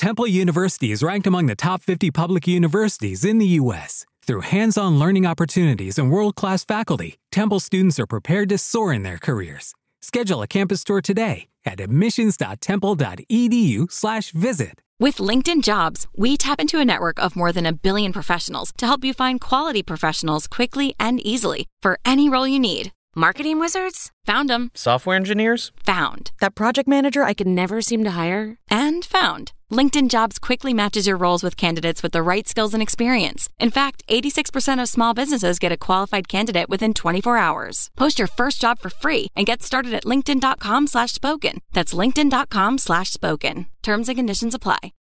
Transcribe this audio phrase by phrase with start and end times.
[0.00, 4.06] Temple University is ranked among the top 50 public universities in the U.S.
[4.26, 8.94] Through hands on learning opportunities and world class faculty, Temple students are prepared to soar
[8.94, 9.74] in their careers.
[10.00, 14.80] Schedule a campus tour today at admissions.temple.edu/slash visit.
[14.98, 18.86] With LinkedIn Jobs, we tap into a network of more than a billion professionals to
[18.86, 22.90] help you find quality professionals quickly and easily for any role you need.
[23.14, 24.10] Marketing wizards?
[24.24, 24.70] Found them.
[24.72, 25.72] Software engineers?
[25.84, 26.30] Found.
[26.40, 28.56] That project manager I could never seem to hire?
[28.70, 29.52] And found.
[29.70, 33.48] LinkedIn Jobs quickly matches your roles with candidates with the right skills and experience.
[33.58, 37.90] In fact, 86% of small businesses get a qualified candidate within 24 hours.
[37.96, 41.60] Post your first job for free and get started at linkedin.com slash spoken.
[41.72, 43.66] That's linkedin.com slash spoken.
[43.82, 44.92] Terms and conditions apply.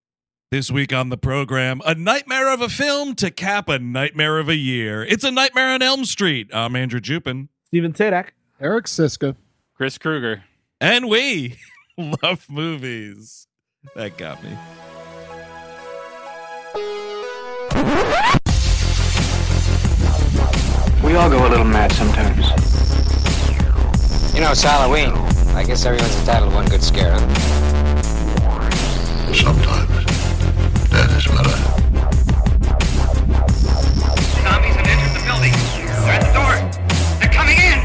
[0.51, 4.49] This week on the program, a nightmare of a film to cap a nightmare of
[4.49, 5.03] a year.
[5.03, 6.49] It's a nightmare on Elm Street.
[6.53, 7.49] I'm Andrew Jupin.
[7.67, 8.29] Steven Sajdak.
[8.59, 9.35] Eric Siska.
[9.75, 10.43] Chris Krueger.
[10.81, 11.57] And we
[11.97, 13.45] love movies.
[13.95, 14.49] That got me.
[21.01, 22.45] We all go a little mad sometimes.
[24.33, 25.11] You know, it's Halloween.
[25.55, 27.19] I guess everyone's entitled to one good scare, huh?
[29.33, 30.05] Sometimes.
[30.89, 31.55] That is better.
[34.43, 35.53] Zombies have entered the building.
[36.03, 36.53] They're at the door.
[37.19, 37.79] They're coming in.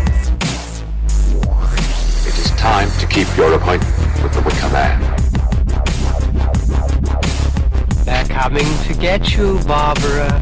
[2.27, 5.14] It is time to keep your appointment with the Wicker Man.
[8.25, 10.33] They're coming to get you, Barbara.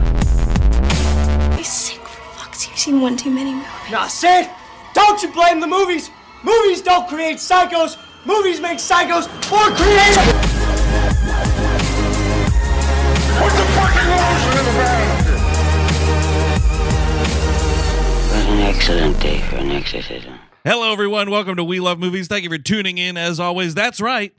[1.57, 3.91] He's sick for fuck's You've seen one too many movies.
[3.91, 4.49] Nah, Sid!
[4.95, 6.11] Don't you blame the movies!
[6.45, 7.99] Movies don't create psychos!
[8.25, 10.25] Movies make psychos more creative!
[13.39, 15.19] Put the fucking lotion in the bag!
[18.29, 20.39] What an excellent day for an exorcism.
[20.65, 21.31] Hello, everyone.
[21.31, 22.29] Welcome to We Love Movies.
[22.29, 23.17] Thank you for tuning in.
[23.17, 24.33] As always, that's right.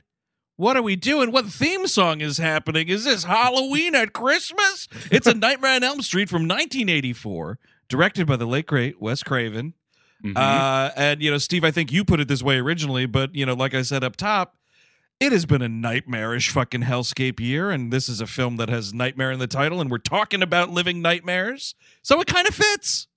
[0.56, 1.32] What are we doing?
[1.32, 2.88] What theme song is happening?
[2.88, 4.86] Is this Halloween at Christmas?
[5.10, 9.74] It's a Nightmare on Elm Street from 1984, directed by the late great Wes Craven.
[10.24, 10.36] Mhm.
[10.36, 13.44] Uh, and you know, Steve, I think you put it this way originally, but you
[13.44, 14.56] know, like I said up top,
[15.20, 18.94] it has been a nightmarish fucking hellscape year, and this is a film that has
[18.94, 23.08] nightmare in the title, and we're talking about living nightmares, so it kind of fits.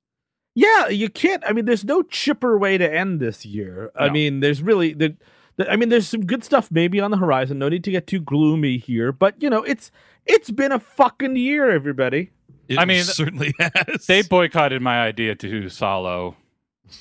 [0.56, 1.44] Yeah, you can't.
[1.46, 3.92] I mean, there's no chipper way to end this year.
[3.96, 5.16] I mean, there's really the.
[5.58, 7.60] The- I mean, there's some good stuff maybe on the horizon.
[7.60, 9.92] No need to get too gloomy here, but you know, it's
[10.26, 12.32] it's been a fucking year, everybody.
[12.68, 14.06] It I mean, certainly has.
[14.08, 16.36] They boycotted my idea to do Solo,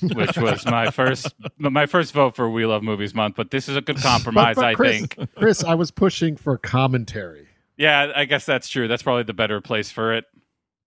[0.01, 3.35] which was my first my first vote for We Love Movies Month.
[3.35, 5.17] But this is a good compromise, But- but I think.
[5.35, 7.47] Chris, I was pushing for commentary.
[7.77, 8.87] Yeah, I guess that's true.
[8.87, 10.25] That's probably the better place for it.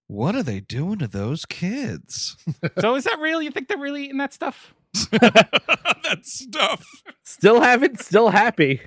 [0.09, 2.37] What are they doing to those kids?
[2.81, 3.41] So is that real?
[3.41, 4.75] You think they're really eating that stuff?
[5.11, 6.85] that stuff.
[7.23, 8.83] Still haven't, still happy.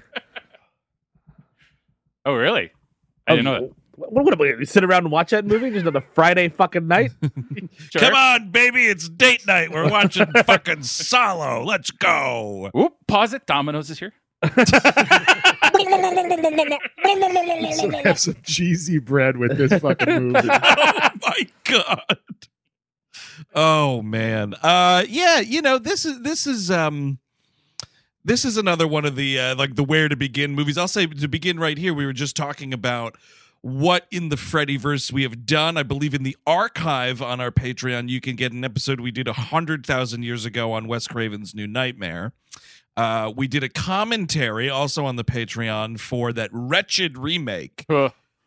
[2.25, 2.71] Oh, really?
[3.27, 3.71] I oh, didn't know that.
[3.95, 7.11] What, what, what, you sit around and watch that movie just another Friday fucking night?
[7.89, 8.01] Sure.
[8.01, 9.71] Come on, baby, it's date night.
[9.71, 11.63] We're watching fucking Solo.
[11.63, 12.71] Let's go.
[12.73, 13.45] Whoop, pause it.
[13.45, 14.13] Domino's is here.
[18.03, 20.49] Have some cheesy bread with this fucking movie.
[20.51, 22.17] oh my god.
[23.53, 24.55] Oh man.
[24.61, 27.19] Uh yeah, you know, this is this is um
[28.25, 30.77] this is another one of the uh, like the where to begin movies.
[30.77, 33.17] I'll say to begin right here, we were just talking about
[33.61, 35.77] what in the Freddyverse we have done.
[35.77, 39.27] I believe in the archive on our Patreon, you can get an episode we did
[39.27, 42.33] a hundred thousand years ago on Wes Craven's New Nightmare.
[42.95, 47.85] Uh, we did a commentary also on the Patreon for that wretched remake.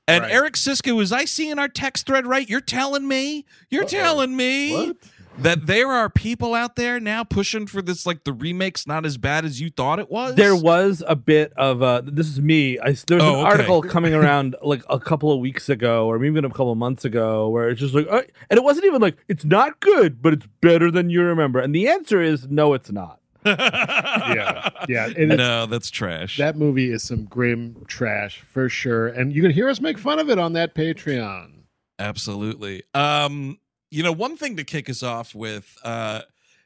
[0.09, 0.33] And Right.
[0.33, 2.49] Eric Siska, was I seeing our text thread right?
[2.49, 4.97] You're telling me, you're telling me What?
[5.39, 9.19] that there are people out there now pushing for this, like the remake's not as
[9.19, 10.37] bad as you thought it was.
[10.37, 13.45] there was a bit of uh this is me I, there was Oh, an okay.
[13.51, 16.79] article coming around like a couple of weeks ago or maybe even a couple of
[16.79, 20.23] months ago where it's just like uh, and it wasn't even like it's not good
[20.23, 25.07] but it's better than you remember and the answer is no it's not Yeah, yeah.
[25.17, 26.37] And no, that's trash.
[26.39, 29.09] that movie is some grim trash for sure.
[29.09, 31.53] And you can hear us make fun of it on that Patreon.
[31.99, 32.83] Absolutely.
[32.95, 33.59] Um,
[33.91, 36.23] you know, one thing to kick us off with, uh,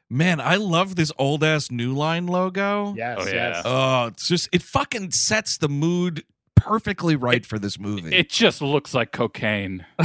[0.09, 2.93] man, I love this old ass New Line logo.
[2.95, 3.33] Yes, Oh, yeah.
[3.33, 3.61] yes.
[3.65, 6.23] Oh, it's just it fucking sets the mood
[6.63, 8.15] perfectly right for this movie.
[8.15, 9.85] It just looks like cocaine.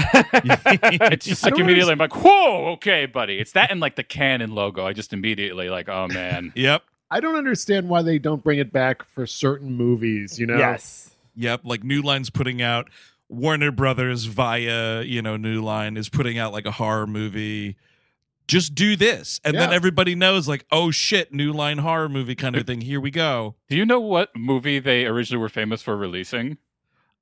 [1.09, 3.39] It's just like immediately I'm like, whoa, okay, buddy.
[3.39, 4.87] It's that and like the Canon logo.
[4.87, 6.53] I just immediately like, oh man.
[6.57, 6.83] yep.
[7.11, 10.59] I don't understand why they don't bring it back for certain movies, you know?
[10.59, 12.89] yes Yep, like New Line's putting out
[13.29, 17.77] Warner Brothers via, you know, New Line is putting out like a horror movie.
[18.47, 19.41] Just do this.
[19.45, 22.81] And then everybody knows like, oh shit, New Line horror movie kind of thing.
[22.81, 23.57] Here we go.
[23.69, 26.59] Do you know what movie they originally were famous for releasing?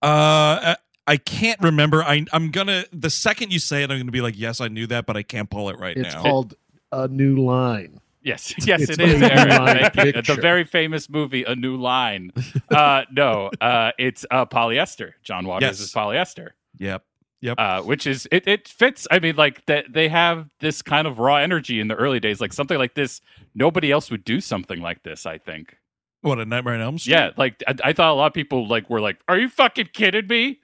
[0.02, 0.74] Uh,
[1.06, 2.02] I can't remember.
[2.02, 4.86] I I'm gonna the second you say it, I'm gonna be like, yes, I knew
[4.88, 6.20] that, but I can't pull it right It's now.
[6.20, 6.54] It's called
[6.92, 8.00] A New Line.
[8.22, 9.20] Yes, yes, It's it is.
[9.20, 9.48] a Aaron.
[9.50, 10.22] line Thank you.
[10.22, 12.32] The very famous movie, A New Line.
[12.70, 15.12] Uh, no, uh, it's uh, polyester.
[15.22, 15.80] John Waters Yes.
[15.80, 16.50] is polyester.
[16.78, 17.04] Yep.
[17.44, 17.58] Yep.
[17.60, 19.06] Uh, which is it, it fits.
[19.10, 22.40] I mean, like that they have this kind of raw energy in the early days.
[22.40, 23.20] Like something like this,
[23.54, 25.26] nobody else would do something like this.
[25.26, 25.76] I think.
[26.22, 27.12] what a Nightmare on Elm Street.
[27.12, 29.90] Yeah, like I, I thought a lot of people like were like, "Are you fucking
[29.92, 30.60] kidding me?"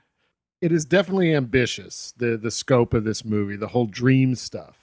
[0.63, 2.15] It is definitely ambitious.
[2.17, 4.79] The the scope of this movie, the whole dream stuff.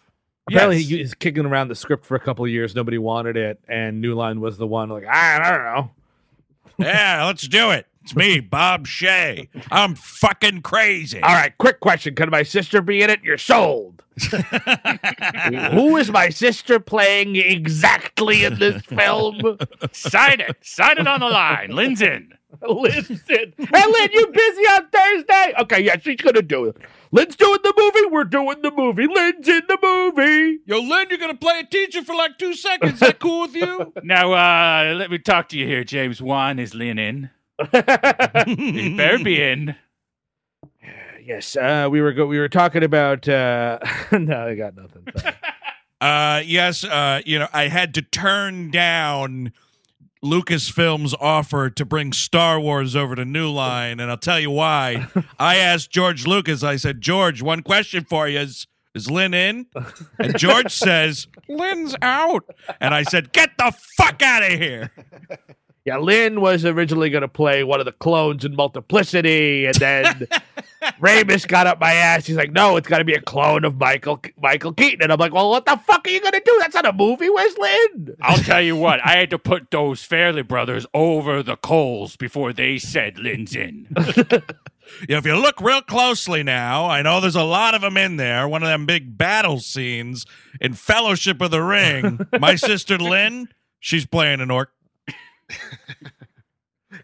[0.50, 0.88] Apparently, Yes.
[0.90, 2.76] he was kicking around the script for a couple of years.
[2.76, 4.90] Nobody wanted it, and New Line was the one.
[4.90, 5.92] Like, I don't know.
[6.78, 7.88] Yeah, let's do it.
[8.04, 9.50] It's me, Bob Shaye.
[9.70, 11.22] I'm fucking crazy.
[11.22, 13.22] All right, quick question: Can my sister be in it?
[13.22, 14.02] You're sold.
[15.72, 19.58] Who is my sister playing exactly in this film?
[19.92, 20.56] Sign it.
[20.62, 21.72] Sign it on the line.
[21.72, 22.34] Lin's in.
[22.68, 23.54] Lin's in.
[23.58, 25.54] Hey, Lin, you busy on Thursday?
[25.60, 26.78] Okay, yeah, she's gonna do it.
[27.12, 28.08] Lin's doing the movie.
[28.12, 29.08] We're doing the movie.
[29.08, 30.60] Lin's in the movie.
[30.66, 32.96] Yo, Lin, you're gonna play a teacher for like two seconds.
[32.96, 33.94] Is that cool with you?
[34.04, 36.60] Now, uh, let me talk to you here, James Wan.
[36.60, 37.30] Is Lin in?
[37.74, 39.76] you better be in.
[41.24, 43.28] Yes, uh, we were go- we were talking about.
[43.28, 43.80] Uh,
[44.14, 45.06] no, I got nothing.
[46.00, 46.86] Uh, yes.
[46.86, 49.52] Uh, you know, I had to turn down
[50.24, 55.08] Lucasfilm's offer to bring Star Wars over to New Line, and I'll tell you why.
[55.40, 56.64] I asked George Lucas.
[56.64, 58.68] I said, George, one question for you is.
[58.96, 59.68] Is Lin in?
[60.18, 62.46] And George says, Lin's out.
[62.82, 64.92] And I said, Get the fuck out of here.
[65.88, 70.28] Yeah, Lin was originally going to play one of the clones in Multiplicity, and then
[71.00, 72.26] Ramis got up my ass.
[72.26, 75.18] He's like, "No, it's got to be a clone of Michael Michael Keaton." And I'm
[75.18, 76.58] like, "Well, what the fuck are you going to do?
[76.60, 77.30] That's not a movie.
[77.30, 81.56] Where's Lin?" I'll tell you what, I had to put those Farrelly brothers over the
[81.56, 83.88] coals before they said Lin's in.
[83.96, 84.40] Yeah,
[85.20, 88.46] if you look real closely now, I know there's a lot of them in there.
[88.46, 90.26] One of them big battle scenes
[90.60, 92.28] in Fellowship of the Ring.
[92.42, 93.48] My sister Lynn,
[93.80, 94.72] she's playing an orc.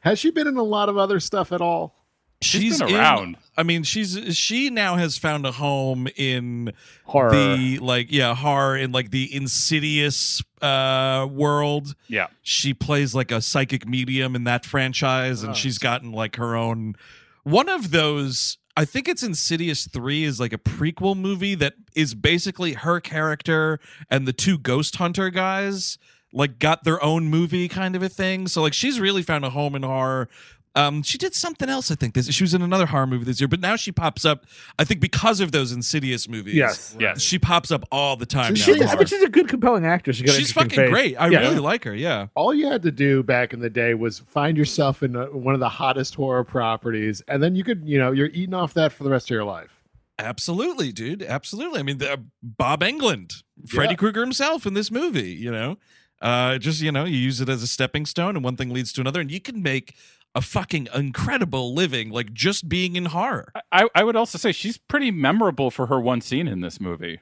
[0.01, 1.95] Has she been in a lot of other stuff at all?
[2.41, 3.37] She's been in- around.
[3.55, 6.73] I mean, she's she now has found a home in
[7.05, 7.31] Horror.
[7.31, 11.95] the like yeah horror in like the insidious uh world.
[12.07, 12.27] Yeah.
[12.41, 16.55] She plays like a psychic medium in that franchise, and Oh, she's gotten like her
[16.55, 16.95] own
[17.43, 18.57] one of those.
[18.75, 23.79] I think it's Insidious 3 is like a prequel movie that is basically her character
[24.09, 25.99] and the two ghost hunter guys
[26.33, 28.47] like got their own movie kind of a thing.
[28.47, 30.27] So like she's really found a home in horror.
[30.75, 32.15] Um, she did something else, I think.
[32.15, 34.45] This she was in another horror movie this year, but now she pops up.
[34.79, 36.55] I think because of those Insidious movies.
[36.55, 36.97] Yes.
[36.99, 37.21] Yes.
[37.21, 38.55] she pops up all the time.
[38.55, 40.17] She's- now She's, I mean, she's a good, compelling actress.
[40.17, 40.89] She's, She's fucking face.
[40.89, 41.15] great.
[41.17, 41.41] I Yeah.
[41.41, 41.93] really like her.
[41.93, 42.25] Yeah.
[42.33, 45.53] All you had to do back in the day was find yourself in a, one
[45.53, 48.91] of the hottest horror properties, and then you could, you know, you're eating off that
[48.93, 49.69] for the rest of your life.
[50.17, 51.21] Absolutely, dude.
[51.21, 51.79] Absolutely.
[51.79, 53.97] I mean, the, Bob Englund, Freddy Yeah.
[53.97, 55.31] Krueger himself in this movie.
[55.33, 55.77] You know,
[56.23, 58.91] uh, just you know, you use it as a stepping stone, and one thing leads
[58.93, 59.93] to another, and you can make
[60.33, 63.51] a fucking incredible living like just being in horror.
[63.71, 67.19] I, I would also say she's pretty memorable for her one scene in this movie.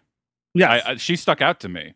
[0.54, 1.96] yeah I, I, she stuck out to me.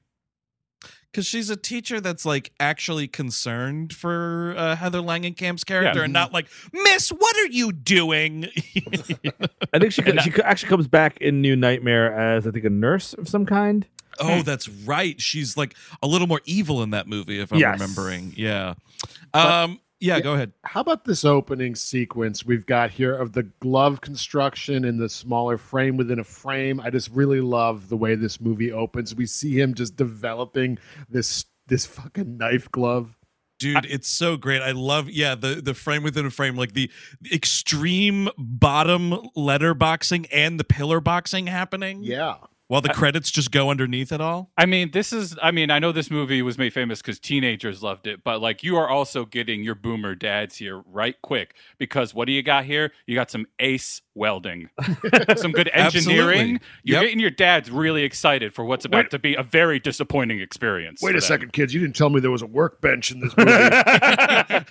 [1.11, 6.03] Because she's a teacher that's like actually concerned for uh, Heather Langenkamp's character, Yeah.
[6.03, 8.47] and not like, Miss, what are you doing?
[9.73, 12.69] I think she And she actually comes back in New Nightmare as I think a
[12.69, 13.87] nurse of some kind.
[14.19, 15.19] Oh, that's right.
[15.21, 17.79] She's like a little more evil in that movie, if I'm Yes.
[17.79, 18.33] remembering.
[18.35, 18.73] Yeah.
[19.33, 19.79] Um.
[19.99, 20.19] Yeah.
[20.19, 20.51] Go ahead.
[20.63, 25.57] How about this opening sequence we've got here of the glove construction and the smaller
[25.57, 26.79] frame within a frame?
[26.79, 29.15] I just really love the way this movie opens.
[29.15, 30.77] We see him just developing
[31.09, 33.17] this this fucking knife glove.
[33.57, 36.91] dude it's so great i love yeah the the frame within a frame like the
[37.33, 42.35] extreme bottom letter boxing and the pillar boxing happening Yeah.
[42.67, 45.79] While the credits just go underneath it all I mean, this is, I mean, I
[45.79, 49.25] know this movie was made famous because teenagers loved it, but like you are also
[49.25, 52.91] getting your boomer dads here right quick because what do you got here?
[53.05, 54.69] You got some ace welding,
[55.37, 56.55] some good engineering.
[56.55, 56.59] Absolutely.
[56.83, 57.03] You're Yep.
[57.03, 61.01] getting your dads really excited for what's about Wait- to be a very disappointing experience.
[61.01, 61.21] Wait a them.
[61.21, 61.73] second, kids.
[61.73, 63.51] You didn't tell me there was a workbench in this movie.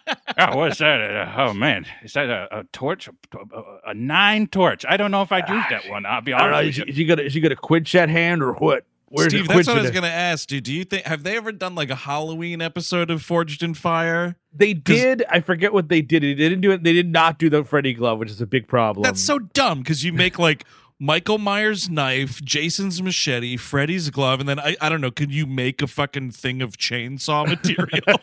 [0.38, 1.00] oh, what's that?
[1.00, 3.08] Uh, oh man, is that a, a torch?
[3.08, 3.12] A,
[3.56, 4.84] a- a nine torch?
[4.88, 6.06] I don't know if I'd use that one.
[6.06, 6.56] I'll be I don't know.
[6.58, 6.90] honest Is with she, you.
[6.92, 8.84] is she got a, is she got a quinch hand or what?
[9.08, 11.52] Where's steve that's what i was gonna ask dude do you think have they ever
[11.52, 15.22] done like a halloween episode of forged in fire They did.
[15.30, 16.22] I forget what they did.
[16.24, 16.82] They didn't do it.
[16.82, 19.04] They did not do the Freddy glove, which is a big problem.
[19.04, 20.64] that's so dumb because you make like
[20.98, 25.10] Michael Myers' knife, Jason's machete, Freddy's glove, and then I, I don't know.
[25.12, 28.18] Could you make a fucking thing of chainsaw material?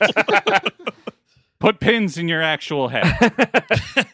[1.62, 3.32] Put pins in your actual head.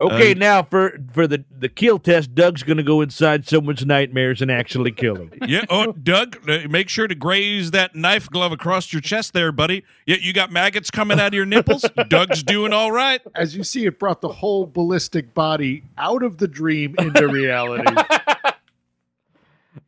[0.00, 4.40] Okay, Um, now for for the the kill test, Doug's gonna go inside someone's nightmares
[4.40, 5.30] and actually kill him.
[5.46, 5.64] yeah.
[5.68, 9.84] Oh, Doug, uh, make sure to graze that knife glove across your chest there, buddy.
[10.06, 11.84] Yeah, you got maggots coming out of your nipples.
[12.08, 13.20] Doug's doing all right.
[13.34, 17.92] As you see, it brought the whole ballistic body out of the dream into reality.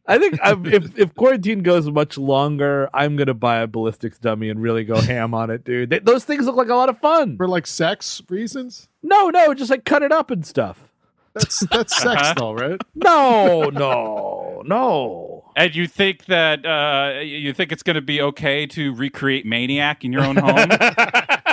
[0.07, 4.49] I think i if if quarantine goes much longer, I'm gonna buy a ballistics dummy
[4.49, 5.91] and really go ham on it, dude.
[5.91, 7.37] They, those things look like a lot of fun.
[7.37, 8.89] For like sex reasons?
[9.03, 10.93] No, no, just like cut it up and stuff.
[11.35, 12.81] That's that's sex though, right?
[12.95, 15.45] No, no, no.
[15.57, 20.05] and you think that uh, you think it's going to be okay to recreate Maniac
[20.05, 20.69] in your own home?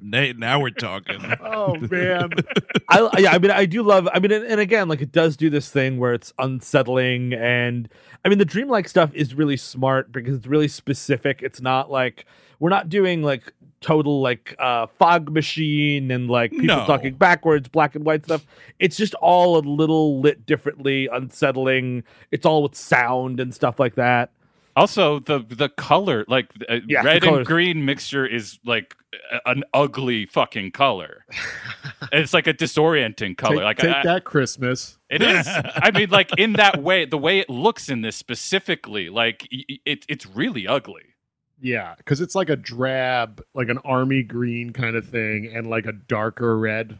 [0.00, 1.20] Nate, now we're talking.
[1.40, 2.30] Oh man.
[2.88, 4.08] I yeah, I mean, I do love.
[4.12, 7.88] I mean, and, and again, like it does do this thing where it's unsettling, and
[8.24, 11.42] I mean, the dreamlike stuff is really smart because it's really specific.
[11.42, 12.26] It's not like
[12.60, 16.86] we're not doing like total like uh fog machine and like people No.
[16.86, 18.46] talking backwards, black and white stuff.
[18.78, 22.04] It's just all a little lit differently, unsettling.
[22.30, 24.30] It's all with sound and stuff like that.
[24.78, 28.94] Also, the the color, like uh, Yeah, red and green mixture, is like
[29.32, 31.24] a- an ugly fucking color.
[32.12, 33.56] it's like a disorienting color.
[33.56, 34.98] Take, like take I, that Christmas.
[35.10, 35.46] It is.
[35.76, 39.64] I mean, like in that way, the way it looks in this specifically, like y-
[39.68, 41.02] y- it, it's really ugly.
[41.60, 45.86] Yeah, because it's like a drab, like an army green kind of thing, and like
[45.86, 46.98] a darker red.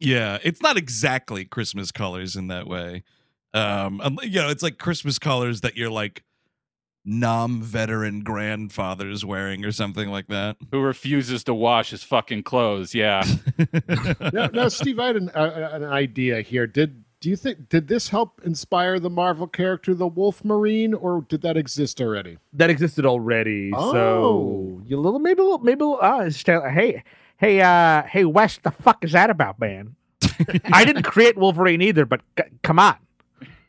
[0.00, 3.04] Yeah, it's not exactly Christmas colors in that way.
[3.52, 6.22] Um, you know, it's like Christmas colors that you're like
[7.04, 10.56] non-veteran grandfathers wearing or something like that.
[10.70, 12.94] Who refuses to wash his fucking clothes?
[12.94, 13.24] Yeah.
[14.32, 16.66] now, now, Steve, I had an, uh, an idea here.
[16.66, 21.20] Did do you think did this help inspire the Marvel character, the Wolf Marine, or
[21.28, 22.38] did that exist already?
[22.54, 23.70] That existed already.
[23.74, 23.92] Oh.
[23.92, 27.04] So you little maybe a little maybe a little, uh, it's just, uh, hey
[27.36, 29.94] hey uh hey Wes, the fuck is that about, man?
[30.72, 32.96] I didn't create Wolverine either, but c- come on.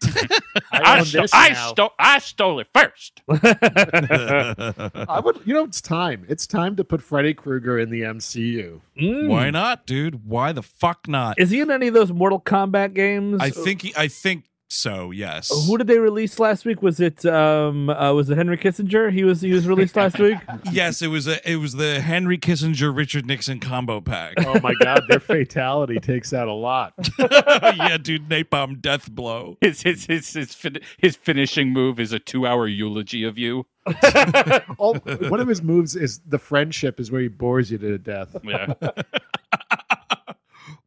[0.71, 1.69] I, own sto- I, now.
[1.69, 3.21] sto- I stole it first.
[3.29, 6.25] I would, you know, it's time.
[6.27, 8.81] It's time to put Freddy Krueger in the MCU.
[8.99, 9.27] Mm.
[9.27, 10.27] Why not, dude?
[10.27, 11.39] Why the fuck not?
[11.39, 13.37] Is he in any of those Mortal Kombat games?
[13.41, 15.11] I think he, I think so.
[15.11, 15.51] Yes.
[15.67, 16.81] Who did they release last week?
[16.81, 19.11] Was it um uh, was it Henry Kissinger?
[19.11, 20.37] He was he was released last week.
[20.71, 24.35] yes, it was a, it was the Henry Kissinger Richard Nixon combo pack.
[24.39, 26.93] Oh my God, their fatality takes out a lot.
[27.19, 29.57] yeah, dude, napalm death blow.
[29.61, 33.65] His his his his, fin- his finishing move is a two hour eulogy of you.
[34.79, 34.93] Oh,
[35.29, 38.35] one of his moves is the friendship, is where he bores you to death.
[38.43, 38.73] Yeah.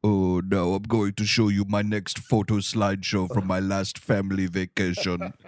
[0.05, 4.47] Oh no, I'm going to show you my next photo slideshow from my last family
[4.47, 5.33] vacation.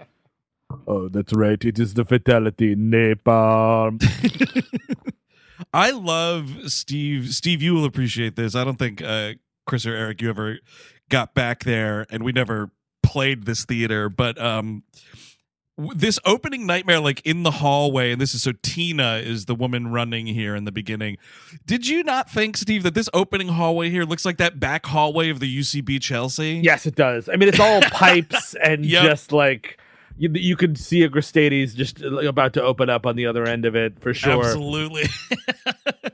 [0.85, 1.63] Oh, that's right.
[1.63, 4.03] It is the fatality napalm.
[5.73, 7.33] I love Steve.
[7.33, 8.53] Steve, you will appreciate this.
[8.53, 9.35] I don't think uh,
[9.65, 10.59] Chris or Eric, you ever
[11.09, 12.71] got back there, and we never
[13.01, 14.09] played this theater.
[14.09, 15.36] But um, w-
[15.93, 19.89] this opening nightmare, like in the hallway, and this is so Tina is the woman
[19.91, 21.17] running here in the beginning.
[21.65, 25.29] Did you not think, Steve, that this opening hallway here looks like that back hallway
[25.29, 26.61] of the UCB Chelsea?
[26.63, 27.29] yes, it does.
[27.29, 29.03] I mean, it's all pipes and Yep.
[29.03, 29.79] just like
[30.17, 33.45] you, you could see a Gristedes just like, about to open up on the other
[33.45, 34.43] end of it for sure.
[34.43, 35.03] absolutely,
[36.05, 36.11] A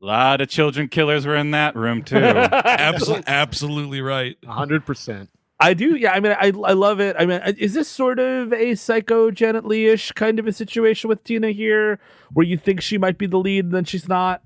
[0.00, 2.16] lot of children killers were in that room too.
[2.18, 4.36] absolutely, absolutely right.
[4.46, 5.30] hundred percent.
[5.62, 6.12] I do, yeah.
[6.12, 7.16] I mean, I I love it.
[7.18, 11.08] I mean, is this sort of a psycho Janet Leigh ish kind of a situation
[11.08, 11.98] with Tina here,
[12.32, 14.42] where you think she might be the lead and then she's not?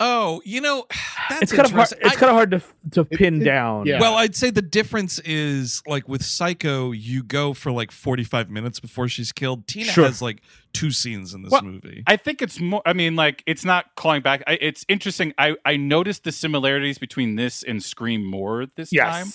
[0.00, 0.86] Oh, you know,
[1.28, 1.88] that's it's kind of hard.
[2.00, 3.86] It's I- kind of hard to to pin it- down.
[3.86, 4.00] yeah.
[4.00, 8.78] Well, I'd say the difference is like with Psycho, you go for like 45 minutes
[8.80, 9.66] before she's killed.
[9.66, 10.04] Tina Sure.
[10.04, 10.40] has like
[10.72, 12.04] two scenes in this Well, movie.
[12.06, 12.80] I think it's more.
[12.86, 14.44] I mean, like it's not calling back.
[14.46, 15.34] I, it's interesting.
[15.36, 19.04] I I noticed the similarities between this and Scream more this yes.
[19.18, 19.26] time,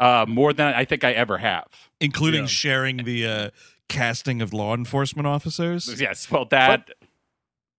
[0.00, 1.66] uh, more than I think I ever have.
[2.00, 2.46] including Yeah.
[2.46, 3.50] sharing the uh,
[3.88, 6.00] casting of law enforcement officers.
[6.00, 6.90] Yes, well, that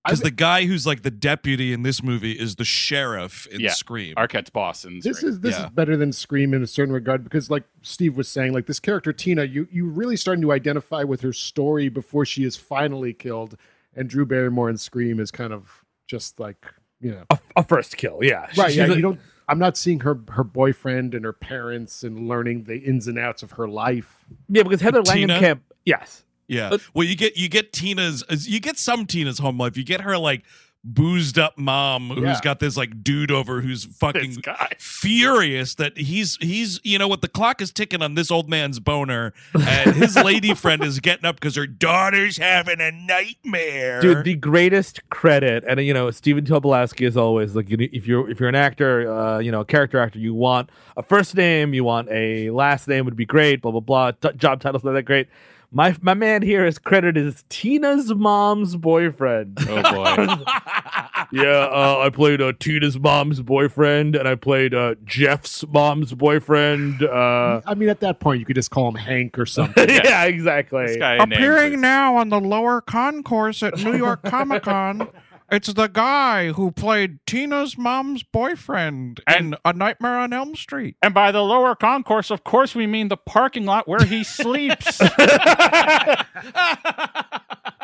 [0.05, 3.71] Because the guy who's like the deputy in this movie is the sheriff in Yeah.
[3.71, 4.15] Scream.
[4.15, 5.65] Arquette's boss in This is this Yeah.
[5.65, 8.79] is better than Scream in a certain regard because, like Steve was saying, like this
[8.79, 13.13] character Tina, you you really starting to identify with her story before she is finally
[13.13, 13.55] killed,
[13.95, 16.65] and Drew Barrymore in Scream is kind of just like
[17.01, 18.19] you know, A, a first kill.
[18.21, 18.47] Yeah.
[18.57, 18.67] right?
[18.67, 19.19] She's Yeah, a- you don't.
[19.49, 23.43] I'm not seeing her her boyfriend and her parents and learning the ins and outs
[23.43, 24.25] of her life.
[24.47, 25.39] Yeah, because Heather Tina?
[25.39, 25.59] Langenkamp.
[25.85, 26.23] Yes.
[26.47, 26.69] Yeah.
[26.69, 29.75] But- well, you get you get Tina's you get some Tina's home life.
[29.77, 30.43] You get her like
[30.83, 32.39] boozed up mom who's Yeah.
[32.41, 34.37] got this like dude over who's fucking
[34.77, 38.79] furious that he's he's you know what the clock is ticking on this old man's
[38.79, 43.99] boner and his lady friend is getting up because her daughter's having a nightmare.
[44.01, 48.39] Dude, the greatest credit, and you know, Stephen Tobolowsky is always like, if you're if
[48.39, 51.83] you're an actor, uh, you know, a character actor, you want a first name, you
[51.83, 54.11] want a last name would be great, blah blah blah.
[54.37, 55.27] Job titles not that great.
[55.71, 59.59] My my man here is credited as Tina's mom's boyfriend.
[59.69, 60.43] Oh boy.
[61.31, 67.03] yeah, uh, I played uh, Tina's mom's boyfriend, and I played uh, Jeff's mom's boyfriend.
[67.03, 69.87] Uh, I mean, at that point, you could just call him Hank or something.
[69.87, 70.87] yeah, exactly.
[70.87, 75.07] This guy named Appearing now on the lower concourse at New York Comic Con,
[75.51, 80.95] it's the guy who played Tina's mom's boyfriend in A Nightmare on Elm Street.
[81.01, 84.99] And by the lower concourse, of course, we mean the parking lot where he sleeps.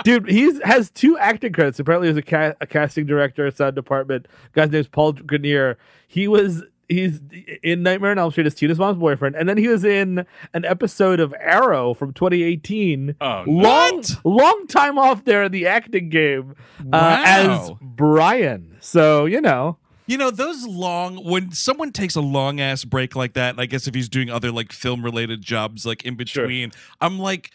[0.03, 1.79] Dude, he has two acting credits.
[1.79, 4.27] Apparently, he's a, ca- a casting director, at sound department.
[4.53, 5.77] Guy's name's Paul Grenier.
[6.07, 7.19] He was he's
[7.63, 10.65] in Nightmare on Elm Street as Tina's mom's boyfriend, and then he was in an
[10.65, 13.15] episode of Arrow from 2018.
[13.21, 16.55] Oh, long long time off there in the acting game
[16.91, 18.77] uh, as Brian.
[18.79, 19.77] So you know.
[20.07, 23.65] You know, those long when someone takes a long ass break like that, and I
[23.65, 27.49] guess if he's doing other like film related jobs like in between, I'm like,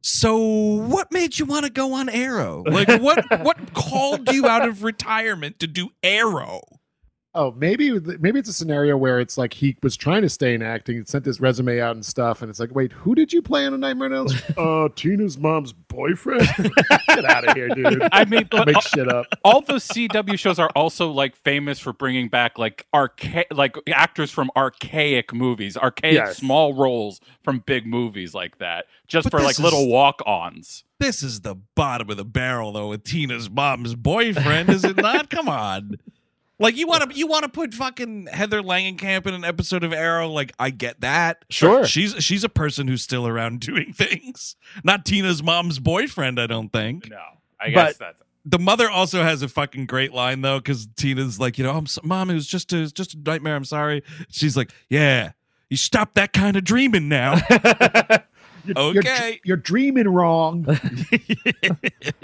[0.00, 2.62] so what made you want to go on Arrow?
[2.64, 6.60] Like what what called you out of retirement to do Arrow?
[7.36, 10.62] Oh, maybe maybe it's a scenario where it's like he was trying to stay in
[10.62, 13.42] acting, he sent his resume out and stuff, and it's like, wait, who did you
[13.42, 14.56] play on a Nightmare on Elm Street?
[14.58, 16.46] Uh, Tina's mom's boyfriend.
[17.08, 18.06] Get out of here, dude.
[18.12, 19.26] I mean, but make all- shit up.
[19.44, 24.30] all those CW shows are also like famous for bringing back like archa- like actors
[24.30, 26.36] from archaic movies, archaic Yes.
[26.36, 30.84] small roles from big movies like that, just But for this like little walk-ons.
[31.00, 35.30] This is the bottom of the barrel though with Tina's mom's boyfriend, is it not?
[35.30, 35.98] Come on.
[36.64, 39.92] Like you want to you want to put fucking Heather Langenkamp in an episode of
[39.92, 40.28] Arrow?
[40.30, 41.44] Like I get that.
[41.50, 41.84] Sure.
[41.84, 44.56] she's she's a person who's still around doing things.
[44.82, 47.10] Not Tina's mom's boyfriend, I don't think.
[47.10, 47.18] No,
[47.60, 51.38] I guess But- that's The mother also has a fucking great line though, because Tina's
[51.38, 53.56] like, you know, I'm so, mom, it was just a, was just a nightmare.
[53.56, 54.02] I'm sorry.
[54.30, 55.32] She's like, yeah,
[55.68, 57.40] you stop that kind of dreaming now.
[58.66, 59.40] You're, okay.
[59.44, 60.62] you're dreaming wrong.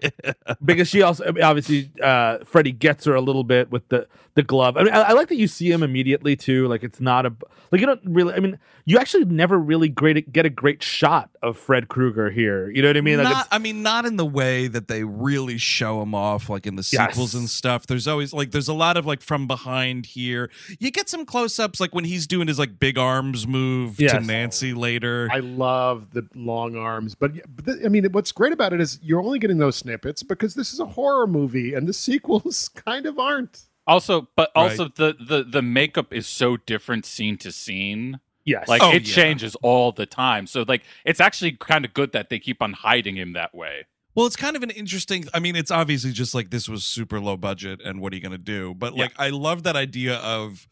[0.65, 4.07] because she also I mean, obviously uh Freddy gets her a little bit with the
[4.35, 4.77] the glove.
[4.77, 6.69] I mean, I, I like that you see him immediately too.
[6.69, 7.35] Like it's not a
[7.71, 8.35] like you don't really.
[8.35, 12.69] I mean, you actually never really great get a great shot of Fred Krueger here.
[12.71, 13.19] You know what I mean?
[13.19, 16.67] Like not, I mean, not in the way that they really show him off, like
[16.67, 17.35] in the sequels Yes.
[17.35, 17.87] and stuff.
[17.87, 20.51] There's always like there's a lot of like from behind here.
[20.81, 24.21] You get some close ups, like when he's doing his like big arms move to
[24.21, 25.29] Nancy later.
[25.31, 28.99] I love the long arms, but, but th- I mean, what's great about it is
[29.03, 33.07] you're only getting those snippets because this is a horror movie, and the sequels kind
[33.07, 33.63] of aren't.
[33.87, 34.63] Also, but Right.
[34.71, 38.21] also the the the makeup is so different scene to scene.
[38.45, 38.69] Yes.
[38.69, 39.15] Like Oh, it yeah.
[39.15, 40.47] changes all the time.
[40.47, 43.87] So like it's actually kind of good that they keep on hiding him that way.
[44.15, 45.25] Well, it's kind of an interesting.
[45.33, 48.23] I mean, it's obviously just like this was super low budget, and what are you
[48.23, 48.75] going to do?
[48.75, 50.67] But like, I love that idea of,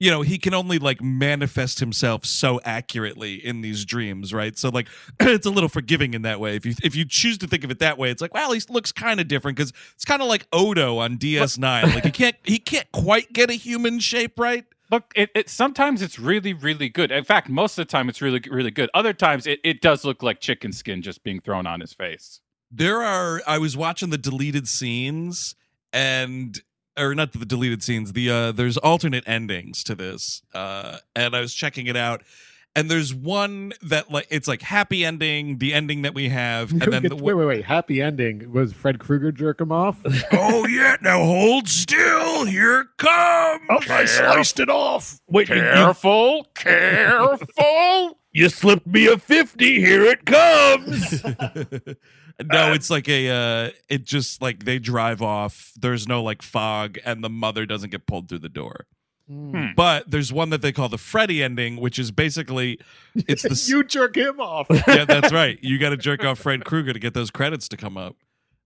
[0.00, 4.58] you know, he can only like manifest himself so accurately in these dreams, right?
[4.58, 4.88] So like,
[5.20, 6.56] it's a little forgiving in that way.
[6.56, 8.60] If you if you choose to think of it that way, it's like, well, he
[8.70, 11.94] looks kind of different because it's kind of like Odo on DS9.
[11.94, 14.64] like he can't he can't quite get a human shape right.
[14.90, 17.12] Look, it, it sometimes it's really, really good.
[17.12, 18.90] In fact, most of the time it's really, really good.
[18.92, 22.40] Other times it, it does look like chicken skin just being thrown on his face.
[22.72, 25.54] There are I was watching the deleted scenes
[25.92, 26.60] and
[27.00, 30.42] or not the deleted scenes, the uh there's alternate endings to this.
[30.54, 32.22] Uh and I was checking it out
[32.76, 36.80] and there's one that like it's like happy ending, the ending that we have and
[36.92, 37.64] then the, wait, wait, wait.
[37.64, 39.98] Happy ending was Fred Krueger jerk him off.
[40.32, 42.44] Oh yeah, now hold still.
[42.44, 43.62] Here it comes.
[43.70, 45.18] Oh, I sliced it off.
[45.28, 48.16] Wait, you- you- Careful, careful.
[48.32, 49.80] You slipped me a 50.
[49.80, 51.20] Here it comes.
[52.44, 55.72] no, it's like a uh it just like they drive off.
[55.76, 58.86] There's no like fog and the mother doesn't get pulled through the door.
[59.30, 59.68] Hmm.
[59.76, 62.80] But there's one that they call the Freddy ending, which is basically
[63.14, 64.66] it's the you jerk him off.
[64.88, 65.58] yeah, that's right.
[65.62, 68.16] You got to jerk off Fred Krueger to get those credits to come up.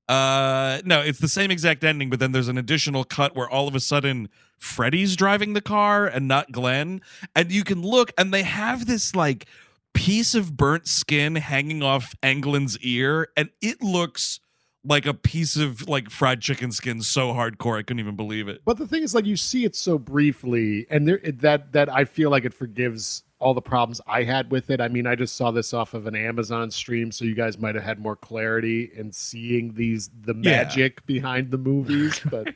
[0.08, 3.68] Uh, no, it's the same exact ending, but then there's an additional cut where all
[3.68, 7.00] of a sudden Freddy's driving the car and not Glenn,
[7.34, 9.46] and you can look, and they have this like
[9.94, 14.40] piece of burnt skin hanging off Englund's ear, and it looks
[14.86, 18.60] like a piece of like fried chicken skin so hardcore I couldn't even believe it.
[18.66, 21.88] But the thing is, like, you see it so briefly, and there it- that that
[21.88, 24.80] I feel like it forgives all the problems I had with it.
[24.80, 27.74] I mean, I just saw this off of an Amazon stream, so you guys might
[27.74, 30.62] have had more clarity in seeing these the Yeah.
[30.64, 32.20] magic behind the movies.
[32.30, 32.54] But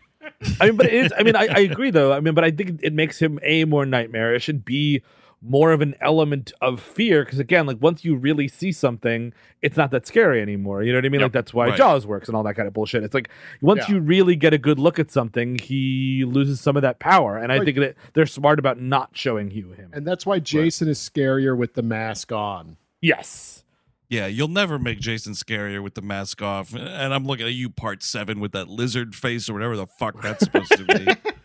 [0.61, 1.12] I mean, but it is.
[1.18, 2.12] I mean, I, I agree though.
[2.12, 5.03] I mean, but I think it makes him a more nightmarish and b
[5.40, 9.77] more of an element of fear because again, like once you really see something, it's
[9.77, 10.83] not that scary anymore.
[10.83, 11.20] You know what I mean?
[11.20, 11.77] Like that's why right.
[11.77, 13.05] Jaws works and all that kind of bullshit.
[13.05, 13.29] It's like
[13.61, 13.94] once Yeah.
[13.96, 17.37] you really get a good look at something, he loses some of that power.
[17.38, 19.90] And I think that they're smart about not showing you him.
[19.92, 22.77] and that's why Jason is scarier with the mask on.
[23.01, 23.62] Yes.
[24.11, 26.74] Yeah, you'll never make Jason scarier with the mask off.
[26.74, 30.20] And I'm looking at you, part seven, with that lizard face or whatever the fuck
[30.22, 31.07] that's supposed to be.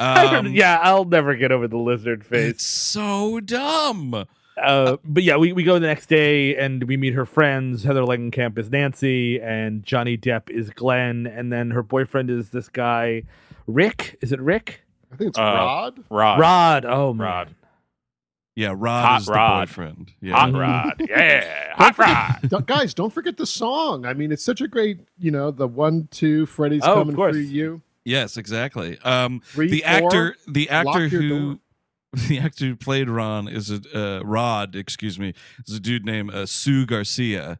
[0.00, 2.50] I don't- Um, yeah, I'll never get over the lizard face.
[2.50, 4.24] It's so dumb.
[4.60, 7.84] Uh, but yeah, we, we go the next day and we meet her friends.
[7.84, 12.68] Heather Langenkamp is Nancy, and Johnny Depp is Glenn, and then her boyfriend is this
[12.68, 13.22] guy,
[13.66, 14.18] Rick.
[14.20, 14.82] Is it Rick?
[15.12, 16.04] I think it's Uh, Rod.
[16.10, 16.40] Rod.
[16.40, 16.84] Rod.
[16.84, 17.26] Oh man.
[17.26, 17.54] Rod.
[18.56, 19.68] Yeah, Rod Hot is the Rod.
[19.68, 20.12] boyfriend.
[20.20, 20.34] Yeah.
[20.34, 21.06] Hot Rod.
[21.08, 21.72] Yeah.
[21.76, 22.38] Hot Rod.
[22.50, 24.04] Don't- guys, don't forget the song.
[24.04, 27.30] I mean, it's such a great, you know, the one, two, Freddy's Oh, coming for
[27.34, 27.80] you.
[28.04, 28.98] Yes, exactly.
[29.04, 31.58] Um, Three, the four, actor, the actor who, door.
[32.28, 34.74] the actor who played Ron is a uh, Rod.
[34.74, 35.34] Excuse me,
[35.66, 37.58] is a dude named uh, Jsu Garcia.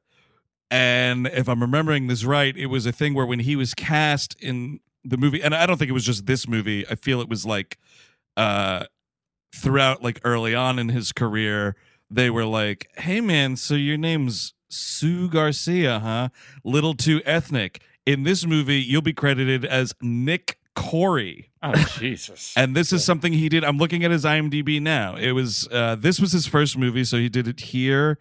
[0.70, 4.36] And if I'm remembering this right, it was a thing where when he was cast
[4.40, 6.86] in the movie, and I don't think it was just this movie.
[6.88, 7.78] I feel it was like
[8.36, 8.84] uh,
[9.54, 11.76] throughout, like early on in his career,
[12.10, 16.28] they were like, "Hey, man, so your name's Jsu Garcia, huh?
[16.64, 21.50] Little too ethnic." In this movie, you'll be credited as Nick Corey.
[21.62, 22.54] Oh, Jesus.
[22.56, 23.64] And this is something he did.
[23.64, 25.16] I'm looking at his IMDb now.
[25.16, 28.18] It was uh, this was his first movie, so he did it here.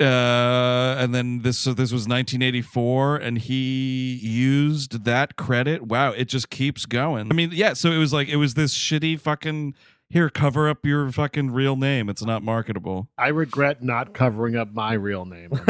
[0.00, 5.82] Uh, and then this so this was 1984, and he used that credit.
[5.82, 7.30] Wow, it just keeps going.
[7.30, 7.74] I mean, yeah.
[7.74, 9.74] So it was like it was this shitty fucking
[10.12, 10.28] here.
[10.30, 12.08] Cover up your fucking real name.
[12.08, 13.08] It's not marketable.
[13.18, 15.50] I regret not covering up my real name.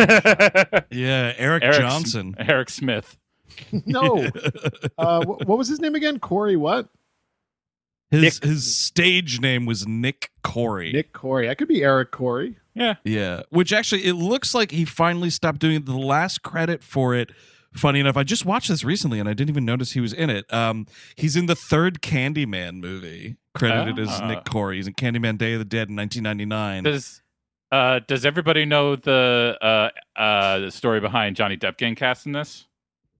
[0.90, 2.34] Yeah, Eric, Eric Johnson.
[2.38, 3.16] Eric Smith.
[3.86, 4.28] no.
[4.98, 6.18] Uh, wh- what was his name again?
[6.18, 6.88] Corey what?
[8.10, 10.92] His his stage name was Nick Corey.
[10.92, 11.48] Nick Corey.
[11.48, 12.56] I could be Eric Corey.
[12.74, 12.96] Yeah.
[13.04, 15.86] Yeah, which actually it looks like he finally stopped doing it.
[15.86, 17.30] the last credit for it.
[17.74, 20.28] Funny enough, I just watched this recently and I didn't even notice he was in
[20.30, 20.52] it.
[20.52, 24.26] Um, he's in the third Candyman movie, credited as Ah.
[24.28, 24.76] Nick Corey.
[24.76, 26.84] He's in Candyman: Day of the Dead in 1999.
[26.84, 27.22] Does
[27.70, 32.32] uh does everybody know the uh uh the story behind Johnny Depp getting cast in
[32.32, 32.66] this?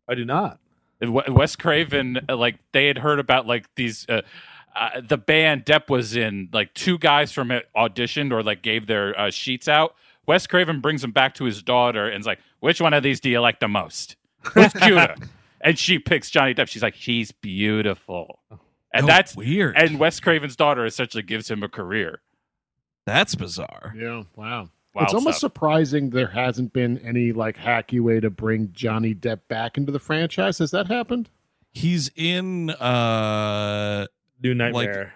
[0.09, 0.59] I do not.
[1.01, 4.07] W- Wes Craven, uh, like they had heard about like these.
[4.09, 4.21] Uh,
[4.77, 8.87] uh, the band Depp was in, like two guys from it auditioned or like gave
[8.87, 9.95] their uh, sheets out.
[10.27, 13.21] Wes Craven brings them back to his daughter and is like, "Which one of these
[13.21, 14.17] do you like the most?
[14.55, 15.14] Who's cuter?"
[15.61, 16.68] and she picks Johnny Depp.
[16.68, 18.40] She's like, "He's beautiful,"
[18.92, 19.76] and Oh, that's weird.
[19.76, 22.20] And Wes Craven's daughter essentially gives him a career.
[23.07, 23.94] That's bizarre.
[23.96, 24.22] Yeah.
[24.37, 24.68] Wow.
[24.94, 25.52] Wild it's almost stuff.
[25.52, 29.98] surprising there hasn't been any like hacky way to bring Johnny Depp back into the
[29.98, 30.59] franchise.
[30.59, 31.31] Has that happened?
[31.72, 32.68] He's in.
[32.70, 34.07] uh
[34.42, 35.14] New Nightmare.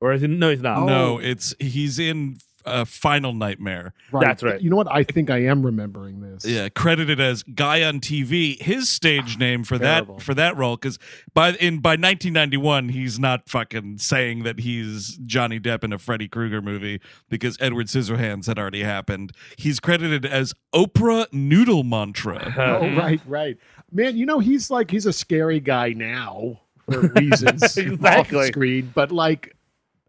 [0.00, 0.28] or is he?
[0.28, 0.86] No, he's not.
[0.86, 2.38] No, it's he's in
[2.68, 3.92] uh, Final Nightmare.
[4.12, 4.24] Right.
[4.26, 4.60] That's right.
[4.60, 4.90] You know what?
[4.90, 6.44] I think I am remembering this.
[6.44, 8.60] Yeah, credited as guy on TV.
[8.60, 10.16] His stage name for terrible.
[10.16, 10.98] that for that role because
[11.34, 16.28] by in by 1991 he's not fucking saying that he's Johnny Depp in a Freddy
[16.28, 19.32] Krueger movie because Edward Scissorhands had already happened.
[19.56, 22.54] He's credited as Oprah Noodle Mantra.
[22.68, 23.56] Oh, right, right.
[23.92, 27.62] Man, you know, he's like he's a scary guy now for reasons
[28.04, 29.56] off screen, but like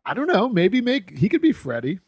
[0.05, 1.99] I don't know, maybe make he could be Freddy.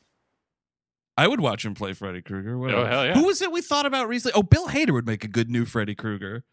[1.18, 2.58] I would watch him play Freddy Krueger.
[2.58, 2.90] What Oh, else?
[2.90, 3.14] hell yeah.
[3.16, 4.34] Who was it we thought about recently?
[4.40, 6.44] Oh, Bill Hader would make a good new Freddy Krueger.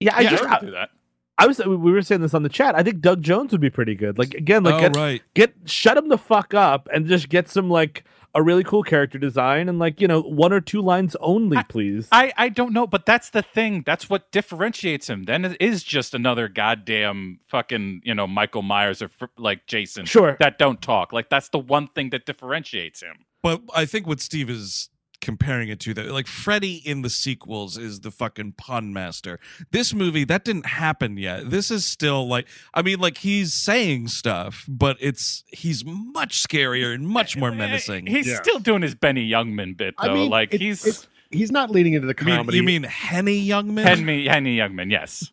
[0.00, 0.90] Yeah, I yeah, just I would do that.
[1.38, 2.74] I was we were saying this on the chat.
[2.74, 4.18] I think Doug Jones would be pretty good.
[4.18, 5.22] Like again, like oh, get, right.
[5.34, 9.18] get shut him the fuck up and just get some like a really cool character
[9.18, 12.08] design and like you know one or two lines only, please.
[12.12, 13.82] I, I don't know, but that's the thing.
[13.84, 15.24] That's what differentiates him.
[15.24, 20.04] Then it is just another goddamn fucking, you know, Michael Myers or fr- like Jason.
[20.04, 20.36] Sure.
[20.38, 21.12] That don't talk.
[21.12, 23.24] Like that's the one thing that differentiates him.
[23.42, 24.88] But I think what Steve is
[25.20, 29.38] comparing it to that like Freddy in the sequels is the fucking pun master.
[29.70, 31.48] This movie that didn't happen yet.
[31.50, 36.92] This is still like I mean like he's saying stuff, but it's he's much scarier
[36.92, 38.06] and much more menacing.
[38.06, 38.42] He's Yeah.
[38.42, 40.10] still doing his Benny Youngman bit though.
[40.10, 42.56] I mean, like it- he's it's- he's not leading into the You mean, comedy.
[42.56, 43.84] you mean Henny Youngman?
[43.84, 44.90] Henny Henny Youngman.
[44.90, 45.30] Yes.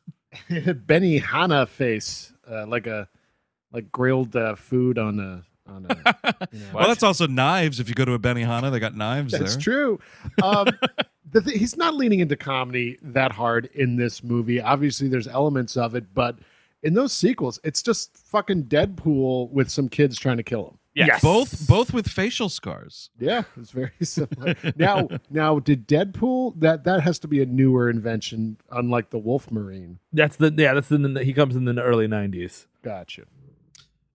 [0.86, 3.08] Benny Hanna face, uh, like a
[3.72, 6.48] like grilled uh, food on a on a.
[6.52, 6.66] You know.
[6.74, 7.80] well, that's also knives.
[7.80, 9.62] If you go to a Benihana, they got knives That's there.
[9.62, 10.00] true.
[10.44, 10.68] Um,
[11.32, 14.62] the th- he's not leaning into comedy that hard in this movie.
[14.62, 16.38] Obviously, there's elements of it, but
[16.84, 20.76] in those sequels, it's just fucking Deadpool with some kids trying to kill him.
[20.96, 21.22] Yes.
[21.22, 23.10] Both both with facial scars.
[23.20, 24.56] Yeah, it's very similar.
[24.76, 29.50] now, now, did Deadpool that that has to be a newer invention, unlike the Wolf
[29.52, 30.00] Marine?
[30.12, 30.74] That's the yeah.
[30.74, 32.66] That's in the he comes in the early '90s.
[32.82, 33.24] Gotcha.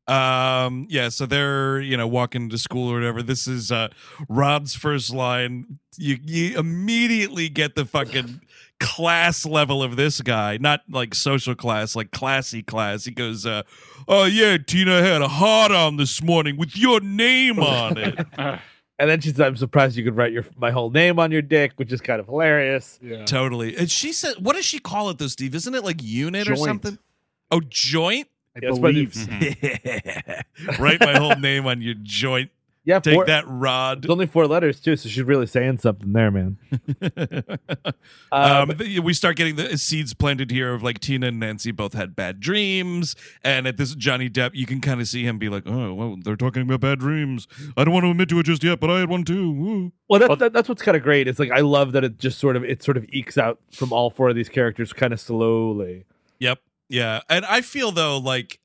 [0.06, 3.22] Um, yeah, so they're you know walking to school or whatever.
[3.22, 3.88] This is uh
[4.28, 5.78] Rod's first line.
[5.96, 8.42] You you immediately get the fucking
[8.80, 13.04] class level of this guy, not like social class, like classy class.
[13.04, 13.62] He goes, uh,
[14.06, 18.26] "Oh yeah, Tina had a hard on this morning with your name on it."
[18.96, 21.72] And then she's, "I'm surprised you could write your my whole name on your dick,"
[21.76, 23.00] which is kind of hilarious.
[23.02, 23.76] Yeah, totally.
[23.76, 25.52] And she said, "What does she call it though, Steve?
[25.56, 26.98] Isn't it like unit or something?"
[27.50, 28.28] Oh, joint.
[28.56, 29.14] I what believe.
[29.14, 29.30] so.
[30.78, 32.50] Write my whole name on your joint.
[32.86, 34.04] Yeah, Take four, that, Rod.
[34.04, 36.58] It's only four letters too, so she's really saying something there, man.
[38.30, 41.94] um, th- we start getting the seeds planted here of like Tina and Nancy both
[41.94, 45.48] had bad dreams, and at this Johnny Depp, you can kind of see him be
[45.48, 47.48] like, "Oh, well, they're talking about bad dreams.
[47.74, 49.92] I don't want to admit to it just yet, but I had one too." Woo."
[50.10, 51.26] Well, that's that, that's what's kind of great.
[51.26, 53.94] It's like I love that it just sort of it sort of ekes out from
[53.94, 56.04] all four of these characters kind of slowly.
[56.38, 58.58] Yep, yeah, and I feel though like.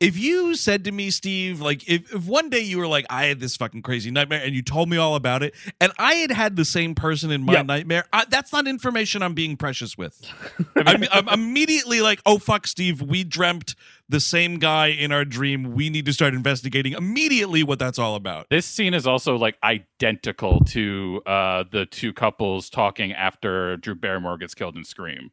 [0.00, 3.26] If you said to me, Steve, like if, if one day you were like, I
[3.26, 6.30] had this fucking crazy nightmare and you told me all about it, and I had
[6.32, 7.66] had the same person in my Yep.
[7.66, 10.20] nightmare, I, that's not information I'm being precious with.
[10.76, 13.76] I'm, I'm immediately like, oh fuck, Steve, we dreamt
[14.08, 15.72] the same guy in our dream.
[15.74, 18.48] We need to start investigating immediately what that's all about.
[18.50, 24.36] This scene is also like identical to uh, the two couples talking after Drew Barrymore
[24.38, 25.30] gets killed in Scream.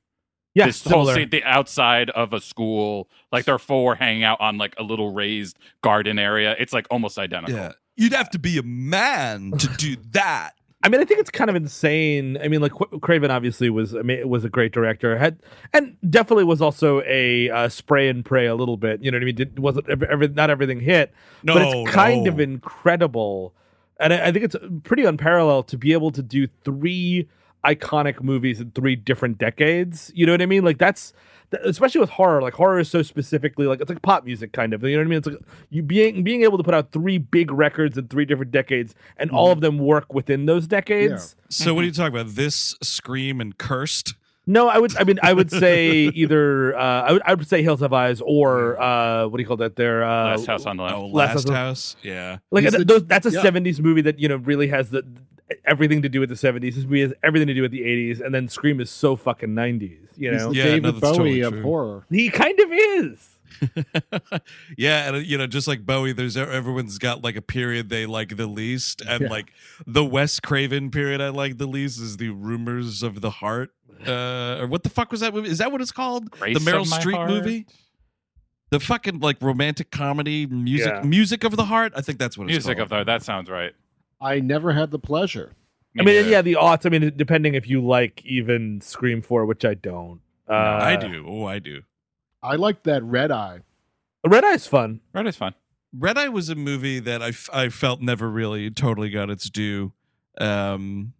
[0.54, 1.16] Yeah, this whole similar.
[1.16, 5.14] scene, the outside of a school, like they're four hanging out on like a little
[5.14, 6.56] raised garden area.
[6.60, 7.56] It's like almost identical.
[7.56, 10.52] Yeah, you'd have to be a man to do that.
[10.84, 12.38] I mean, I think it's kind of insane.
[12.44, 15.40] I mean, like Craven obviously was I mean, was a great director, had
[15.74, 19.02] and definitely was also a uh, spray and pray a little bit.
[19.04, 19.36] You know what I mean?
[19.36, 22.32] Did, wasn't every, every, not everything hit, but No, it's kind no.
[22.32, 23.54] of incredible,
[24.00, 27.28] and I, I think it's pretty unparalleled to be able to do three
[27.66, 30.12] iconic movies in three different decades.
[30.16, 30.64] You know what I mean?
[30.64, 31.14] Like that's
[31.64, 32.42] especially with horror.
[32.42, 34.84] Like horror is so specifically like it's like pop music kind of.
[34.84, 35.18] You know what I mean?
[35.18, 35.38] It's like
[35.70, 39.32] you being being able to put out three big records in three different decades, and
[39.32, 41.36] all of them work within those decades.
[41.50, 42.36] So what are you talking about?
[42.36, 44.16] This scream and cursed.
[44.48, 44.98] No, I would.
[44.98, 46.76] I mean, I would say either.
[46.76, 47.22] Uh, I would.
[47.26, 49.76] I would say Hills Have Eyes or uh, what do you call that?
[49.76, 50.04] There.
[50.04, 50.96] Uh, Last House on the Left.
[50.96, 51.96] Oh, Last last House house.
[52.02, 52.38] Yeah.
[52.50, 53.44] Like He's th- the- those, that's a yeah.
[53.44, 55.06] '70s movie that you know really has the
[55.72, 56.76] everything to do with the '70s.
[56.76, 59.50] This movie has everything to do with the '80s, and then Scream is so fucking
[59.50, 59.98] '90s.
[60.18, 61.62] You know, the Yeah, David no, Bowie totally of true.
[61.64, 62.06] horror.
[62.10, 63.28] he kind of is.
[64.78, 68.38] yeah, and you know, just like Bowie, there's everyone's got like a period they like
[68.38, 69.30] the least, and Yeah.
[69.30, 69.52] like
[69.86, 73.72] the Wes Craven period I like the least is the Rumors of the Heart.
[74.08, 75.50] Uh, or what the fuck was that movie?
[75.50, 76.32] Is that what it's called?
[76.32, 77.68] Grace the Meryl Streep movie.
[78.72, 81.02] The fucking like romantic comedy music, Yeah.
[81.04, 81.92] music of the heart.
[81.96, 82.66] I think that's what it's called.
[82.66, 82.84] Music called.
[82.86, 83.74] of the heart that sounds right.
[84.22, 85.52] I never had the pleasure.
[86.00, 86.86] I mean, yeah, the aughts.
[86.86, 90.22] I mean, depending if you like even Scream Four, which I don't.
[90.50, 91.26] Uh, I do.
[91.28, 91.82] Oh, I do.
[92.44, 93.60] I like that Red Eye.
[94.26, 95.02] Red Eye's fun.
[95.14, 95.54] Red is fun.
[95.98, 99.50] Red Eye was a movie that I, f- I felt never really totally got its
[99.50, 99.92] due
[100.40, 101.14] um,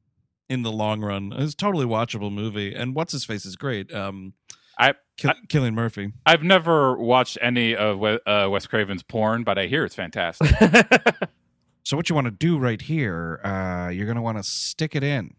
[0.50, 1.34] in the long run.
[1.34, 3.94] It was a totally watchable movie, and what's his face is great.
[3.94, 4.34] Um,
[4.80, 6.14] I, Kill- Cillian Murphy.
[6.26, 10.50] I've never watched any of We- uh, Wes Craven's porn, but I hear it's fantastic.
[11.84, 13.40] So what you want to do right here?
[13.44, 15.34] Uh, you're gonna want to stick it in.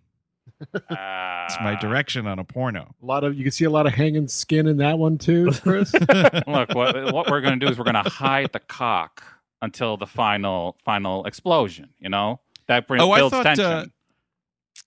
[0.75, 1.59] It's Ah.
[1.63, 2.95] my direction on a porno.
[3.03, 5.51] A lot of you can see a lot of hanging skin in that one too,
[5.63, 5.93] Chris.
[5.93, 9.23] Look, what what we're going to do is we're going to hide the cock
[9.61, 11.91] until the final final explosion.
[12.01, 13.65] You know that brings Oh, I builds thought, tension.
[13.67, 13.87] uh,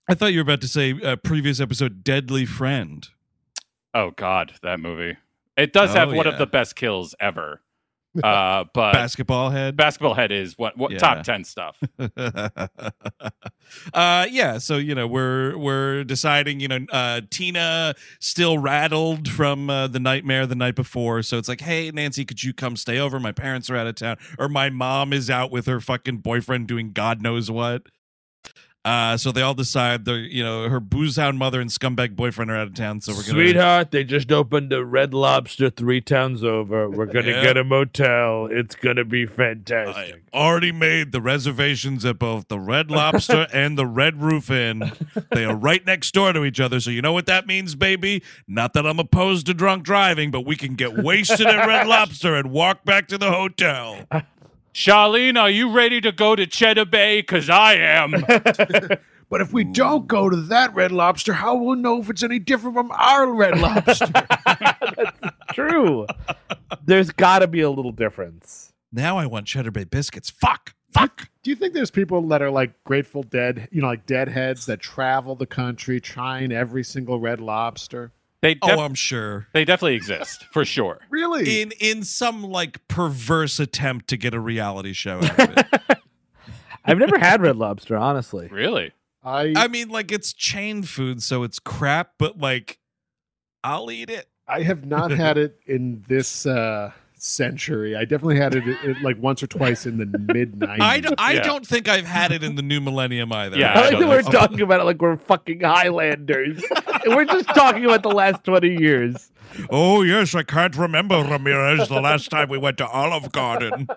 [0.09, 3.07] I thought you were about to say uh, previous episode, Deadly Friend.
[3.93, 5.17] oh God, that movie.
[5.57, 6.33] It does have one yeah.
[6.33, 7.61] of the best kills ever.
[8.23, 9.75] Uh, but Basketball head.
[9.75, 10.97] basketball head is what what Yeah.
[10.99, 11.77] top ten stuff.
[13.93, 19.69] uh yeah so you know we're we're deciding you know uh tina still rattled from
[19.69, 22.99] uh, the nightmare the night before so it's like hey nancy could you come stay
[22.99, 26.17] over my parents are out of town or my mom is out with her fucking
[26.17, 27.83] boyfriend doing god knows what
[28.85, 32.55] uh so they all decide they're you know her boozehound mother and scumbag boyfriend are
[32.55, 36.43] out of town so we're gonna Sweetheart, they just opened a Red Lobster three towns
[36.43, 36.89] over.
[36.89, 37.41] We're gonna Yeah.
[37.43, 38.47] get a motel.
[38.51, 39.95] It's gonna be fantastic.
[39.95, 40.23] I fantastic.
[40.33, 44.91] already made the reservations at both the Red Lobster and the Red Roof Inn.
[45.31, 46.79] They are right next door to each other.
[46.79, 48.21] So you know what that means, baby?
[48.47, 52.35] Not that I'm opposed to drunk driving, but we can get wasted at Red Lobster
[52.35, 54.05] and walk back to the hotel.
[54.75, 57.23] Charlene, are you ready to go to Cheddar Bay?
[57.23, 58.11] Cause I am.
[59.29, 62.23] but if we don't go to that Red Lobster, how will we know if it's
[62.23, 64.11] any different from our Red Lobster?
[65.53, 66.05] True.
[66.83, 68.73] There's got to be a little difference.
[68.91, 70.29] Now I want Cheddar Bay biscuits.
[70.29, 70.73] Fuck.
[70.91, 71.29] Fuck.
[71.41, 74.81] Do you think there's people that are like Grateful Dead, you know, like deadheads that
[74.81, 78.11] travel the country trying every single red lobster?
[78.45, 79.47] They Oh, I'm sure.
[79.53, 80.99] they definitely exist for sure.
[81.09, 81.61] Really?
[81.61, 85.97] In in some like perverse attempt to get a reality show out of it.
[86.85, 88.47] I've never had Red Lobster, honestly.
[88.47, 88.91] Really?
[89.23, 92.77] I I mean, like it's chain food, so it's crap, but like
[93.63, 94.27] I'll eat it.
[94.47, 97.95] I have not had it in this uh century.
[97.95, 101.07] I definitely had it, it like once or twice in the mid I, '90s.
[101.09, 101.43] d- I Yeah.
[101.43, 103.57] don't think I've had it in the new millennium either.
[103.57, 104.29] Yeah, I like don't that we're know.
[104.31, 106.63] talking about it like we're fucking Highlanders.
[107.07, 109.31] we're just talking about the last 20 years.
[109.69, 113.87] Oh yes, I can't remember Ramirez the last time we went to Olive Garden.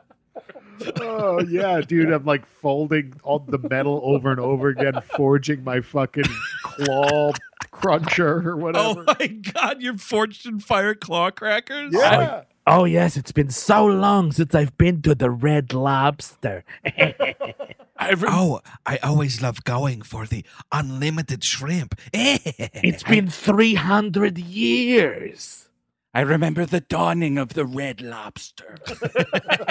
[1.00, 2.12] Oh yeah, dude!
[2.12, 6.22] I'm like folding all the metal over and over again, forging my fucking
[6.62, 7.32] claw
[7.72, 9.04] cruncher or whatever.
[9.08, 11.92] Oh my god, you're forged in fire claw crackers?
[11.92, 12.42] yeah.
[12.42, 16.64] Oh, Oh, yes, it's been so long since I've been to the Red Lobster.
[16.84, 21.98] I re- Oh, I always love going for the unlimited shrimp.
[22.12, 25.70] it's been 300 years.
[26.12, 28.76] I remember the dawning of the Red Lobster.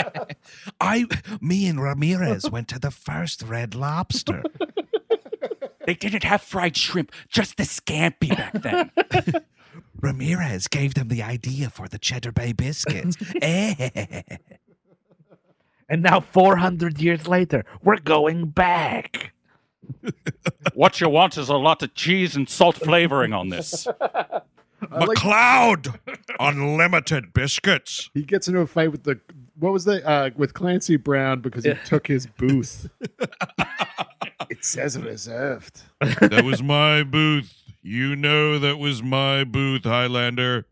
[0.81, 1.05] I,
[1.39, 4.41] me and Ramirez went to the first Red Lobster.
[5.85, 9.43] they didn't have fried shrimp, just the scampi back then.
[10.01, 13.17] Ramirez gave them the idea for the Cheddar Bay biscuits.
[15.89, 19.33] And now, 400 years later, we're going back.
[20.73, 23.87] what you want is a lot of cheese and salt flavoring on this.
[24.91, 25.99] MacLeod,
[26.39, 28.09] unlimited biscuits.
[28.13, 29.19] He gets into a fight with the
[29.57, 32.87] what was the uh with Clancy Brown because he took his booth.
[34.51, 35.81] it says reserved.
[35.99, 37.66] That was my booth.
[37.87, 40.65] You know that was my booth, Highlander.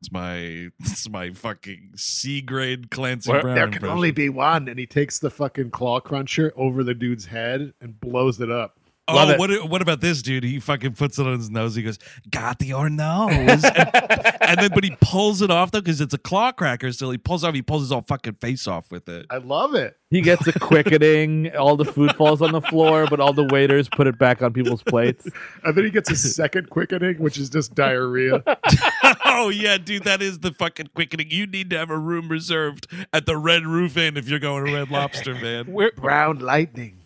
[0.00, 0.34] It's my
[0.80, 3.54] it's my fucking C grade Clancy Where- Brown.
[3.54, 3.94] There can impression.
[3.96, 8.00] only be one, and he takes the fucking claw cruncher over the dude's head and
[8.00, 8.79] blows it up.
[9.10, 9.38] Oh, love oh, it.
[9.38, 10.44] what what about this dude?
[10.44, 11.74] He fucking puts it on his nose.
[11.74, 11.98] He goes,
[12.30, 13.64] "Got your nose," and,
[14.40, 16.92] and then but he pulls it off though because it's a claw cracker.
[16.92, 17.54] So he pulls off.
[17.54, 19.26] He pulls his whole fucking face off with it.
[19.30, 19.96] I love it.
[20.10, 21.54] He gets a quickening.
[21.56, 24.52] all the food falls on the floor, but all the waiters put it back on
[24.52, 25.28] people's plates.
[25.62, 28.42] And then he gets a second quickening, which is just diarrhea.
[29.24, 31.30] oh yeah, dude, that is the fucking quickening.
[31.30, 34.64] You need to have a room reserved at the Red Roof Inn if you're going
[34.64, 35.66] to Red Lobster, man.
[35.70, 36.99] We're, Brown lightning.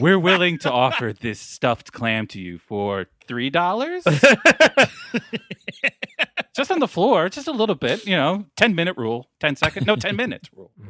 [0.00, 4.90] We're willing to offer this stuffed clam to you for $3.
[6.56, 9.86] just on the floor, just a little bit, you know, 10 minute rule, 10 second,
[9.86, 10.72] no, 10 minutes rule.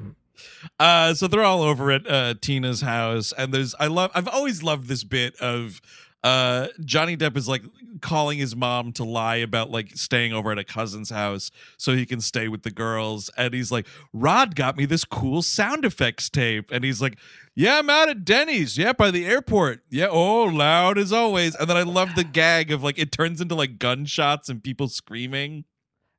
[0.79, 4.63] Uh, so they're all over at uh, Tina's house, and there's I love I've always
[4.63, 5.83] loved this bit of
[6.23, 7.63] uh Johnny Depp is like
[8.01, 12.05] calling his mom to lie about like staying over at a cousin's house so he
[12.07, 16.29] can stay with the girls, and he's like, Rod got me this cool sound effects
[16.29, 17.19] tape, and he's like,
[17.55, 21.69] Yeah, I'm out at Denny's, yeah, by the airport, yeah, oh, loud as always, and
[21.69, 25.65] then I love the gag of like it turns into like gunshots and people screaming.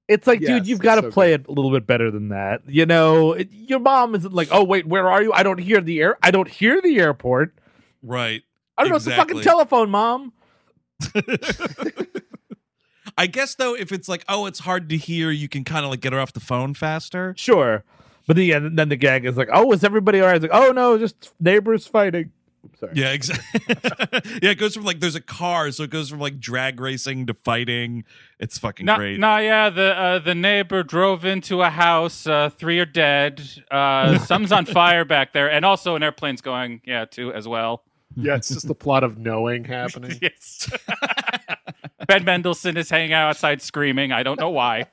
[0.08, 2.30] It's like, Yes, dude, you've got to so play it a little bit better than
[2.30, 2.62] that.
[2.68, 5.32] You know, it, your mom isn't like, oh wait, where are you?
[5.32, 6.18] I don't hear the air.
[6.22, 7.56] I don't hear the airport.
[8.02, 8.42] Right.
[8.78, 8.96] I don't know.
[8.98, 10.34] It's a fucking telephone, mom.
[13.18, 15.92] I guess though, if it's like, oh, it's hard to hear, you can kind of
[15.92, 17.34] like get her off the phone faster.
[17.38, 17.84] Sure,
[18.28, 20.36] but then, yeah, then the gag is like, oh, is everybody all right?
[20.36, 22.32] It's like, oh no, just neighbors fighting.
[22.80, 22.92] Sorry.
[22.96, 23.76] Yeah, exactly.
[24.42, 27.26] yeah, it goes from like there's a car, so it goes from like drag racing
[27.28, 28.06] to fighting.
[28.40, 29.20] It's fucking Nah, great.
[29.20, 32.26] nah, yeah, the uh, the neighbor drove into a house.
[32.28, 33.42] Uh, three are dead.
[33.70, 37.84] Uh, some's on fire back there, and also an airplane's going, yeah, too, as well.
[38.17, 40.17] Yeah, it's just the plot of knowing happening.
[40.21, 40.69] Yes.
[42.08, 44.12] ben Mendelsohn is hanging out outside screaming.
[44.12, 44.88] I don't know why.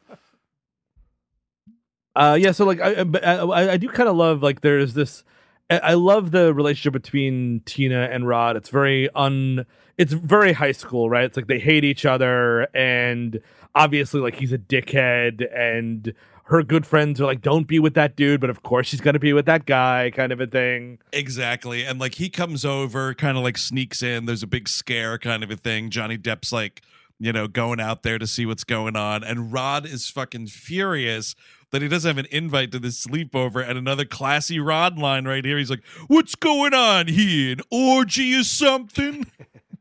[2.16, 5.22] Uh, yeah, so like I, I, I- I do kind of love like there's this.
[5.70, 8.57] I I love the relationship between Tina and Rod.
[8.57, 9.66] It's very un.
[9.96, 11.24] It's very high school, right?
[11.24, 13.40] It's like they hate each other, and
[13.74, 16.12] obviously, like he's a dickhead, and
[16.49, 19.19] her good friends are like, "Don't be with that dude," but of course she's gonna
[19.19, 20.99] be with that guy, kind of a thing.
[21.13, 21.85] Exactly.
[21.85, 24.25] And like he comes over, kind of like sneaks in.
[24.25, 25.91] There's a big scare, kind of a thing.
[25.91, 26.81] Johnny Depp's like,
[27.19, 29.23] you know, going out there to see what's going on.
[29.23, 31.35] And Rod is fucking furious
[31.71, 33.67] that he doesn't have an invite to this sleepover.
[33.69, 35.59] And another classy Rod line right here.
[35.59, 37.53] He's like, What's going on here?
[37.53, 39.27] An orgy or something?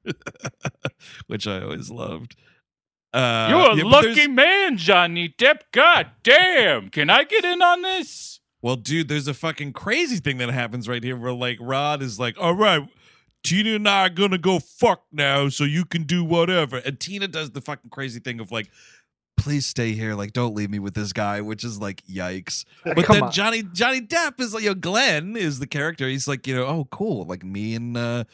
[1.28, 2.36] Which I always loved.
[3.14, 5.62] Uh, You're a yeah, lucky man, Johnny Depp.
[5.72, 6.90] God damn.
[6.90, 8.40] Can I get in on this?
[8.62, 12.20] Well, dude, there's a fucking crazy thing that happens right here where like Rod is
[12.20, 12.88] like, all right,
[13.44, 16.78] Tina and I are gonna go fuck now, so you can do whatever.
[16.78, 18.70] And Tina does the fucking crazy thing of like
[19.38, 20.14] please stay here.
[20.16, 22.66] Like, don't leave me with this guy, which is like, yikes.
[22.84, 23.32] But come then on.
[23.32, 26.10] Johnny Johnny Depp is like, you know, Glenn is the character.
[26.10, 27.26] He's like, you know, oh, cool.
[27.26, 28.26] Like me and uh,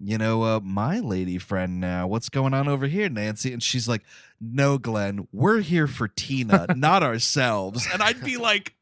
[0.00, 2.06] you know, uh, my lady friend now.
[2.06, 3.52] What's going on over here, Nancy?
[3.52, 4.02] And she's like,
[4.40, 7.86] No, Glenn, we're here for Tina, not ourselves.
[7.92, 8.74] And I'd be like,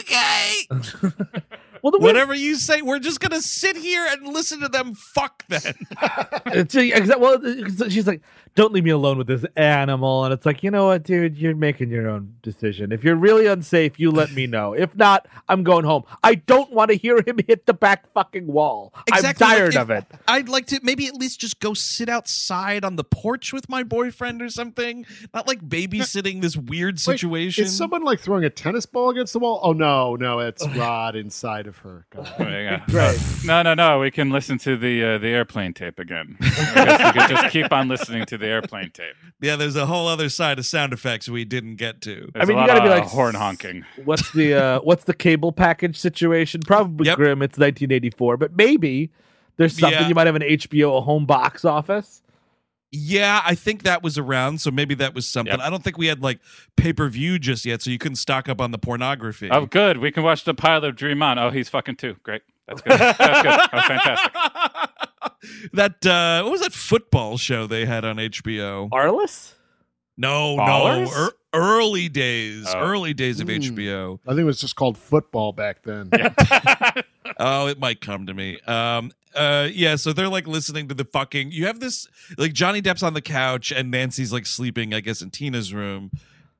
[0.00, 0.54] Okay.
[0.70, 5.44] well, the Whatever you say, we're just gonna sit here and listen to them fuck
[5.50, 8.22] exa- well, she's like,
[8.58, 11.54] "Don't leave me alone with this animal," and it's like, you know what, dude, you're
[11.54, 12.90] making your own decision.
[12.90, 14.72] If you're really unsafe, you let me know.
[14.72, 16.02] If not, I'm going home.
[16.24, 18.92] I don't want to hear him hit the back fucking wall.
[19.06, 20.04] Exactly, I'm tired if- of it.
[20.26, 23.82] I'd like to maybe at least just go sit outside on the porch with my
[23.84, 25.06] boyfriend or something.
[25.32, 27.64] Not like babysitting this weird Wait, situation.
[27.64, 29.60] is someone like throwing a tennis ball against the wall?
[29.62, 32.06] Oh no, no, it's Rod inside of her.
[32.10, 32.28] God.
[32.40, 32.84] Oh, yeah.
[32.88, 33.18] Great.
[33.44, 34.00] No, no, no.
[34.00, 36.36] We can listen to the uh, the airplane tape again.
[36.40, 39.14] I guess we could just keep on listening to the airplane tape.
[39.40, 42.30] yeah, there's a whole other side of sound effects we didn't get to.
[42.34, 43.84] There's I mean, a you gotta be like horn honking.
[44.04, 46.60] What's the uh, what's the cable package situation?
[46.66, 47.16] Probably Yep.
[47.16, 47.42] grim.
[47.42, 49.10] It's 1984, but maybe
[49.56, 50.08] there's something Yeah.
[50.08, 52.22] you might have an HBO a home box office.
[52.90, 55.52] Yeah, I think that was around, so maybe that was something.
[55.52, 55.60] Yep.
[55.60, 56.38] I don't think we had like
[56.76, 59.50] pay per view just yet, so you couldn't stock up on the pornography.
[59.50, 59.98] Oh, good.
[59.98, 61.38] We can watch the pilot of Dream On.
[61.38, 62.16] Oh, he's fucking too.
[62.22, 62.40] Great.
[62.66, 62.98] That's good.
[62.98, 63.60] That's good.
[63.74, 64.32] Oh, fantastic.
[65.72, 68.88] that uh what was that football show they had on HBO?
[68.90, 69.52] Arliss?
[70.16, 71.04] No, Ballers?
[71.04, 72.80] no, er, early days, Oh.
[72.80, 73.54] early days of Hmm.
[73.60, 74.18] HBO.
[74.26, 76.10] I think it was just called football back then.
[77.40, 78.58] Oh, it might come to me.
[78.66, 79.94] Um, uh, yeah.
[79.96, 81.52] So they're like listening to the fucking.
[81.52, 85.20] You have this like Johnny Depp's on the couch and Nancy's like sleeping, I guess,
[85.22, 86.10] in Tina's room.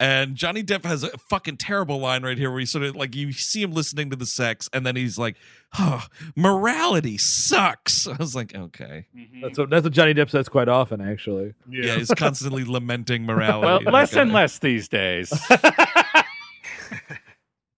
[0.00, 3.16] And Johnny Depp has a fucking terrible line right here where he sort of like
[3.16, 5.34] you see him listening to the sex, and then he's like,
[5.76, 9.06] "Oh, morality sucks." I was like, "Okay,
[9.42, 11.54] That's what that's what Johnny Depp says quite often, actually.
[11.68, 13.84] yeah." he's constantly lamenting morality.
[13.84, 15.30] Well, less and less these days.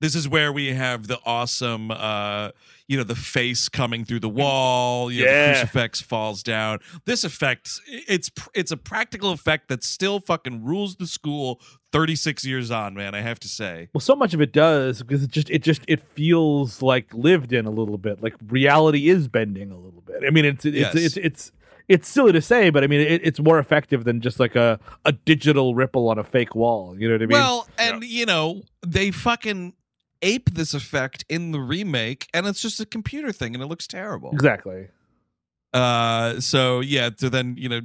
[0.00, 2.50] this is where we have the awesome uh
[2.90, 5.46] you know the face coming through the wall you know, Yeah.
[5.52, 10.96] the crucifix falls down this effect it's it's a practical effect that still fucking rules
[10.96, 11.60] the school
[11.92, 15.22] 36 years on man i have to say Well, so much of it does because
[15.22, 19.28] it just it just it feels like lived in a little bit, like reality is
[19.28, 20.22] bending a little bit.
[20.26, 20.94] I mean, it's it's Yes.
[20.94, 21.52] it's it's
[21.88, 24.78] it's silly to say, but I mean, it, it's more effective than just like a
[25.04, 26.94] a digital ripple on a fake wall.
[26.98, 27.38] You know what I mean?
[27.38, 29.74] well and you know they fucking
[30.22, 33.86] ape this effect in the remake and it's just a computer thing and it looks
[33.86, 34.88] terrible exactly.
[35.72, 37.80] Uh, so yeah, so then you know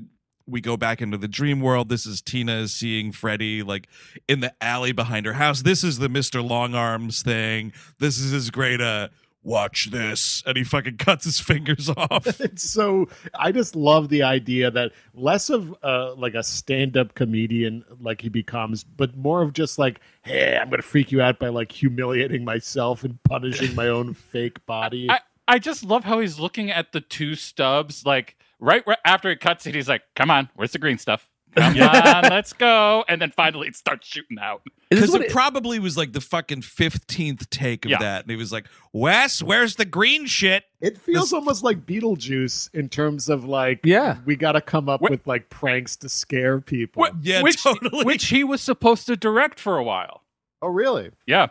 [0.48, 1.90] we go back into the dream world.
[1.90, 3.88] This is Tina is seeing Freddy like
[4.28, 5.62] in the alley behind her house.
[5.62, 7.74] This is the Mister Long Arms thing.
[8.00, 9.10] This is his great uh
[9.46, 12.28] watch this, and he fucking cuts his fingers off.
[12.42, 17.86] it's so I just love the idea that less of uh, like a stand-up comedian
[18.02, 21.50] like he becomes, but more of just like, hey, I'm gonna freak you out by
[21.50, 25.10] like humiliating myself and punishing my own fake body.
[25.10, 29.30] I, I just love how he's looking at the two stubs, like right, right after
[29.30, 31.30] it cuts it, he's like, "Come on, where's the green stuff?
[31.56, 34.62] Come on, let's go!" And then finally, it starts shooting out.
[34.90, 37.98] Because it, it- probably was like the fucking fifteenth take of Yeah.
[38.00, 42.70] that, and he was like, "Wes, where's the green shit?" It feels almost like Beetlejuice
[42.76, 44.18] in terms of like, Yeah.
[44.26, 47.04] we got to come up Wh- with like pranks to scare people.
[47.06, 48.04] Wh- Yeah, which, totally.
[48.06, 50.22] Which he was supposed to direct for a while.
[50.62, 51.12] Oh, really?
[51.26, 51.48] Yeah,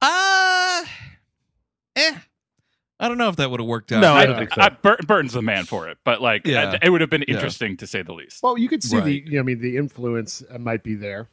[0.00, 0.84] Uh,
[1.96, 2.14] eh.
[3.02, 4.00] I don't know if that would have worked out.
[4.00, 4.60] No, I I, don't think so.
[4.62, 6.78] I, Bur- Burton's the man for it, but like, Yeah.
[6.80, 7.34] it would have been Yeah.
[7.34, 8.42] interesting to say the least.
[8.42, 9.04] Well, you could see Right.
[9.04, 11.28] the, you know, I mean, the influence uh, might be there.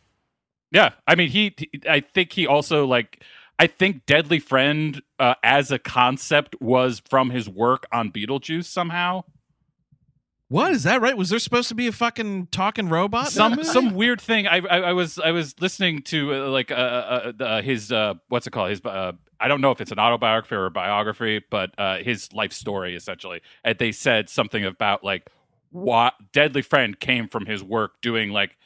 [0.72, 1.54] Yeah, I mean, he.
[1.58, 3.24] he- I think he also like.
[3.62, 9.24] I think Deadly Friend uh, as a concept was from his work on Beetlejuice somehow.
[10.48, 11.16] What is that right?
[11.16, 13.28] Was there supposed to be a fucking talking robot?
[13.32, 14.48] some some weird thing.
[14.48, 18.16] I, I I was I was listening to uh, like uh, uh, uh, his uh,
[18.30, 21.42] what's it called his uh, I don't know if it's an autobiography or a biography,
[21.50, 23.42] but uh, his life story essentially.
[23.64, 25.30] And they said something about like
[25.72, 28.58] what Deadly Friend came from his work doing like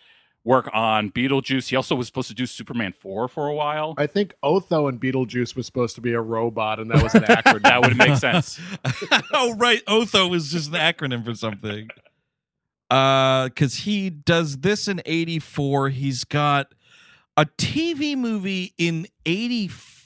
[0.43, 1.69] work on Beetlejuice.
[1.69, 3.93] He also was supposed to do Superman four for a while.
[3.97, 7.23] I think Otho and Beetlejuice was supposed to be a robot, and that was an
[7.23, 7.61] acronym.
[7.63, 8.59] That would make sense.
[9.33, 11.89] oh right, Otho is just an acronym for something.
[12.89, 15.89] Uh, because he does this in '84.
[15.89, 16.73] He's got
[17.37, 19.07] a TV movie in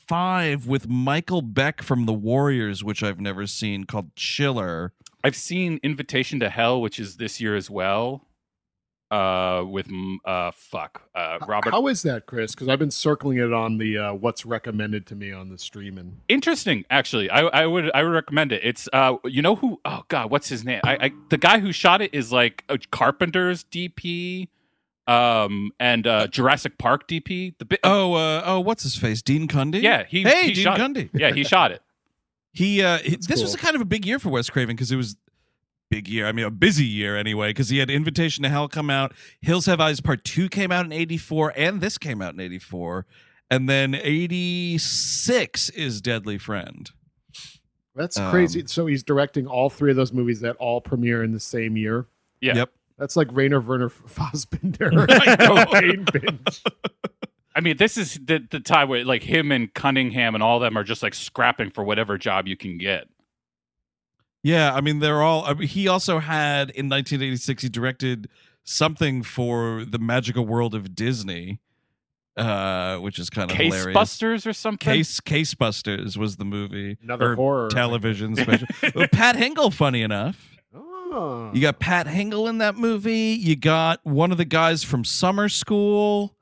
[0.08, 4.93] '85 with Michael Beck from The Warriors, which I've never seen, called Chiller.
[5.24, 8.24] I've seen Invitation to Hell, which is this year as well.
[9.10, 9.89] Uh, with
[10.26, 11.72] uh, fuck, uh, Robert.
[11.72, 12.53] How is that, Chris?
[12.53, 16.20] Because I've been circling it on the uh, what's recommended to me on the streaming.
[16.28, 17.30] Interesting, actually.
[17.30, 18.62] I, I would I would recommend it.
[18.66, 19.80] It's uh, you know who?
[19.86, 20.82] Oh God, what's his name?
[20.84, 24.49] I, I the guy who shot it is like a Carpenter's DP.
[25.08, 27.58] Um, and uh, Jurassic Park DP.
[27.58, 29.22] The bi- Oh, uh, oh, what's his face?
[29.22, 29.82] Dean Cundey.
[29.82, 31.05] yeah, he hey, he Dean shot Cundey.
[31.14, 31.20] It.
[31.22, 31.82] Yeah, he shot it.
[32.53, 34.91] He uh he- this was a kind of a big year for Wes Craven because
[34.91, 35.16] it was
[35.91, 36.26] big year.
[36.28, 39.68] I mean, a busy year anyway because he had Invitation to Hell come out, Hills
[39.68, 43.05] Have Eyes Part 2 came out in 84 and this came out in 84.
[43.51, 46.89] And then 86 is Deadly Friend.
[47.95, 48.64] That's Um, crazy.
[48.68, 52.08] So he's directing all three of those movies that all premiere in the same year.
[52.41, 52.55] Yeah.
[52.55, 52.72] Yep.
[52.98, 55.06] That's like Rainer Werner Fassbinder.
[55.10, 56.64] I cocaine binge.
[57.56, 60.62] I mean, this is the the time where like him and Cunningham and all of
[60.62, 63.08] them are just like scrapping for whatever job you can get.
[64.43, 68.30] Yeah, I mean they're all I mean, he also had in 1986 he directed
[68.64, 71.60] something for the magical world of Disney.
[72.36, 73.95] Uh, which is kind of Case hilarious.
[73.95, 74.93] Busters or something.
[74.93, 76.95] Case Case Busters was the movie.
[77.02, 77.70] Another or horror.
[77.70, 78.68] television special.
[79.12, 80.56] Pat Hingle, funny enough.
[81.14, 81.51] Oh.
[81.53, 83.38] You got Pat Hingle in that movie.
[83.39, 86.36] You got one of the guys from Summer School.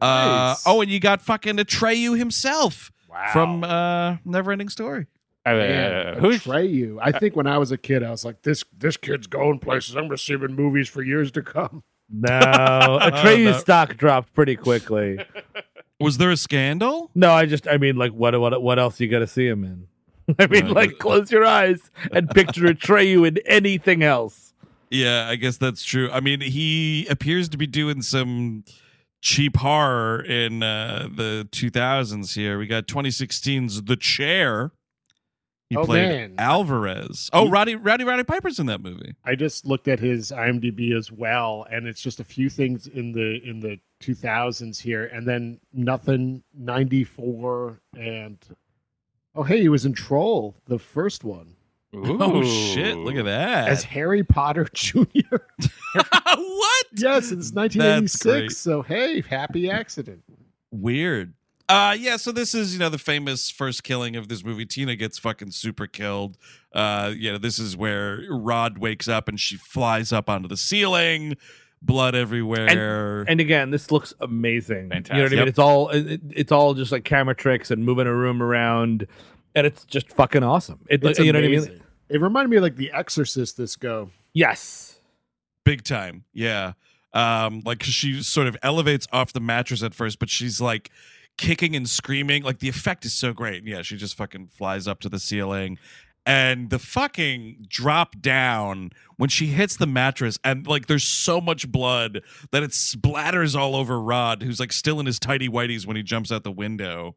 [0.00, 3.30] Uh, oh, and you got fucking Atreyu himself Wow.
[3.32, 5.06] from uh, Neverending Story.
[5.44, 6.98] Uh, who's Atreyu.
[7.00, 9.94] I think when I was a kid, I was like, "This this kid's going places.
[9.96, 12.28] I'm gonna see him in movies for years to come." No,
[13.02, 13.58] Atreyu's no.
[13.58, 15.18] stock dropped pretty quickly.
[16.00, 17.10] Was there a scandal?
[17.14, 19.64] No, I just, I mean, like, what, what, what else you got to see him
[19.64, 19.88] in?
[20.38, 20.74] I mean, Right.
[20.74, 24.54] like, close your eyes and picture Atreyu in anything else.
[24.90, 26.10] Yeah, I guess that's true.
[26.12, 28.64] I mean, he appears to be doing some
[29.20, 32.58] cheap horror in uh, the 2000s here.
[32.58, 34.70] We got 2016's The Chair.
[35.68, 36.34] He Oh, played man.
[36.38, 37.28] Alvarez.
[37.32, 39.16] Oh, He- Roddy Roddy Roddy Piper's in that movie.
[39.24, 43.10] I just looked at his IMDb as well, and it's just a few things in
[43.10, 48.38] the in the 2000s here, and then nothing 94 and
[49.36, 51.54] oh hey, he was in Troll, the first one,
[51.94, 52.96] Oh shit!
[52.96, 53.68] Look at that.
[53.68, 55.00] as Harry Potter Jr.
[55.94, 56.86] what?
[56.94, 58.56] yes, it's 1986.
[58.56, 60.22] So hey, happy accident.
[60.70, 61.34] Weird.
[61.68, 64.66] Uh yeah, so this is, you know, the famous first killing of this movie.
[64.66, 66.36] Tina gets fucking super killed.
[66.72, 70.56] Uh, you know, this is where Rod wakes up and she flies up onto the
[70.56, 71.36] ceiling,
[71.82, 73.24] blood everywhere.
[73.28, 74.90] And again, this looks amazing.
[74.92, 75.38] You know what I mean?
[75.38, 75.48] Yep.
[75.48, 79.06] It's all, it, it's all just like camera tricks and moving a room around,
[79.54, 80.80] and it's just fucking awesome.
[80.88, 81.82] It, It's you know what I mean?
[82.08, 83.56] It reminded me of like The Exorcist.
[83.56, 84.10] This go.
[84.32, 85.00] Yes.
[85.64, 86.74] big time yeah
[87.14, 90.90] um like 'cause she sort of elevates off the mattress at first but she's like
[91.38, 95.00] kicking and screaming like the effect is so great yeah she just fucking flies up
[95.00, 95.78] to the ceiling
[96.26, 101.70] and the fucking drop down when she hits the mattress and like there's so much
[101.70, 102.20] blood
[102.50, 106.02] that it splatters all over rod who's like still in his tidy whities when he
[106.02, 107.14] jumps out the window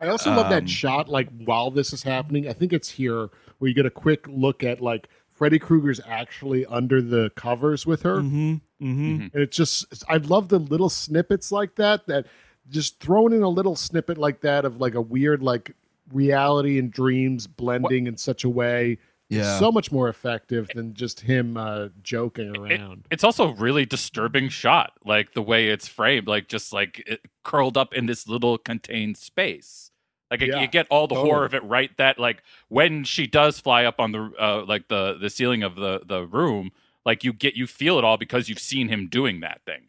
[0.00, 2.48] I also love Um, that shot, like while this is happening.
[2.48, 6.66] I think it's here where you get a quick look at like Freddy Krueger's actually
[6.66, 11.52] under the covers with her, mm-hmm mm-hmm and it's just I love the little snippets
[11.52, 12.06] like that.
[12.08, 12.26] That
[12.68, 15.74] just throwing in a little snippet like that of like a weird like
[16.12, 18.98] reality and dreams blending in such a way.
[19.30, 19.58] is Yeah.
[19.58, 23.06] so much more effective than just him uh, joking It- around.
[23.10, 27.22] it's also a really disturbing shot, like the way it's framed, like just like it
[27.42, 29.90] curled up in this little contained space.
[30.30, 31.90] Like it- Yeah, you get all the horror of it right.
[31.96, 35.76] That like when she does fly up on the uh, like the the ceiling of
[35.76, 36.70] the the room,
[37.06, 39.84] like you get you feel it all because you've seen him doing that thing.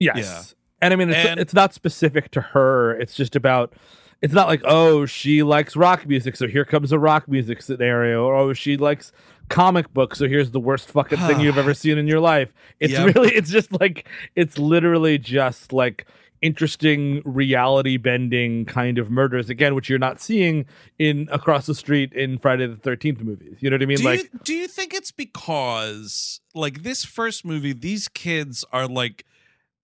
[0.00, 0.16] Yes.
[0.16, 0.42] Yeah.
[0.80, 2.98] And I mean, it's, And- it's not specific to her.
[2.98, 3.74] It's just about,
[4.20, 8.24] it's not like, oh, she likes rock music, so here comes a rock music scenario.
[8.24, 9.12] Or, oh, she likes
[9.48, 12.52] comic books, so here's the worst fucking thing you've ever seen in your life.
[12.80, 13.14] It's Yep.
[13.14, 16.06] really, it's just like, it's literally just like
[16.40, 20.66] interesting reality bending kind of murders, again, which you're not seeing
[20.98, 23.56] in across the street in Friday the 13th movies.
[23.60, 23.98] You know what I mean?
[23.98, 28.86] do like, you, do you think it's because like this first movie these kids are
[28.86, 29.24] like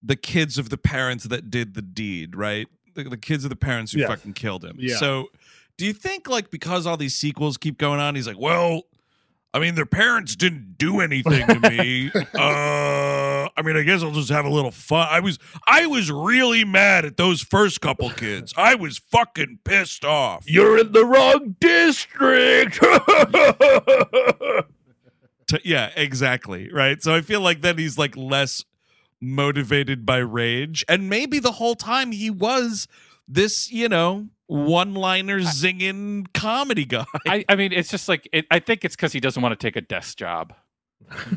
[0.03, 3.57] the kids of the parents that did the deed right the, the kids of the
[3.57, 4.09] parents who Yes.
[4.09, 4.97] fucking killed him Yeah.
[4.97, 5.29] so
[5.77, 8.83] do you think like because all these sequels keep going on he's like well
[9.53, 12.11] I mean, their parents didn't do anything to me.
[12.35, 15.07] uh, I mean, I guess I'll just have a little fun.
[15.09, 18.53] I was, I was really mad at those first couple kids.
[18.57, 20.43] I was fucking pissed off.
[20.51, 22.81] you're in the wrong district.
[25.65, 26.71] yeah, exactly.
[26.73, 27.01] Right.
[27.01, 28.65] So I feel like then he's like less
[29.25, 30.85] motivated by rage.
[30.89, 32.87] And maybe the whole time he was
[33.27, 37.05] this, you know, one liner zinging comedy guy.
[37.27, 39.67] I, I mean, it's just like it, I think it's because he doesn't want to
[39.67, 40.55] take a desk job.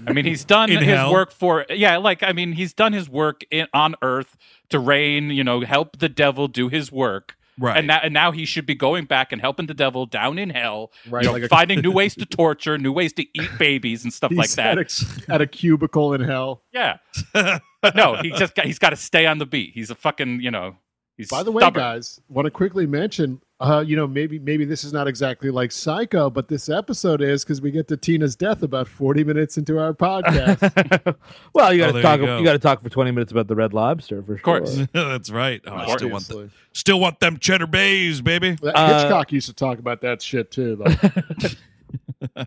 [0.05, 1.11] I mean, he's done his hell?
[1.11, 4.35] work for yeah, like I mean, he's done his work in, on Earth
[4.69, 7.35] to reign, you know, help the devil do his work.
[7.59, 7.77] Right.
[7.77, 10.51] And now, and now he should be going back and helping the devil down in
[10.51, 13.49] hell, Right, you know, like a- finding new ways to torture, new ways to eat
[13.57, 14.77] babies and stuff like that.
[14.77, 16.61] At a, at a cubicle in hell.
[16.71, 16.97] Yeah.
[17.93, 19.73] but no, he just got, he's got to stay on the beat.
[19.73, 20.75] He's a fucking you know.
[21.17, 21.81] He's By the way, stubborn.
[21.81, 25.71] guys, want to quickly mention, uh, you know, maybe maybe this is not exactly like
[25.71, 29.79] Psycho, but this episode is because we get to Tina's death about forty minutes into
[29.79, 31.15] our podcast.
[31.55, 32.19] well, you Oh, got to there talk.
[32.19, 34.57] you You, got to talk for twenty minutes about the Red Lobster for sure.
[34.57, 34.87] Of course.
[34.93, 35.59] That's right.
[35.65, 36.51] Oh, I still want them.
[36.73, 38.51] Still want them cheddar bays, baby.
[38.61, 40.75] That- Uh, Hitchcock used to talk about that shit too.
[40.75, 42.45] Though.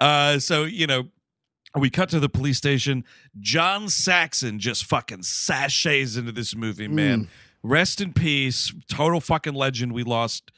[0.00, 1.08] uh, so you know,
[1.80, 3.04] we cut to the police station.
[3.40, 7.28] John Saxon just fucking sachets into this movie, man.
[7.62, 8.72] Rest in peace.
[8.88, 9.92] Total fucking legend.
[9.92, 10.50] We lost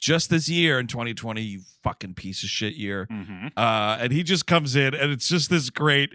[0.00, 1.40] just this year in 2020.
[1.40, 3.06] You fucking piece of shit year.
[3.10, 3.52] Mhm.
[3.56, 6.10] Uh, and he just comes in, and it's just this great.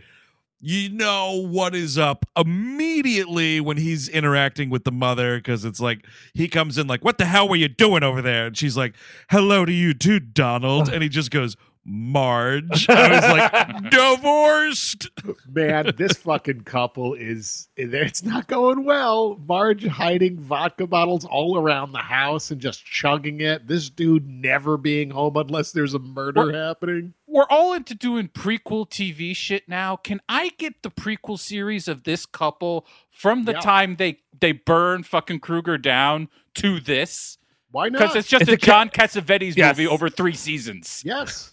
[0.66, 6.06] You know what is up immediately when he's interacting with the mother because it's like
[6.34, 8.95] he comes in like, "What the hell were you doing over there?" And she's like,
[9.30, 15.09] "Hello to you too, Donald." And he just goes, "Marge." I was like, "Divorced."
[15.47, 19.39] Man, this fucking couple is it's not going well.
[19.47, 23.67] Marge hiding vodka bottles all around the house and just chugging it.
[23.67, 26.55] This dude never being home unless there's a murder What?
[26.55, 27.13] happening.
[27.27, 29.95] We're all into doing prequel TV shit now.
[29.95, 33.59] Can I get the prequel series of this couple from the Yeah.
[33.59, 37.38] time they they burn fucking Krueger down to this?
[37.71, 37.99] Why not?
[38.01, 39.75] Because it's just It's a a John Cassavetes Yes.
[39.77, 41.01] movie over three seasons.
[41.03, 41.51] Yes.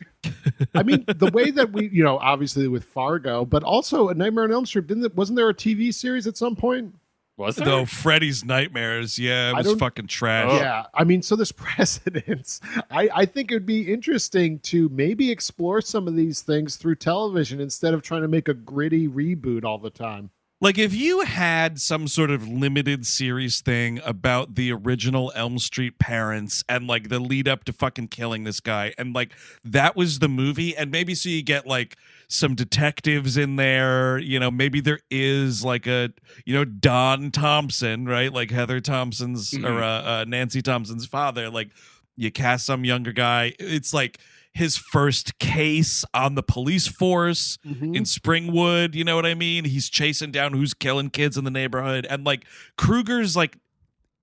[0.74, 4.44] I mean, the way that we, you know, obviously with Fargo, but also a Nightmare
[4.44, 6.94] on Elm Street, didn't it, wasn't there a TV series at some point?
[7.40, 7.64] Was there?
[7.64, 10.60] Though Freddy's nightmares, yeah, it was fucking trash.
[10.60, 10.84] Yeah.
[10.92, 12.60] I mean, so there's precedence.
[12.90, 16.96] I, I think it would be interesting to maybe explore some of these things through
[16.96, 20.30] television instead of trying to make a gritty reboot all the time.
[20.62, 25.98] Like if you had some sort of limited series thing about the original Elm Street
[25.98, 29.32] parents and like the lead up to fucking killing this guy and like
[29.64, 31.96] that was the movie and maybe so you get like
[32.28, 36.10] some detectives in there, you know, maybe there is like a
[36.44, 38.30] you know Don Thompson, right?
[38.30, 39.64] Like Heather Thompson's Mhm.
[39.66, 39.86] or uh,
[40.20, 41.70] uh, Nancy Thompson's father, like
[42.16, 43.54] you cast some younger guy.
[43.58, 44.18] It's like
[44.52, 47.94] his first case on the police force Mm-hmm.
[47.94, 48.94] in Springwood.
[48.94, 49.64] You know what I mean?
[49.64, 52.44] He's chasing down who's killing kids in the neighborhood, and like
[52.76, 53.56] Krueger's like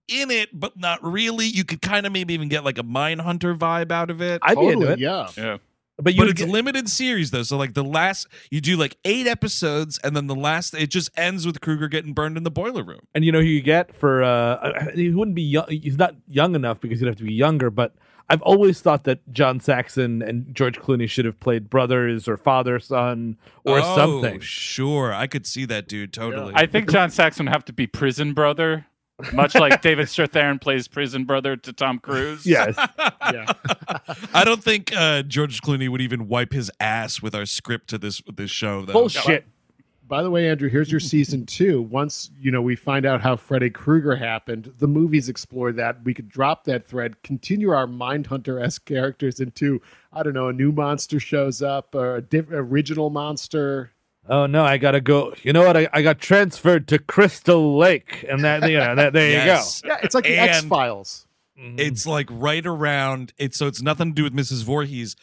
[0.08, 1.46] in it, but not really.
[1.46, 4.40] You could kind of maybe even get like a Mindhunter vibe out of it.
[4.44, 5.00] I'd be into it.
[5.00, 5.28] yeah.
[5.38, 5.58] Yeah.
[6.00, 8.78] But you but would it's get- limited series though, so like the last you do
[8.78, 12.44] like eight episodes, and then the last it just ends with Kruger getting burned in
[12.44, 13.00] the boiler room.
[13.16, 16.54] and you know who you get for uh he wouldn't be young he's not young
[16.54, 17.96] enough because he'd have to be younger but
[18.30, 22.80] i've always thought that john saxon and george clooney should have played brothers or father
[22.80, 23.94] son or something.
[23.94, 26.54] Oh, something Sure, I could see that dude totally.
[26.56, 28.86] I think John Saxon would have to be prison brother,
[29.34, 32.46] much like David Strathairn plays prison brother to Tom Cruise.
[32.46, 33.52] yes Yeah.
[34.34, 37.98] I don't think uh, George Clooney would even wipe his ass with our script to
[37.98, 38.86] this this show.
[38.86, 38.94] Though.
[38.94, 39.46] bullshit
[40.08, 41.82] By the way, Andrew, here's your season two.
[41.82, 46.04] Once you know we find out how Freddy Krueger happened, the movies explore that.
[46.04, 49.82] We could drop that thread, continue our Mindhunter esque characters into
[50.14, 53.92] I don't know, a new monster shows up or a diff- original monster.
[54.30, 58.26] oh no i gotta go you know what i, I got transferred to crystal lake
[58.28, 59.82] and that you know that there Yes.
[59.84, 59.96] You go.
[59.96, 61.22] Yeah, it's like the X Files.
[61.56, 61.80] you go Mhm.
[61.80, 64.64] It's like right around it's so it's nothing to do with Mrs.
[64.64, 65.16] Voorhees,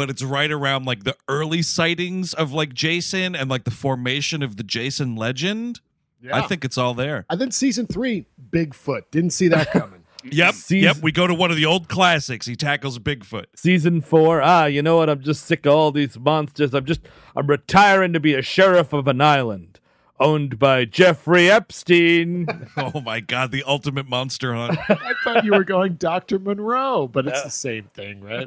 [0.00, 4.42] but it's right around like the early sightings of like Jason and like the formation
[4.42, 5.80] of the Jason legend.
[6.22, 6.36] Yeah.
[6.38, 7.26] I think it's all there.
[7.28, 9.02] And then season three, Bigfoot.
[9.10, 10.04] Didn't see that coming.
[10.24, 10.54] Yep.
[10.54, 11.02] Season- Yep.
[11.02, 12.46] We go to one of the old classics.
[12.46, 13.46] He tackles Bigfoot.
[13.56, 17.00] season four ah you know what i'm just sick of all these monsters i'm just
[17.36, 19.80] i'm retiring to be a sheriff of an island
[20.18, 22.46] owned by jeffrey epstein
[22.76, 24.78] Oh my god, the ultimate monster hunt.
[24.90, 26.38] I thought you were going Dr.
[26.38, 28.46] Monroe, but it's the same thing, right?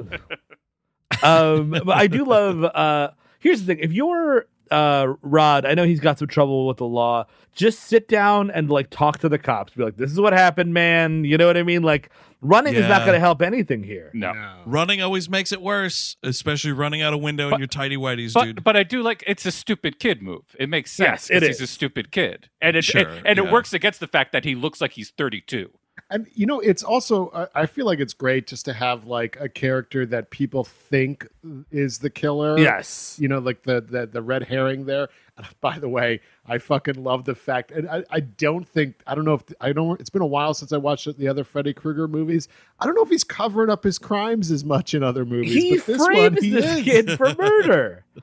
[1.24, 2.64] Um, but I do love.
[2.64, 6.78] Uh, here's the thing: if you're uh, Rod, I know he's got some trouble with
[6.78, 7.26] the law.
[7.56, 9.74] Just sit down and like talk to the cops.
[9.74, 11.84] Be like, "This is what happened, man." You know what I mean?
[11.84, 12.10] Like,
[12.42, 14.10] running is not going to help anything here.
[14.14, 14.34] No.
[14.66, 18.44] running always makes it worse, especially running out a window in your tidy whities, But
[18.46, 18.64] dude.
[18.64, 20.56] but I do like it's a stupid kid move.
[20.60, 21.30] It makes sense.
[21.30, 23.46] Yes, it 'cause he's a stupid kid, and it Sure, and, and yeah.
[23.46, 25.70] it works against the fact that he looks like he's 32.
[26.14, 29.36] And you know, it's also I- I feel like it's great just to have like
[29.40, 31.28] a character that people think
[31.72, 32.58] is the killer.
[32.58, 33.18] Yes.
[33.20, 35.10] You know, like the the, the red herring there.
[35.38, 39.16] And by the way, I fucking love the fact, and I, I don't think I
[39.16, 40.00] don't know if I don't.
[40.00, 42.48] It's been a while since I watched the other Freddy Krueger movies.
[42.80, 45.54] I don't know if he's covering up his crimes as much in other movies.
[45.54, 46.84] He but this one, frames he this is.
[46.84, 48.06] kid for murder.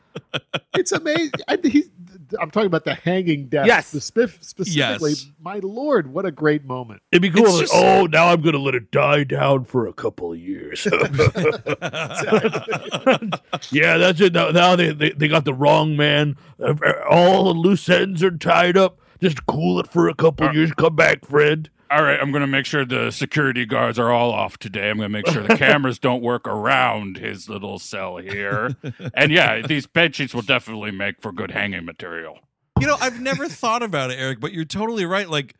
[0.74, 1.32] It's amazing.
[1.48, 1.88] I, he's,
[2.38, 3.66] I'm talking about the hanging death.
[3.66, 3.90] Yes.
[3.90, 5.10] the spiff specifically.
[5.12, 5.30] Yes.
[5.40, 7.02] My lord, what a great moment.
[7.10, 7.44] It'd be cool.
[7.46, 10.32] It's like, just- oh, now I'm going to let it die down for a couple
[10.32, 10.86] of years.
[13.70, 14.32] yeah, that's it.
[14.32, 16.36] Now, now they, they, they got the wrong man.
[16.62, 16.74] Uh,
[17.08, 18.98] All the loose ends are tied up.
[19.20, 20.72] just cool it for a couple years.
[20.72, 21.70] Come back, Fred.
[21.90, 24.90] All right, I'm going to make sure the security guards are all off today.
[24.90, 28.76] I'm going to make sure the cameras don't work around his little cell here.
[29.14, 32.38] And yeah, these bed sheets will definitely make for good hanging material.
[32.78, 35.28] You know, I've never thought about it, Eric, but you're totally right.
[35.28, 35.56] Like,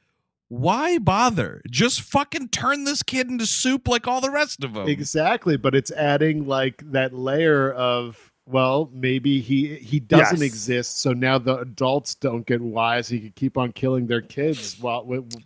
[0.49, 1.63] why bother?
[1.69, 4.89] Just fucking turn this kid into soup like all the rest of them.
[4.89, 10.47] Exactly, but it's adding like that layer of well, maybe he he doesn't Yes.
[10.47, 13.09] exist, so now the adults don't get wise.
[13.09, 15.05] He could keep on killing their kids while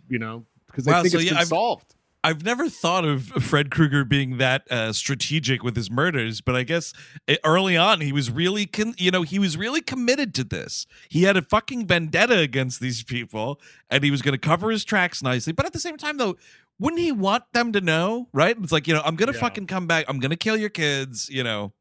[0.09, 0.43] you know
[0.75, 1.95] because they Wow, think so it's yeah, been I've- solved.
[2.23, 6.63] I've never thought of Fred Krueger being that uh, strategic with his murders, but I
[6.63, 6.91] guess
[7.27, 10.87] eh, early on he was really, con- you know, he was really committed to this.
[11.07, 13.61] He had a fucking vendetta against these people,
[13.91, 15.53] and he was going to cover his tracks nicely.
[15.53, 16.35] But at the same time, though,
[16.79, 18.27] wouldn't he want them to know?
[18.33, 18.57] Right?
[18.59, 19.41] It's like, you know, I'm going to Yeah.
[19.43, 20.05] fucking come back.
[20.07, 21.29] I'm going to kill your kids.
[21.29, 21.73] You know.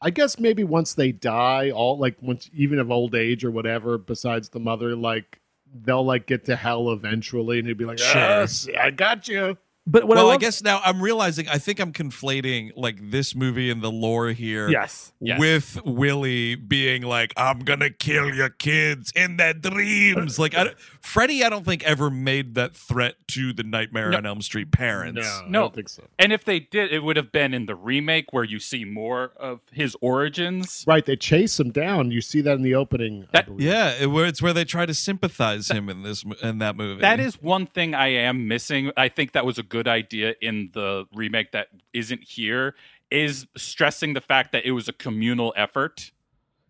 [0.00, 3.98] I guess maybe once they die, all like once even of old age or whatever,
[3.98, 5.39] besides the mother, like
[5.74, 8.42] they'll like get to hell eventually, and he'd be like, Sure.
[8.42, 9.56] "Ah, see, I got you."
[9.90, 13.34] But what well, I, I, guess now I'm realizing I think I'm conflating like this
[13.34, 14.68] movie and the lore here.
[14.68, 15.40] yes, yes.
[15.40, 21.42] with Willie being like, "I'm gonna kill your kids in their dreams." Like, I, Freddy,
[21.42, 24.18] I don't think ever made that threat to the Nightmare No.
[24.18, 25.20] on Elm Street parents.
[25.20, 25.60] No, I No.
[25.62, 26.04] don't think so.
[26.18, 29.32] And if they did, it would have been in the remake where you see more
[29.36, 30.84] of his origins.
[30.86, 32.10] Right, they chase him down.
[32.12, 33.26] You see that in the opening.
[33.32, 33.66] That- believe.
[33.66, 37.00] Yeah, it, where it's where they try to sympathize him in this in that movie.
[37.00, 38.92] That is one thing I am missing.
[38.96, 42.74] I think that was a good idea in the remake that isn't here
[43.10, 46.12] is stressing the fact that it was a communal effort.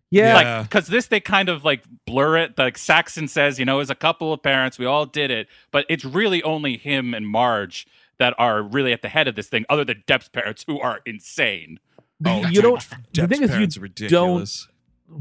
[0.09, 0.57] yeah, Yeah.
[0.59, 3.89] Like cuz this they kind of like blur it like Saxon says, you know, as
[3.89, 7.87] a couple of parents, we all did it, but it's really only him and Marge
[8.17, 10.99] that are really at the head of this thing other than Depp's parents who are
[11.05, 11.79] insane.
[12.25, 14.67] oh, you dude, don't- the Depp's thing is you parents are ridiculous.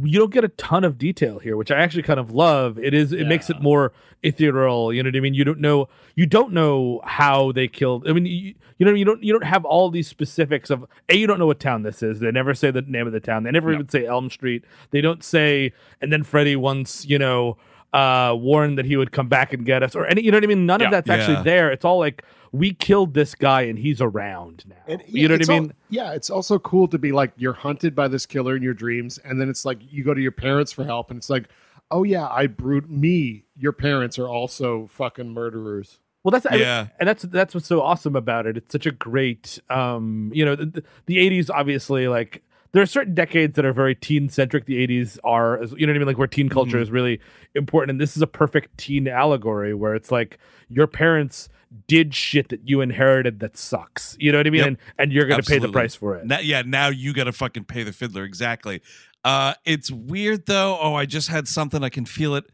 [0.05, 2.79] You don't get a ton of detail here, which I actually kind of love.
[2.79, 4.93] It is it makes it more ethereal.
[4.93, 5.35] You know what I mean?
[5.35, 8.09] You don't know you don't know how they killed.
[8.09, 11.17] I mean, you, you know you don't you don't have all these specifics of a.
[11.17, 12.21] You don't know what town this is.
[12.21, 13.43] They never say the name of the town.
[13.43, 14.65] They never even say Elm Street.
[14.91, 15.73] They don't say.
[16.01, 17.57] And then Freddy once you know
[17.93, 20.23] uh warned that he would come back and get us or any.
[20.23, 20.67] You know what I mean?
[20.67, 20.87] None Yeah.
[20.87, 21.15] of that's Yeah.
[21.15, 21.73] actually there.
[21.73, 22.23] It's all like
[22.53, 24.75] we killed this guy and he's around now.
[24.89, 25.73] And, you know what I al- mean?
[25.89, 29.19] yeah, it's also cool to be like you're hunted by this killer in your dreams,
[29.19, 31.49] and then it's like you go to your parents for help, and it's like,
[31.91, 33.45] oh yeah, I brute me.
[33.57, 35.99] Your parents are also fucking murderers.
[36.25, 36.89] Well, that's I Yeah.
[36.99, 38.57] and that's that's what's so awesome about it.
[38.57, 42.43] It's such a great, um, you know, the, the '80s obviously like
[42.73, 44.67] there are certain decades that are very teen centric.
[44.67, 46.83] The '80s are, as you know what I mean, like where teen culture Mhm.
[46.83, 47.21] is really
[47.55, 50.39] important, and this is a perfect teen allegory where it's like
[50.69, 51.49] your parents
[51.87, 54.17] did shit that you inherited that sucks.
[54.19, 54.59] You know what I mean?
[54.59, 54.67] Yep.
[54.67, 56.27] And and you're gonna pay the price for it.
[56.27, 58.25] Now, yeah, now you got to fucking pay the fiddler.
[58.25, 58.83] Exactly.
[59.25, 60.79] Uh, it's weird though.
[60.81, 61.85] Oh, I just had something.
[61.85, 62.45] I can feel it.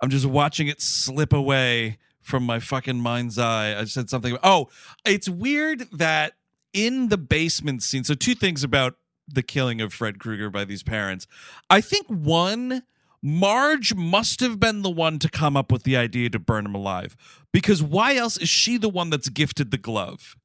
[0.00, 3.78] I'm just watching it slip away from my fucking mind's eye.
[3.78, 4.36] I just had something.
[4.42, 4.68] Oh,
[5.04, 6.34] it's weird that
[6.72, 8.04] in the basement scene.
[8.04, 8.96] So two things about
[9.28, 11.26] the killing of Fred Krueger by these parents.
[11.70, 12.82] I think one.
[13.22, 16.74] Marge must have been the one to come up with the idea to burn him
[16.74, 17.16] alive
[17.52, 20.36] because why else is she the one that's gifted the glove?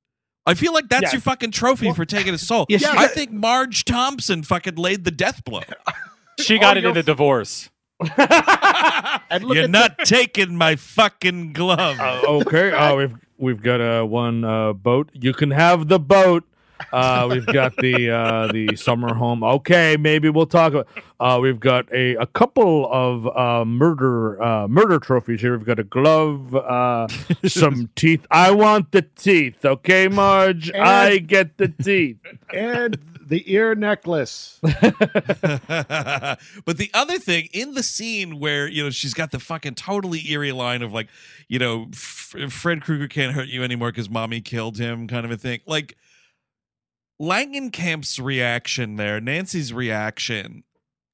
[0.45, 1.13] I feel like that's Yes.
[1.13, 2.65] your fucking trophy for taking his soul.
[2.69, 5.61] Yeah, I think Marge Thompson fucking laid the death blow.
[6.39, 7.69] She got Oh, it in you're a divorce.
[9.29, 11.99] And look You're at not taking my fucking glove.
[11.99, 12.71] Uh, okay.
[12.75, 15.09] Oh, we've we've got uh, one uh, boat.
[15.13, 16.43] You can have the boat.
[16.91, 19.43] Uh, we've got the uh, the summer home.
[19.43, 20.73] Okay, maybe we'll talk.
[20.73, 20.87] About,
[21.19, 25.57] uh, we've got a, a couple of uh, murder uh, murder trophies here.
[25.57, 27.07] We've got a glove, uh,
[27.45, 28.25] some teeth.
[28.31, 29.63] I want the teeth.
[29.63, 30.71] Okay, Marge.
[30.73, 32.17] I get the teeth.
[32.53, 32.97] and
[33.31, 34.59] the ear necklace.
[34.61, 34.71] but
[36.75, 40.51] the other thing in the scene where you know she's got the fucking totally eerie
[40.51, 41.07] line of like,
[41.47, 45.31] you know, F- Fred Krueger can't hurt you anymore because mommy killed him, kind of
[45.31, 45.61] a thing.
[45.65, 45.95] Like
[47.21, 50.63] Langenkamp's reaction there, Nancy's reaction,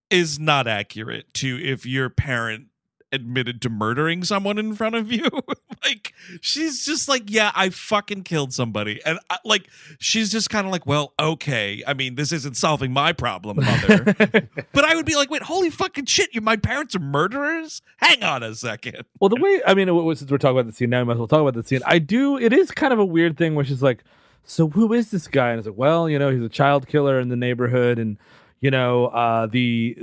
[0.09, 2.67] is not accurate to if your parent
[3.11, 5.29] admitted to murdering someone in front of you.
[5.83, 10.65] like she's just like, yeah, I fucking killed somebody, and I, like she's just kind
[10.65, 11.83] of like, well, okay.
[11.85, 14.03] I mean, this isn't solving my problem, mother.
[14.73, 16.33] but I would be like, wait, holy fucking shit!
[16.33, 17.81] You, my parents are murderers.
[17.97, 19.03] Hang on a second.
[19.19, 21.19] Well, the way I mean, since we're talking about the scene now, we might as
[21.19, 21.81] well talk about the scene.
[21.85, 22.37] I do.
[22.37, 24.03] It is kind of a weird thing, where she's like,
[24.47, 27.19] "So who is this guy?" And it's like, "Well, you know, he's a child killer
[27.19, 28.17] in the neighborhood, and
[28.61, 29.95] you know, uh, the,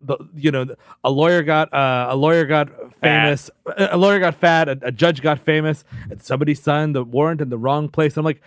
[0.00, 0.66] the you know,
[1.04, 2.70] a lawyer got uh, a lawyer got
[3.02, 7.04] famous, a a lawyer got fat, a, a judge got famous, and somebody signed the
[7.04, 8.40] warrant in the wrong place." I'm like.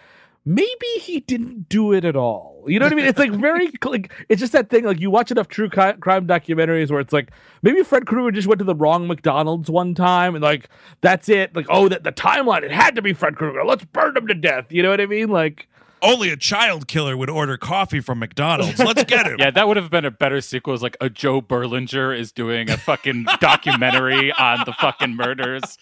[0.45, 2.63] Maybe he didn't do it at all.
[2.67, 3.05] You know what I mean?
[3.05, 4.85] It's like very like it's just that thing.
[4.85, 7.31] Like you watch enough true crime documentaries where it's like
[7.61, 10.69] maybe Fred Krueger just went to the wrong McDonald's one time and like
[11.01, 11.55] that's it.
[11.55, 13.63] Like oh, that the timeline it had to be Fred Krueger.
[13.63, 14.71] Let's burn him to death.
[14.71, 15.29] You know what I mean?
[15.29, 15.67] Like
[16.03, 18.79] Only a child killer would order coffee from McDonald's.
[18.79, 19.35] Let's get him.
[19.39, 20.73] Yeah, that would have been a better sequel.
[20.73, 25.77] Is like a Joe Berlinger is doing a fucking documentary on the fucking murders.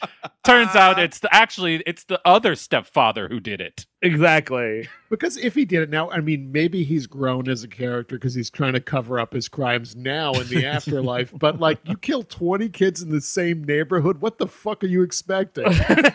[0.45, 3.85] Turns out it's the, actually it's the other stepfather who did it.
[4.01, 4.87] exactly.
[5.09, 8.35] Because if he did it now, I mean, maybe he's grown as a character because
[8.35, 11.33] he's trying to cover up his crimes now in the afterlife.
[11.35, 14.21] But like, you kill twenty kids in the same neighborhood.
[14.21, 15.65] What the fuck are you expecting?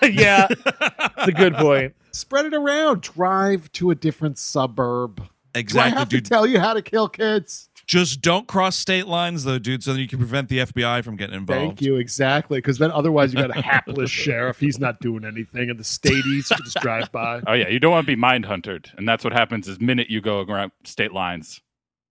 [0.02, 1.94] yeah, it's a good point.
[2.14, 3.00] Spread it around.
[3.02, 5.18] Drive to a different suburb.
[5.18, 5.28] Exactly.
[5.52, 6.24] Do I Exactly, have dude.
[6.24, 7.68] to tell you how to kill kids?
[7.86, 11.16] Just don't cross state lines, though, dude, so that you can prevent the FBI from
[11.16, 11.60] getting involved.
[11.60, 11.96] Thank you.
[11.96, 12.58] Exactly.
[12.58, 14.58] Because then otherwise you got a hapless sheriff.
[14.58, 17.42] He's not doing anything, and the stadies can just drive by.
[17.46, 20.08] Oh yeah, you don't want to be mind hunted, and that's what happens is minute
[20.08, 21.60] you go around state lines.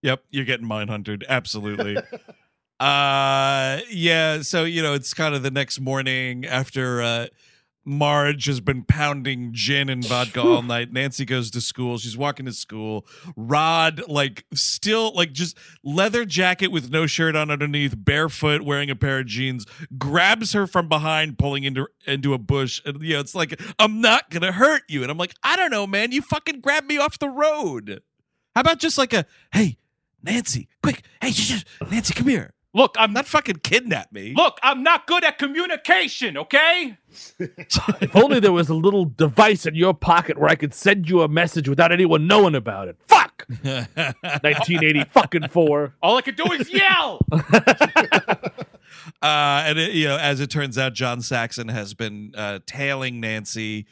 [0.02, 1.24] Yep, you're getting mind hunted.
[1.28, 1.96] Absolutely.
[2.80, 7.26] uh yeah, so you know, it's kind of the next morning after uh
[7.84, 10.92] Marge has been pounding gin and vodka all night.
[10.92, 11.98] Nancy goes to school.
[11.98, 13.06] She's walking to school.
[13.36, 18.96] Rod, like, still, like, just leather jacket with no shirt on underneath, barefoot, wearing a
[18.96, 19.66] pair of jeans,
[19.98, 22.80] grabs her from behind, pulling into into a bush.
[22.84, 25.02] And, you know, it's like, I'm not gonna hurt you.
[25.02, 26.12] And I'm like, I don't know, man.
[26.12, 28.02] You fucking grabbed me off the road.
[28.54, 29.78] How about just like a, hey,
[30.22, 32.54] Nancy, quick, hey, shh, shh, Nancy, come here.
[32.74, 34.34] Look, I'm Not fucking kidnap me.
[34.36, 36.98] Look, I'm not good at communication, okay?
[38.00, 41.22] If only there was a little device in your pocket where I could send you
[41.22, 42.96] a message without anyone knowing about it.
[43.06, 43.46] Fuck.
[43.62, 45.94] 1980 fucking four.
[46.02, 47.20] All I could do is yell.
[49.22, 53.20] Uh, and it, you know, as it turns out, John Saxon has been uh, tailing
[53.20, 53.86] Nancy.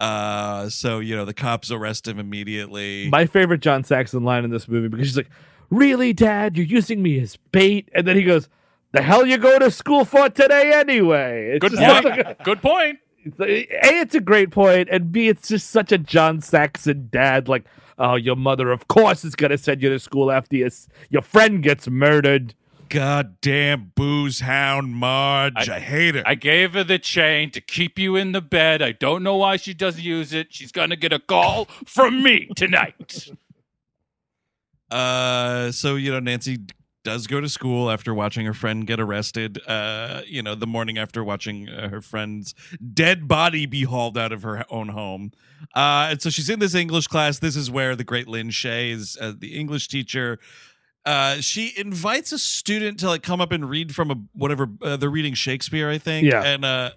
[0.00, 3.08] Uh, so you know, the cops arrest him immediately.
[3.08, 5.30] My favorite John Saxon line in this movie because she's like,
[5.70, 6.56] "Really, Dad?
[6.56, 8.48] You're using me as bait?" And then he goes,
[8.92, 12.18] "The hell you go to school for today anyway?" It's Good just such point.
[12.20, 12.98] a- Good point.
[13.24, 17.08] it's a, a, it's a great point, and B, it's just such a John Saxon
[17.10, 17.48] dad.
[17.48, 17.64] Like,
[17.98, 20.68] oh, your mother, of course, is gonna send you to school after your
[21.10, 22.54] your friend gets murdered.
[22.90, 25.68] Goddamn booze hound Marge.
[25.68, 26.22] I, I- hate her.
[26.26, 28.82] I gave her the chain to keep you in the bed.
[28.82, 30.48] I don't know why she doesn't use it.
[30.54, 33.28] She's gonna get a call from me tonight.
[34.94, 36.58] Uh, so you know, Nancy
[37.04, 39.60] does go to school after watching her friend get arrested.
[39.66, 42.54] Uh, you know, the morning after watching uh, her friend's
[42.92, 45.32] dead body be hauled out of her own home.
[45.74, 47.38] Uh, and so she's in this English class.
[47.38, 50.38] This is where the great Lin Shaye is uh, the English teacher.
[51.04, 54.96] Uh, she invites a student to like come up and read from a whatever uh,
[54.96, 56.26] they're reading Shakespeare, I think.
[56.26, 56.42] Yeah.
[56.42, 56.92] And uh,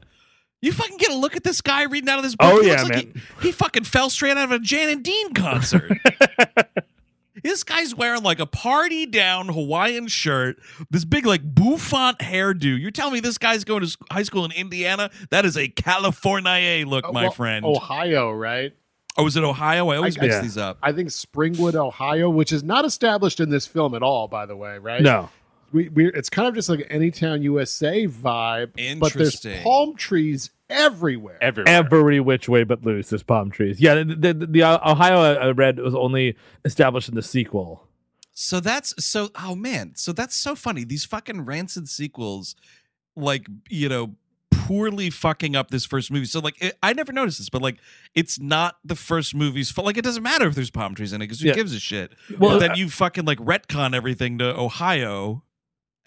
[0.62, 2.54] you fucking get a look at this guy reading out of this book.
[2.54, 3.24] Oh, He yeah, looks like man.
[3.42, 5.92] He, he fucking fell straight out of a Jan and Dean concert.
[7.44, 10.58] This guy's wearing like a party down Hawaiian shirt,
[10.90, 12.80] this big like bouffant hairdo.
[12.80, 15.10] You're telling me this guy's going to high school in Indiana?
[15.30, 17.66] That is a California look, Oh, my well, friend.
[17.66, 18.74] Ohio, right?
[19.20, 19.90] oh, is it Ohio?
[19.90, 20.42] I always I- mix yeah.
[20.42, 20.78] these up.
[20.84, 24.56] I think Springwood, Ohio, which is not established in this film at all, by the
[24.56, 25.02] way, right?
[25.02, 25.30] No,
[25.72, 29.64] we, we it's kind of just like an Anytown USA vibe, but there's Interesting.
[29.64, 31.38] palm trees everywhere.
[31.42, 31.74] Everywhere.
[31.74, 33.10] every which way but loose.
[33.10, 33.80] There's palm trees.
[33.80, 37.16] Yeah, the, the, the uh, Ohio uh, uh, I I read was only established in
[37.16, 37.84] the sequel.
[38.34, 40.84] So that's so oh man, so that's so funny.
[40.84, 42.56] These fucking rancid sequels,
[43.16, 44.16] like you know,
[44.52, 46.26] poorly fucking up this first movie.
[46.26, 47.78] So like, it, I never noticed this, but like,
[48.14, 49.86] it's not the first movie's fault.
[49.86, 51.54] Like, it doesn't matter if there's palm trees in it because who Yeah.
[51.56, 52.14] gives a shit.
[52.38, 55.44] Well, Well, then you fucking like retcon everything to Ohio,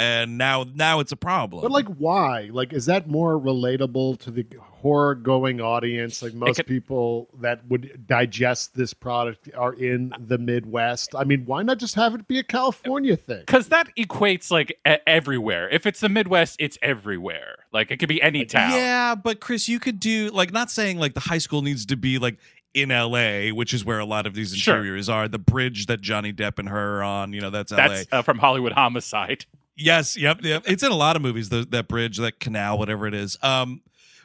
[0.01, 1.63] and now now it's a problem.
[1.63, 2.49] But like, why?
[2.51, 6.23] Like, is that more relatable to the horror-going audience?
[6.23, 11.15] Like, most could- people that would digest this product are in the Midwest.
[11.15, 13.41] I mean, why not just have it be a California thing?
[13.47, 15.69] Because that equates like e- everywhere.
[15.69, 17.57] If it's the Midwest, it's everywhere.
[17.73, 18.73] Like it could be any town.
[18.73, 21.97] Yeah, but Chris, you could do like not saying like the high school needs to
[21.97, 22.39] be like
[22.73, 24.77] in LA, which is where a lot of these Sure.
[24.77, 25.29] interiors are.
[25.29, 27.77] The bridge that Johnny Depp and her are on, you know, that's, LA.
[27.89, 29.45] That's uh, from Hollywood Homicide.
[29.81, 30.65] Yes, yep, yep.
[30.67, 31.49] It's in a lot of movies.
[31.49, 33.37] The, that bridge, that canal, whatever it is.
[33.43, 33.81] Um,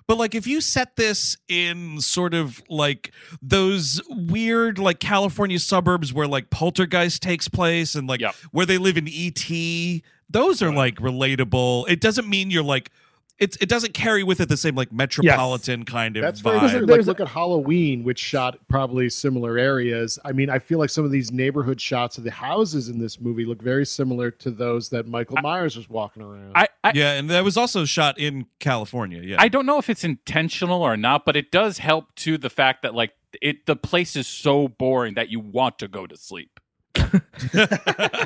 [0.08, 6.14] but like if you set this in sort of like those weird like California suburbs
[6.14, 8.36] where like Poltergeist takes place and like Yep.
[8.52, 11.90] where they live in ET, those are like relatable.
[11.90, 12.92] It doesn't mean you're like
[13.40, 16.70] it's it doesn't carry with it the same like metropolitan kind of That's very vibe.
[16.70, 16.80] true.
[16.82, 20.18] Like, There's- look at Halloween, which shot probably similar areas.
[20.24, 23.20] I mean, I feel like some of these neighborhood shots of the houses in this
[23.20, 26.54] movie look very similar to those that Michael Myers was walking around.
[26.56, 29.22] I, I yeah, and that was also shot in California.
[29.24, 32.50] Yeah, I don't know if it's intentional or not, but it does help to the
[32.50, 33.12] fact that like
[33.42, 36.60] it the place is so boring that you want to go to sleep.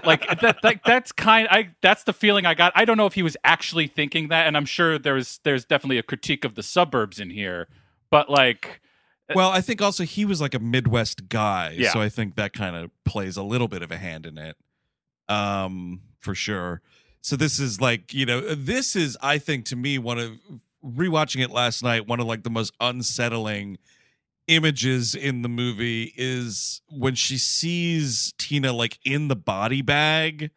[0.06, 2.72] like that, that that's kind I that's the feeling I got.
[2.76, 5.98] I don't know if he was actually thinking that and I'm sure there's there's definitely
[5.98, 7.68] a critique of the suburbs in here,
[8.10, 8.82] but like
[9.34, 11.92] Well, I think also he was like a Midwest guy, Yeah.
[11.92, 14.56] so I think that kind of plays a little bit of a hand in it,
[15.28, 16.82] um, for sure.
[17.22, 20.40] So this is like you know, this is I think to me one of
[20.84, 23.78] rewatching it last night, one of like the most unsettling
[24.50, 30.52] images in the movie is when she sees Tina like in the body bag.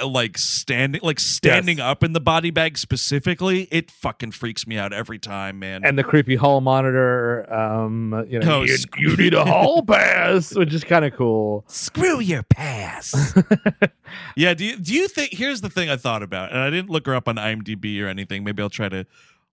[0.00, 4.92] Like standing, like standing up in the body bag specifically, it fucking freaks me out
[4.92, 5.84] every time, man.
[5.84, 7.52] and the creepy hall monitor.
[7.52, 11.14] Um, you know, Oh, you, sc- you need a hall pass, which is kind of
[11.14, 11.64] cool.
[11.66, 13.36] Screw your pass.
[14.36, 14.54] yeah.
[14.54, 15.32] Do you, do you think?
[15.32, 18.06] Here's the thing I thought about, and I didn't look her up on IMDb or
[18.06, 18.44] anything.
[18.44, 19.04] Maybe I'll try to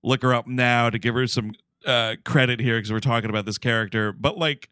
[0.03, 1.53] look her up now to give her some
[1.85, 4.11] uh, credit here because we're talking about this character.
[4.11, 4.69] But like,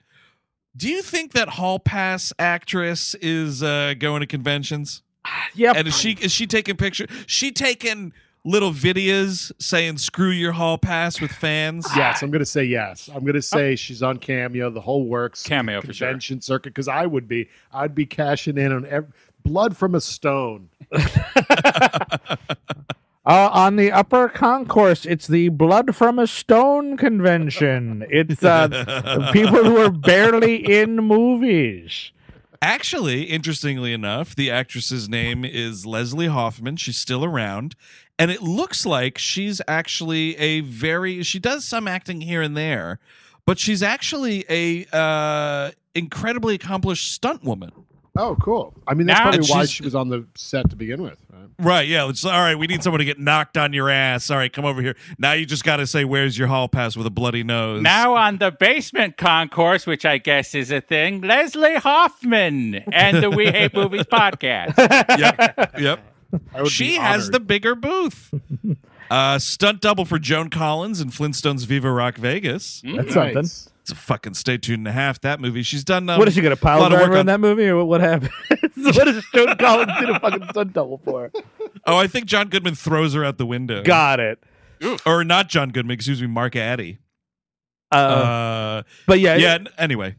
[0.76, 5.02] do you think that hall pass actress is uh, going to conventions?
[5.56, 5.76] Yep.
[5.76, 7.08] And is she is she taking pictures?
[7.28, 8.12] She taking
[8.44, 11.88] little videos saying "screw your hall pass" with fans?
[11.96, 13.08] Yes, I'm going to say yes.
[13.14, 15.44] I'm going to say she's on Cameo, the whole works.
[15.44, 16.08] Cameo for sure.
[16.08, 17.50] convention circuit because I would be.
[17.72, 20.70] I'd be cashing in on ev- blood from a stone.
[23.26, 28.06] Uh, on the upper concourse, it's the Blood from a Stone convention.
[28.10, 32.12] It's uh, people who are barely in movies.
[32.62, 36.76] Actually, interestingly enough, the actress's name is Leslie Hoffman.
[36.78, 37.76] She's still around.
[38.20, 43.00] And it looks like she's actually a very she does some acting here and there,
[43.46, 47.72] but she's actually a uh incredibly accomplished stunt woman.
[48.16, 48.74] Oh, cool.
[48.88, 51.18] I mean, that's Now- probably why she was on the set to begin with.
[51.64, 51.74] Right?
[51.74, 52.08] Right, yeah.
[52.10, 54.30] It's all right, we need someone to get knocked on your ass.
[54.30, 54.96] All right, come over here.
[55.18, 57.82] Now you just gotta say where's your hall pass with a bloody nose.
[57.82, 63.30] Now on the basement concourse, which I guess is a thing, Leslie Hoffman and the
[63.32, 64.74] We Hate Movies podcast.
[65.20, 65.80] Yep.
[65.80, 66.68] Yep.
[66.68, 68.34] She has the bigger booth.
[69.12, 72.82] uh stunt double for Joan Collins in Flintstones Viva Rock Vegas.
[72.86, 73.34] That's something.
[73.36, 73.46] Nice.
[73.68, 75.20] It's a fucking stay tuned and a half.
[75.22, 75.64] That movie.
[75.64, 76.10] She's done.
[76.10, 77.78] Um, what is she gonna pile lot of work driver in on- that movie, or
[77.78, 78.32] what, what happened?
[78.76, 81.32] what is Joan Collins did a fucking stunt double for?
[81.86, 83.84] Oh, I think John Goodman throws her out the window.
[83.84, 84.42] Got it.
[85.06, 85.94] Or not John Goodman.
[85.96, 87.00] Excuse me, Mark Addy.
[87.92, 89.54] Uh, Uh, but yeah, yeah.
[89.56, 90.16] n- Anyway,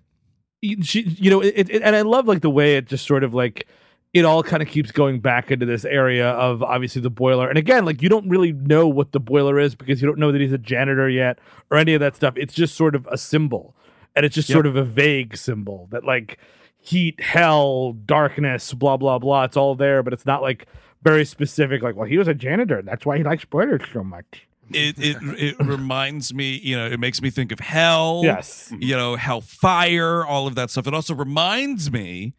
[0.83, 3.35] she, you know, it, it, and I love like the way it just sort of
[3.35, 3.67] like
[4.15, 7.49] it all kind of keeps going back into this area of obviously the boiler.
[7.49, 10.31] And again, like you don't really know what the boiler is because you don't know
[10.33, 11.39] that he's a janitor yet
[11.71, 12.35] or any of that stuff.
[12.37, 13.75] It's just sort of a symbol,
[14.17, 14.55] and it's just Yep.
[14.55, 16.39] sort of a vague symbol that like
[16.81, 19.45] heat, hell, darkness, blah blah blah.
[19.45, 20.67] It's all there, but it's not like
[21.03, 21.83] very specific.
[21.83, 24.47] Like, well, he was a janitor, and that's why he likes boilers so much.
[24.71, 26.59] it it it reminds me.
[26.63, 28.21] You know, it makes me think of hell.
[28.23, 28.73] Yes.
[28.79, 30.25] You know, hellfire.
[30.25, 30.87] All of that stuff.
[30.87, 32.35] It also reminds me.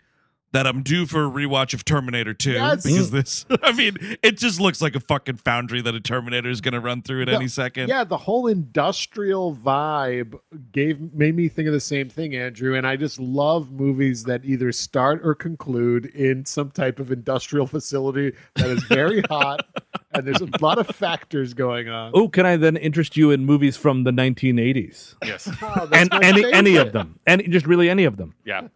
[0.56, 2.84] That I'm due for a rewatch of Terminator 2 Yes.
[2.86, 6.62] because this, I mean, it just looks like a fucking foundry that a Terminator is
[6.62, 7.89] going to run through at Yeah, any second.
[7.89, 10.39] Yeah, the whole industrial vibe
[10.72, 12.76] gave made me think of the same thing, Andrew.
[12.78, 17.68] And I just love movies that either start or conclude in some type of industrial
[17.68, 19.66] facility that is very hot,
[20.14, 22.12] and there's a lot of factors going on.
[22.14, 25.16] Oh, can I then interest you in movies from the 1980s?
[25.26, 25.49] yes.
[25.62, 28.36] Oh, and my any any of them, and just really any of them.
[28.45, 28.70] Yeah.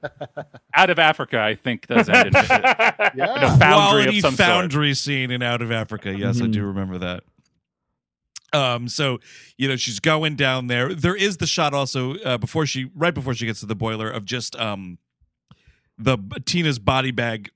[0.73, 4.35] Out of Africa, I think does end in a, in a foundry quality of some
[4.35, 4.47] sort.
[4.49, 6.17] foundry scene in Out of Africa.
[6.17, 7.23] Yes, I do remember that.
[8.51, 9.19] Um, so
[9.57, 10.93] you know she's going down there.
[10.93, 14.09] There is the shot also uh, before she, right before she gets to the boiler,
[14.09, 14.97] of just um,
[15.97, 17.51] the Tina's body bag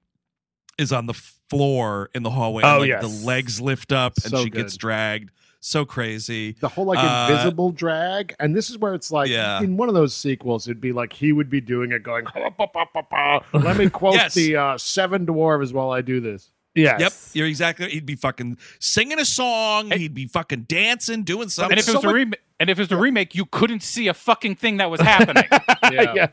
[0.78, 1.14] is on the
[1.49, 2.64] floor in the hallway.
[2.64, 3.01] and, Oh, like, yes.
[3.01, 5.32] the legs lift up and So she gets dragged.
[5.66, 6.57] So crazy.
[6.59, 9.61] the whole like Uh, invisible drag and this is where it's like Yeah.
[9.61, 12.49] in one of those sequels it'd be like he would be doing it going "Ha,
[12.49, 14.34] pa, pa, pa, pa." let me quote Yes.
[14.34, 16.99] the uh, seven dwarves while i do this Yes.
[16.99, 17.88] Yep, you're exactly.
[17.91, 19.91] He'd be fucking singing a song.
[19.91, 21.74] He'd be fucking dancing, doing something.
[21.74, 23.84] And if it was so a remake, and if it was a remake, you couldn't
[23.84, 25.43] see a fucking thing that was happening.
[25.91, 26.14] Yeah.
[26.16, 26.30] yes.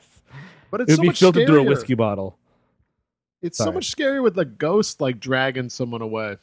[0.71, 2.39] but It it's would so be much filtered through a whiskey bottle.
[3.43, 6.39] it's so much scarier with a ghost like dragging someone away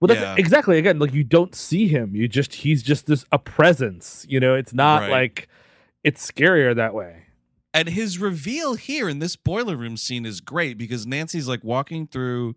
[0.00, 0.34] Well, that's Yeah.
[0.38, 2.14] exactly again like you don't see him.
[2.14, 4.24] You just he's just this a presence.
[4.28, 5.10] You know, it's not Right.
[5.10, 5.48] like
[6.04, 7.24] it's scarier that way.
[7.74, 12.06] and his reveal here in this boiler room scene is great because Nancy's like walking
[12.06, 12.56] through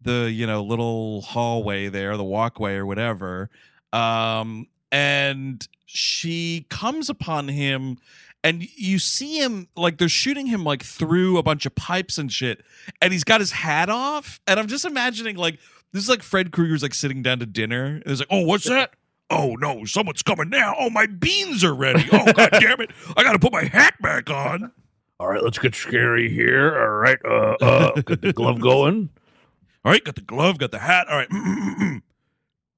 [0.00, 3.50] the you know little hallway there, the walkway or whatever,
[3.92, 7.98] um, and she comes upon him.
[8.44, 12.32] And you see him like they're shooting him like through a bunch of pipes and
[12.32, 12.62] shit,
[13.00, 14.40] and he's got his hat off.
[14.48, 15.60] And I'm just imagining like
[15.92, 18.68] this is like Fred Krueger's like sitting down to dinner, and he's like, "Oh, what's
[18.68, 18.94] that?
[19.30, 20.74] Oh no, someone's coming now.
[20.78, 22.06] Oh, my beans are ready.
[22.12, 22.90] Oh god damn it.
[23.16, 24.70] I gotta put my hat back on.
[25.18, 26.76] All right, let's get scary here.
[26.78, 29.08] All right, uh, uh, get the glove going.
[29.84, 31.08] All right, got the glove, got the hat.
[31.08, 32.02] All right.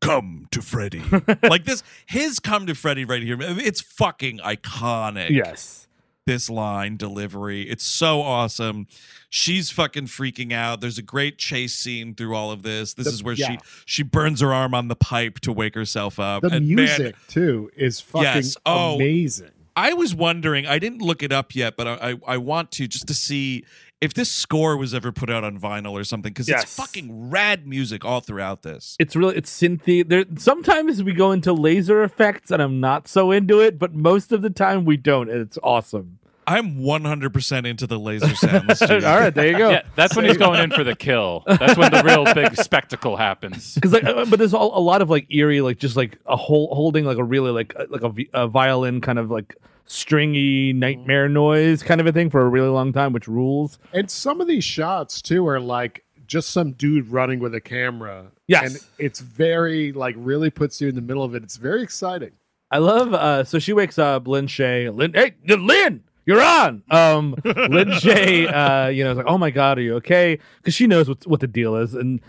[0.01, 1.03] come to Freddy.
[1.43, 3.37] like this, his come to Freddy right here.
[3.41, 5.31] It's fucking iconic.
[5.31, 5.84] Yes.
[6.27, 7.69] This line delivery.
[7.69, 8.87] It's so awesome.
[9.29, 10.81] She's fucking freaking out.
[10.81, 12.95] There's a great chase scene through all of this.
[12.95, 13.53] This The- is where yeah.
[13.53, 16.41] she she burns her arm on the pipe to wake herself up.
[16.41, 18.57] The and man, music too is fucking Yes.
[18.65, 18.95] Oh.
[18.95, 19.51] amazing.
[19.77, 22.87] I was wondering, I didn't look it up yet, but I, I, I want to
[22.87, 23.65] just to see
[24.01, 26.65] if this score was ever put out on vinyl or something because Yes.
[26.65, 28.97] it's fucking rad music all throughout this.
[28.99, 30.07] It's really it's synthy.
[30.07, 34.33] There sometimes we go into laser effects and I'm not so into it, but most
[34.33, 36.19] of the time we don't, and it's awesome.
[36.47, 38.83] I'm 100% into the laser sounds.
[38.83, 39.71] All right, there you go.
[39.71, 41.43] Yeah, that's when he's going in for the kill.
[41.47, 43.75] That's when the real big spectacle happens.
[43.75, 46.37] Because like, uh, but there's all, a lot of like eerie, like just like a
[46.37, 49.57] whole holding like a really like uh, like a, a violin kind of like
[49.87, 53.79] stringy nightmare noise kind of a thing for a really long time, which rules.
[53.93, 58.27] And some of these shots too are like just some dude running with a camera.
[58.49, 58.75] Yes.
[58.75, 61.43] And it's very like really puts you in the middle of it.
[61.43, 62.33] It's very exciting.
[62.71, 63.15] I love.
[63.15, 64.27] uh So she wakes up.
[64.27, 64.95] Lin Shaye.
[64.95, 65.13] Lin.
[65.13, 66.03] Hey, Lin.
[66.27, 66.83] You're on.
[66.91, 68.51] Um, Lin Shaye.
[68.53, 70.39] Uh, you know, is like, oh my god, are you okay?
[70.57, 72.21] Because she knows what what the deal is, and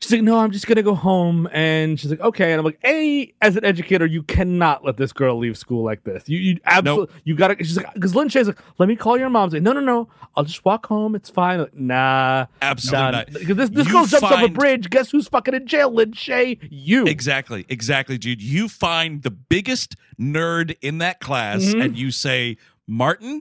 [0.00, 1.48] she's like, no, I'm just gonna go home.
[1.52, 2.52] And she's like, okay.
[2.52, 6.04] And I'm like, a as an educator, you cannot let this girl leave school like
[6.04, 6.28] this.
[6.28, 7.56] You you absolutely you gotta.
[7.58, 9.44] She's like, because Lin Shaye's like, let me call your mom.
[9.44, 10.08] I'm like, no, no, no.
[10.36, 11.14] I'll just walk home.
[11.14, 11.60] It's fine.
[11.60, 13.10] Like, nah, Absolutely nah.
[13.10, 13.32] not.
[13.32, 14.90] Because this this You girl jumps off a bridge.
[14.90, 15.90] Guess who's fucking in jail?
[15.92, 16.58] Lin Shaye.
[16.70, 17.06] You.
[17.06, 18.42] Exactly, exactly, dude.
[18.42, 21.84] You find the biggest nerd in that class Mhm.
[21.84, 23.40] and you say, Martin,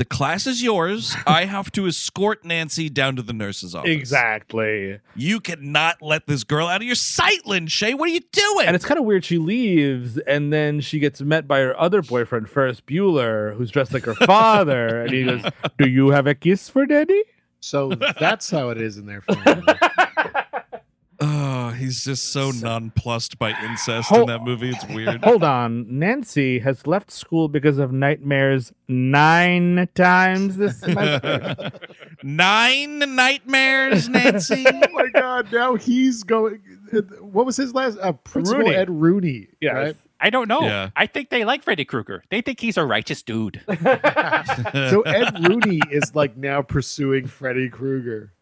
[0.00, 1.14] the class is yours.
[1.26, 3.90] I have to escort Nancy down to the nurse's office.
[3.90, 4.98] Exactly.
[5.14, 7.98] You cannot let this girl out of your sight, Lin Shaye.
[7.98, 8.66] What are you doing?
[8.66, 9.26] And it's kind of weird.
[9.26, 13.92] She leaves, and then she gets met by her other boyfriend, Ferris Bueller, who's dressed
[13.92, 15.02] like her father.
[15.02, 15.42] and he goes,
[15.76, 17.22] "Do you have a kiss for Daddy?"
[17.60, 19.62] So that's how it is in their family.
[21.20, 24.70] oh, he's just so nonplussed by incest Hol- in that movie.
[24.70, 25.22] It's weird.
[25.24, 25.86] Hold on.
[25.98, 31.70] Nancy has left school because of nightmares nine times this semester.
[32.22, 34.64] Nine nightmares, Nancy.
[34.72, 35.52] oh my god!
[35.52, 36.60] Now he's going.
[37.20, 37.98] What was his last?
[38.00, 38.74] Uh, Principal Rooney.
[38.74, 39.48] Ed Rooney.
[39.60, 39.74] Yes.
[39.74, 39.96] Right?
[40.22, 40.60] I don't know.
[40.60, 40.90] Yeah.
[40.96, 42.22] I think they like Freddy Krueger.
[42.30, 43.62] They think he's a righteous dude.
[44.90, 48.32] So Ed Rooney is like now pursuing Freddy Krueger.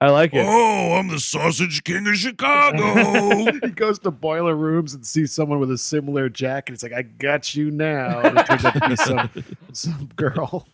[0.00, 0.44] I like it.
[0.46, 3.50] Oh, I'm the sausage king of Chicago.
[3.64, 6.72] he goes to boiler rooms and sees someone with a similar jacket.
[6.74, 8.20] It's like, I got you now.
[8.20, 9.30] And it turns out to be some
[9.72, 10.68] some girl.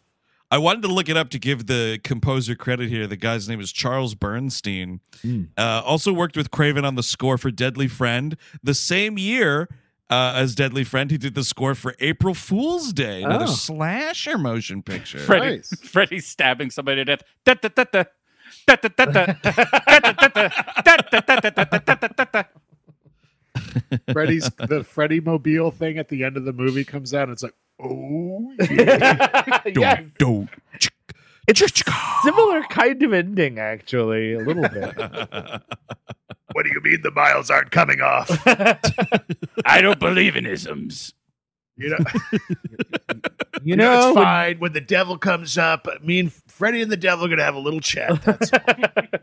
[0.51, 3.07] I wanted to look it up to give the composer credit here.
[3.07, 5.01] The guy's name is Charles Bernstein.
[5.23, 5.45] Hmm.
[5.57, 8.37] Uh, also worked with Craven on the score for Deadly Friend.
[8.63, 9.69] The same year
[10.11, 13.55] uh, as Deadly Friend, he did the score for April Fool's Day, another Oh.
[13.55, 15.19] slasher motion picture.
[15.19, 15.75] Freddy, Nice.
[15.83, 17.23] Freddy stabbing somebody to death.
[17.47, 18.05] Da, da, da,
[24.13, 27.29] Freddy's the Freddy Mobile thing at the end of the movie comes out.
[27.29, 29.57] It's like, oh, yeah.
[29.67, 30.49] yes.
[31.47, 31.69] It's a
[32.23, 34.97] similar kind of ending, actually, a little bit.
[36.53, 38.31] what do you mean the miles aren't coming off?
[39.67, 41.13] I don't believe in isms.
[41.77, 41.99] You know,
[43.65, 45.89] you know, it's when, fine when the devil comes up.
[46.05, 48.23] Me and Freddy and the devil are gonna have a little chat.
[48.23, 48.61] That's all.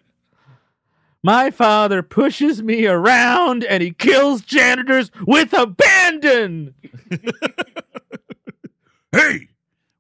[1.24, 6.74] My father pushes me around and he kills janitors with abandon.
[9.14, 9.50] Hey,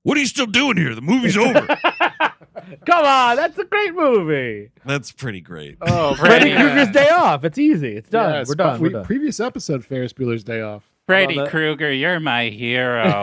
[0.03, 0.95] what are you still doing here?
[0.95, 1.67] The movie's over.
[2.85, 4.71] Come on, that's a great movie.
[4.85, 5.77] That's pretty great.
[5.81, 7.43] oh, Freddy Freddy, Krueger's Day Off.
[7.43, 7.97] It's easy.
[7.97, 8.33] It's done.
[8.35, 8.79] Yes, We're done.
[8.79, 9.03] we- We're done.
[9.05, 10.89] Previous episode, Ferris Bueller's Day Off.
[11.07, 11.45] Freddy.
[11.47, 13.21] Krueger, you're my hero.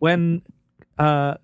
[0.00, 0.42] when
[1.00, 1.34] uh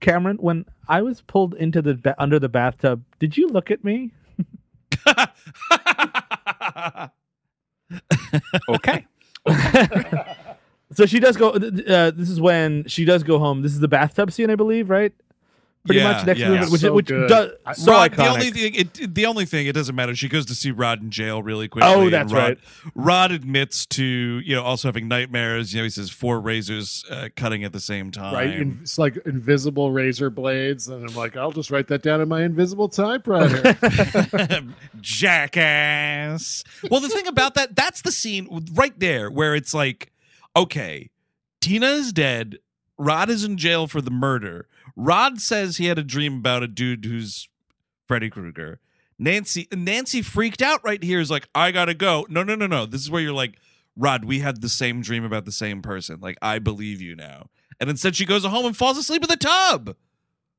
[0.00, 3.82] Cameron, when I was pulled into the ba- under the bathtub, did you look at
[3.84, 4.12] me?
[8.68, 9.06] okay.
[10.92, 11.50] So she does go.
[11.50, 13.62] Uh, this is when she does go home.
[13.62, 15.12] This is the bathtub scene, I believe, right?
[15.86, 16.48] Pretty Yeah, much next yeah.
[16.50, 18.16] movement, which So which does so Rod, iconic.
[18.16, 20.14] the only thing, it, the only thing, it doesn't matter.
[20.14, 21.90] She goes to see Rod in jail really quickly.
[21.90, 22.58] Oh, that's Rod, right.
[22.94, 25.72] Rod admits to you know also having nightmares.
[25.72, 28.34] You know, he says four razors uh, cutting at the same time.
[28.34, 28.50] Right?
[28.50, 32.28] In, it's like invisible razor blades, and I'm like, I'll just write that down in
[32.28, 33.76] my invisible typewriter.
[35.00, 36.64] Jackass.
[36.90, 40.12] Well, the thing about that, that's the scene right there where it's like,
[40.54, 41.10] okay,
[41.60, 42.58] Tina is dead.
[42.98, 44.68] Rod is in jail for the murder.
[44.94, 47.48] Rod says he had a dream about a dude who's
[48.06, 48.80] Freddy Krueger.
[49.18, 51.20] Nancy Nancy freaked out right here.
[51.20, 52.26] Is like, I gotta go.
[52.28, 52.86] No, no, no, no.
[52.86, 53.58] This is where you're like,
[53.96, 56.20] Rod, we had the same dream about the same person.
[56.20, 57.48] Like, I believe you now.
[57.80, 59.96] And instead, she goes home and falls asleep in the tub.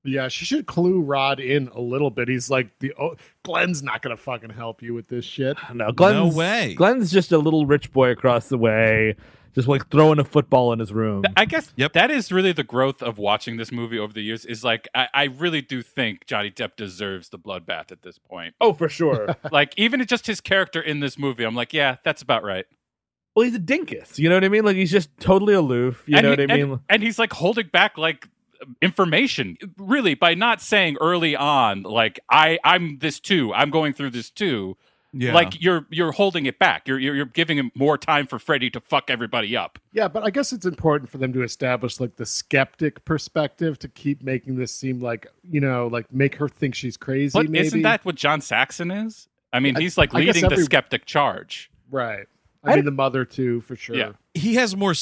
[0.04, 2.30] Yeah, she should clue Rod in a little bit.
[2.30, 5.58] He's like the oh, Glenn's not gonna fucking help you with this shit.
[5.74, 6.74] No, Glenn's, way.
[6.76, 9.16] Glenn's just a little rich boy across the way,
[9.54, 11.24] just like throwing a football in his room.
[11.36, 11.94] I guess yep.
[11.94, 14.46] that is really the growth of watching this movie over the years.
[14.46, 18.56] Is like I, I really do think Johnny Depp deserves the bloodbath at this point.
[18.62, 19.36] Oh, for sure.
[19.52, 22.66] like even just his character in this movie, I'm like, yeah, that's about right.
[23.36, 24.18] well, he's a dinkus.
[24.18, 24.66] You know what I mean?
[24.66, 26.04] Like he's just totally aloof.
[26.08, 26.72] You and know he- what I mean?
[26.72, 28.28] And, and he's like holding back like
[28.82, 34.10] information really by not saying early on like i i'm this too i'm going through
[34.10, 34.76] this too
[35.20, 35.34] Yeah.
[35.34, 38.70] like you're you're holding it back you're, you're you're giving him more time for freddy
[38.72, 42.16] to fuck everybody up Yeah, but I guess it's important for them to establish like
[42.18, 46.76] the skeptic perspective to keep making this seem like you know, like make her think
[46.76, 47.38] she's crazy.
[47.38, 47.66] but maybe.
[47.68, 50.64] isn't that what john saxon is i mean I- he's like I guess leading the
[50.64, 52.28] skeptic charge right?
[52.64, 53.96] I, mean, the mother too, for sure.
[53.96, 54.12] Yeah.
[54.34, 54.94] He has more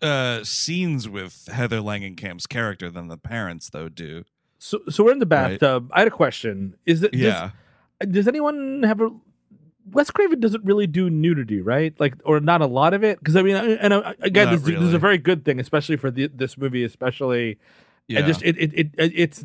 [0.00, 4.24] uh, scenes with Heather Langenkamp's character than the parents, though, do.
[4.58, 5.50] So, so we're in the Right.
[5.60, 5.88] bathtub.
[5.92, 6.74] I had a question.
[6.84, 7.14] Is it?
[7.14, 7.50] Yeah.
[8.00, 9.10] Does, does anyone have a?
[9.90, 11.94] Wes Craven doesn't really do nudity, right?
[11.98, 13.18] Like, or not a lot of it.
[13.18, 16.10] Because I mean, and I, again, this, this is a very good thing, especially for
[16.10, 17.58] the, this movie, especially.
[18.08, 18.18] Yeah.
[18.20, 19.44] And just it, it, it, uh, it's,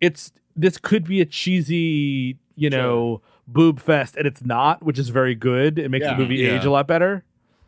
[0.00, 5.08] it's this could be a cheesy, you know, boob fest, and it's not, which is
[5.08, 5.78] very good.
[5.78, 6.14] It makes Yeah.
[6.14, 6.56] the movie Yeah.
[6.58, 7.24] age a lot better.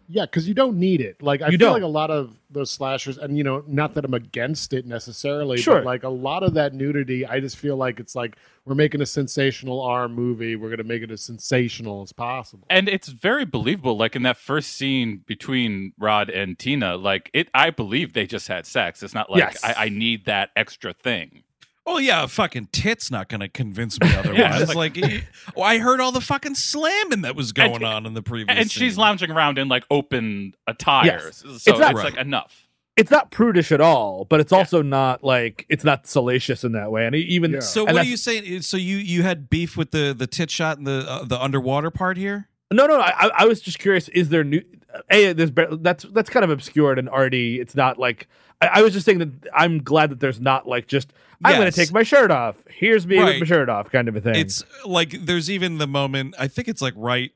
[0.09, 1.23] Yeah, because you don't need it.
[1.23, 1.73] Like I You feel don't.
[1.75, 5.57] like a lot of those slashers, and you know, not that I'm against it necessarily,
[5.59, 5.77] Sure.
[5.77, 9.01] but like a lot of that nudity, I just feel like it's like we're making
[9.01, 10.55] a sensational R movie.
[10.57, 12.67] We're gonna make it as sensational as possible.
[12.71, 17.49] and it's very believable like in that first scene between rod and tina like it
[17.55, 19.61] i believe they just had sex it's not like Yes.
[19.65, 21.43] I, I need that extra thing
[21.85, 24.39] Oh yeah, fucking tit's not gonna convince me otherwise.
[24.39, 25.23] Yeah, it's like, eh,
[25.57, 28.57] oh, I heard all the fucking slamming that was going on in the previous.
[28.57, 31.39] and she's lounging around in like open attire Yes.
[31.39, 35.25] so It's it's, not- like enough It's not prudish at all, but it's also not
[35.25, 37.05] like it's not salacious in that way.
[37.07, 38.63] And even So and what are you saying?
[38.63, 41.91] So you you had beef with the the tit shot and the uh, the underwater
[41.91, 42.49] part here?
[42.71, 43.03] No, no, no.
[43.03, 44.09] I, I was just curious.
[44.11, 44.63] Is there new?
[45.11, 45.51] A, there's
[45.81, 47.61] that's that's kind of obscured and arty.
[47.61, 48.29] It's not like
[48.61, 51.13] I, I was just saying that I'm glad that there's not like just
[51.45, 52.57] I'm going to take my shirt off.
[52.69, 54.37] Here's me with my shirt off, kind of a thing.
[54.37, 56.35] It's like there's even the moment.
[56.39, 57.33] I think it's like right.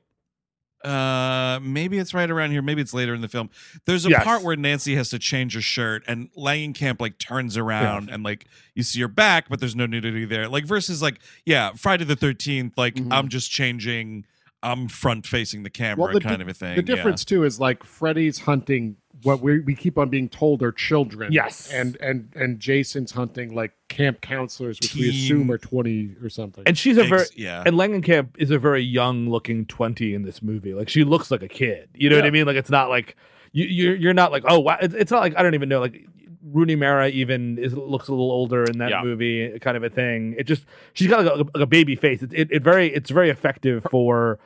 [0.84, 2.62] Uh, maybe it's right around here.
[2.62, 3.50] Maybe it's later in the film.
[3.86, 4.22] There's a Yes.
[4.22, 8.46] part where Nancy has to change her shirt, and Langenkamp like turns around, and like
[8.74, 10.48] you see her back, but there's no nudity there.
[10.48, 12.74] Like versus like yeah, Friday the Thirteenth.
[12.78, 14.26] Like I'm just changing.
[14.66, 16.76] I'm front facing the camera, the kind di- of a thing.
[16.76, 16.96] The yeah.
[16.96, 21.32] difference too is like Freddy's hunting what we we keep on being told are children.
[21.32, 21.70] Yes.
[21.72, 26.64] and and and Jason's hunting like camp counselors, which we assume are twenty or something.
[26.66, 27.62] and she's a Ex- very yeah.
[27.64, 30.74] and Langenkamp is a very young looking twenty in this movie.
[30.74, 31.88] Like she looks like a kid.
[31.94, 32.46] You know what I mean?
[32.46, 33.16] Like it's not like
[33.52, 34.78] you you're you're not like oh wow.
[34.80, 36.06] It's, it's not like I don't even know like.
[36.52, 39.02] Rooney Mara even is looks a little older in that Yeah.
[39.02, 40.34] movie, kind of a thing.
[40.38, 42.22] It just she's got like a, like a baby face.
[42.22, 44.38] It, it, it very it's very effective for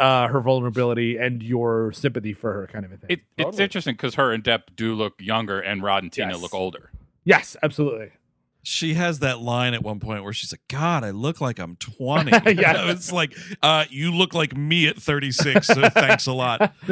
[0.00, 3.10] uh, her vulnerability and your sympathy for her, kind of a thing.
[3.10, 6.42] it, it's interesting because her and depp do look younger and rod and tina Yes.
[6.42, 6.90] look older
[7.24, 8.10] yes, absolutely.
[8.64, 11.76] She has that line at one point where she's like, "God, I look like I'm
[11.76, 12.30] 20."
[12.60, 12.90] Yeah.
[12.90, 15.66] it's like, uh, you look like me at 36.
[15.66, 16.74] So thanks a lot.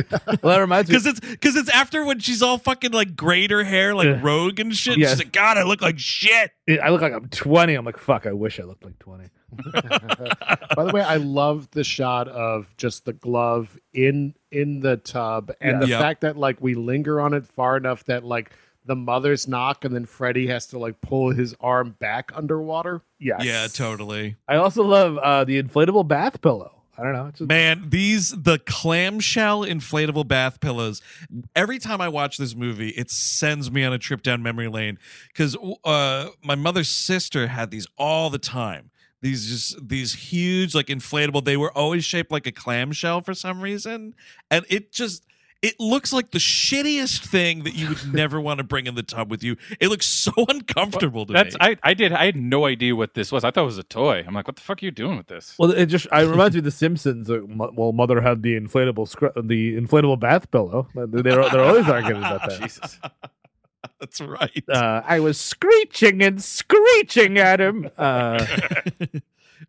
[0.43, 0.95] Well, that reminds me.
[0.95, 4.21] Because it's because it's after when she's all fucking like grayed her hair like Yeah.
[4.23, 4.99] Rogue and shit.
[4.99, 5.11] Yes.
[5.11, 6.51] She's like, God, I look like shit.
[6.83, 7.75] I look like I'm 20.
[7.75, 8.27] I'm like, fuck.
[8.27, 9.25] I wish I looked like 20.
[9.73, 15.51] By the way, I love the shot of just the glove in in the tub,
[15.61, 15.81] and Yeah.
[15.81, 16.01] the Yep.
[16.01, 18.51] fact that like we linger on it far enough that like
[18.85, 23.03] the mother's knock, and then Freddy has to like pull his arm back underwater.
[23.19, 23.45] Yes.
[23.45, 24.37] Yeah, totally.
[24.49, 26.83] I also love uh, the inflatable bath pillow.
[26.99, 27.27] I don't know.
[27.27, 31.01] It's just, Man, these the clamshell inflatable bath pillows.
[31.57, 34.99] Every time I watch this movie, it sends me on a trip down memory lane
[35.29, 38.91] because uh, my mother's sister had these all the time.
[39.23, 41.45] These just these huge like inflatable.
[41.45, 44.15] They were always shaped like a clamshell for some reason,
[44.51, 45.25] and it just
[45.63, 49.03] it looks like the shittiest thing that you would never want to bring in the
[49.03, 49.57] tub with you.
[49.81, 51.59] It looks so uncomfortable to that's me.
[51.61, 53.83] I, I did i had no idea what this was i thought it was a
[53.83, 56.23] toy i'm like what the fuck are you doing with this well, it just I
[56.33, 57.31] reminds me of The Simpsons.
[57.31, 60.89] Uh, well, mother had the inflatable scr- the inflatable bath pillow.
[60.95, 62.61] They're they're always arguing about that.
[62.61, 62.99] jesus
[64.01, 64.65] That's right.
[64.69, 67.89] Uh, I was screeching and screeching at him.
[67.97, 68.45] Uh,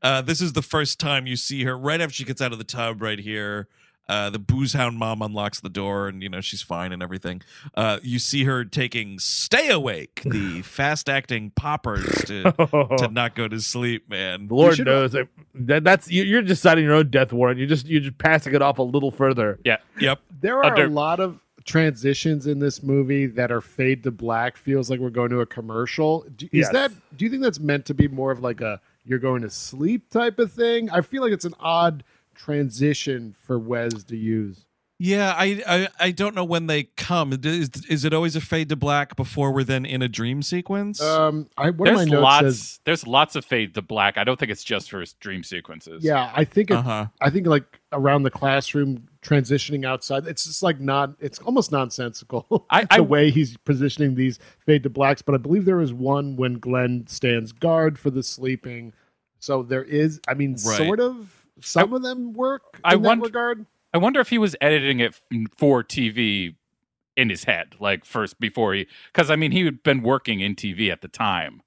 [0.01, 2.57] uh, this is the first time you see her right after she gets out of
[2.57, 3.67] the tub right here.
[4.09, 7.41] Uh, the booze hound mom unlocks the door, and you know she's fine and everything.
[7.73, 12.43] Uh, you see her taking "Stay Awake," the fast-acting poppers to
[12.97, 14.09] to not go to sleep.
[14.09, 17.57] Man, the Lord knows that, that that's you- you're just signing your own death warrant.
[17.59, 19.57] You're just you're just passing it off a little further.
[19.63, 19.77] Yeah.
[19.99, 20.19] Yep.
[20.41, 24.57] There are Under- a lot of transitions in this movie that are fade to black.
[24.57, 26.25] Feels like we're going to a commercial.
[26.35, 26.71] Do, is Yes.
[26.73, 26.91] that?
[27.17, 30.09] Do you think that's meant to be more of like a you're going to sleep
[30.09, 30.89] type of thing?
[30.89, 32.03] I feel like it's an odd
[32.35, 34.65] transition for Wes to use.
[34.99, 37.34] Yeah, I, I I don't know when they come.
[37.43, 41.01] Is, is it always a fade to black before we're then in a dream sequence?
[41.01, 42.45] Um, I one of my There's notes lots.
[42.45, 44.18] says, there's lots of fade to black.
[44.18, 46.05] I don't think it's just for his dream sequences.
[46.05, 47.07] yeah, I think it, Uh-huh.
[47.19, 50.26] I think like around the classroom transitioning outside.
[50.27, 51.15] It's just like not.
[51.19, 52.65] It's almost nonsensical.
[52.69, 55.22] I- the I- way he's positioning these fade to blacks.
[55.22, 58.93] But I believe there is one when Glenn stands guard for the sleeping.
[59.39, 60.22] So there is.
[60.30, 60.77] I mean, Right.
[60.77, 61.42] sort of.
[61.61, 63.65] Some of them work I in that wonder- regard.
[63.93, 65.13] I wonder if he was editing it
[65.57, 66.55] for TV
[67.15, 70.55] in his head, like first before he, because I mean he had been working in
[70.55, 71.61] TV at the time,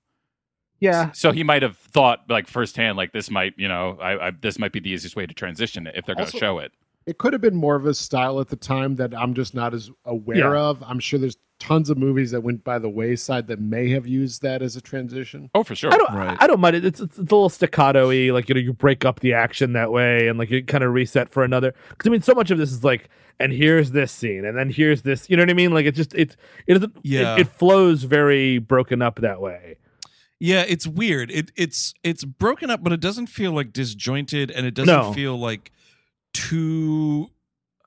[0.80, 1.12] Yeah.
[1.12, 4.58] so he might have thought like firsthand, like this might, you know, I, I this
[4.58, 6.72] might be the easiest way to transition it if they're going to show it.
[7.06, 9.72] It could have been more of a style at the time that I'm just not
[9.74, 10.60] as aware Yeah.
[10.60, 10.82] of.
[10.82, 14.42] I'm sure there's tons of movies that went by the wayside that may have used
[14.42, 15.48] that as a transition.
[15.54, 15.92] Oh, for sure.
[15.94, 16.12] I don't.
[16.12, 16.36] Right.
[16.40, 16.84] I don't mind it.
[16.84, 18.30] It's, it's it's a little staccato-y.
[18.32, 20.92] Like you know, you break up the action that way, and like you kind of
[20.92, 21.74] reset for another.
[21.90, 23.08] Because I mean, so much of this is like,
[23.38, 25.30] and here's this scene, and then here's this.
[25.30, 25.72] You know what I mean?
[25.72, 26.96] Like it just it's it doesn't.
[27.02, 27.36] Yeah.
[27.36, 29.76] It, it flows very broken up that way.
[30.40, 31.30] Yeah, it's weird.
[31.30, 35.12] It it's it's broken up, but it doesn't feel like disjointed, and it doesn't No.
[35.14, 35.72] feel like
[36.36, 37.30] too.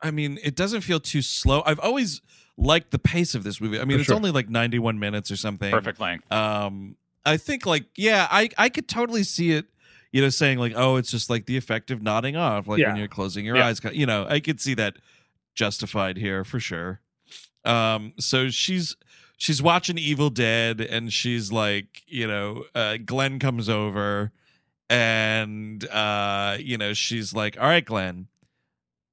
[0.02, 1.62] I mean, it doesn't feel too slow.
[1.66, 2.22] I've always
[2.58, 3.80] liked the pace of this movie.
[3.80, 4.16] I mean, For it's sure.
[4.16, 5.72] only like ninety one minutes or something.
[5.72, 6.32] Perfect length.
[6.32, 6.96] Um,
[7.26, 9.66] I think like yeah, I I could totally see it.
[10.12, 12.96] You know, saying like, oh, it's just like the effect of nodding off, like when
[12.96, 13.68] you're closing your Yeah.
[13.68, 13.80] eyes.
[13.94, 14.96] You know, I could see that
[15.54, 17.02] justified here for sure.
[17.66, 18.96] Um, so she's
[19.38, 24.32] she's watching Evil Dead, and she's like, you know, uh, Glenn comes over,
[24.90, 28.28] and uh, you know, she's like, all right, Glenn.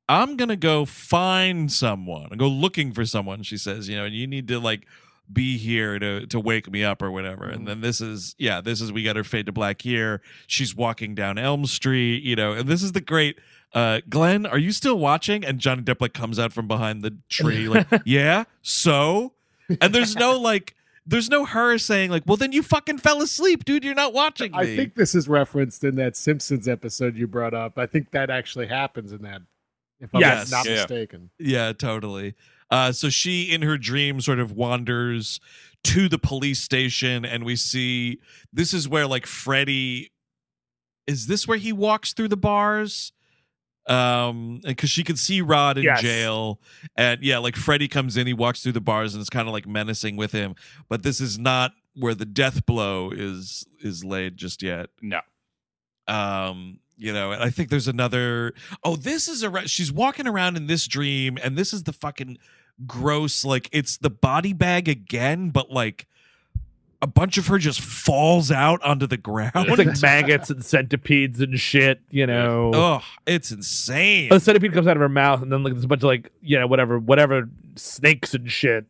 [0.09, 2.29] I'm gonna go find someone.
[2.31, 3.43] and go looking for someone.
[3.43, 4.87] She says, you know, and you need to like
[5.33, 7.45] be here to to wake me up or whatever.
[7.45, 10.21] And then this is yeah, this is we got her fade to black here.
[10.47, 13.39] She's walking down Elm Street, you know, and this is the great
[13.75, 15.45] uh Glenn, are you still watching?
[15.45, 19.33] And Johnny Depp like comes out from behind the tree, like, yeah, so
[19.81, 20.75] and there's no like
[21.09, 23.83] there's no her saying like, well then you fucking fell asleep, dude.
[23.83, 24.59] You're not watching me.
[24.59, 27.79] I think this is referenced in that Simpsons episode you brought up.
[27.79, 29.43] I think that actually happens in that,
[30.01, 30.51] if I'm Yes.
[30.51, 30.75] not Yeah.
[30.75, 31.31] mistaken.
[31.39, 32.35] Yeah, totally.
[32.71, 35.39] Uh, so she, in her dream, sort of wanders
[35.85, 38.19] to the police station, and we see
[38.53, 40.11] this is where like Freddy.
[41.07, 43.13] Is this where he walks through the bars?
[43.89, 46.01] Um, because she can see Rod in Yes.
[46.03, 46.61] jail,
[46.97, 49.53] and yeah, like Freddy comes in, he walks through the bars, and it's kind of
[49.55, 50.57] like menacing with him.
[50.89, 55.21] But this is not where the death blow is is laid just yet No.
[56.09, 58.55] um you know and i think there's another
[58.85, 61.93] oh this is a re- she's walking around in this dream and this is the
[61.93, 62.39] fucking
[62.87, 66.07] gross like it's the body bag again but like
[67.03, 71.41] a bunch of her just falls out onto the ground It's like maggots and centipedes
[71.41, 72.01] and shit.
[72.11, 72.71] You know.
[72.75, 75.89] oh it's insane A centipede comes out of her mouth, and then like there's a
[75.89, 78.87] bunch of like you know whatever whatever snakes and shit.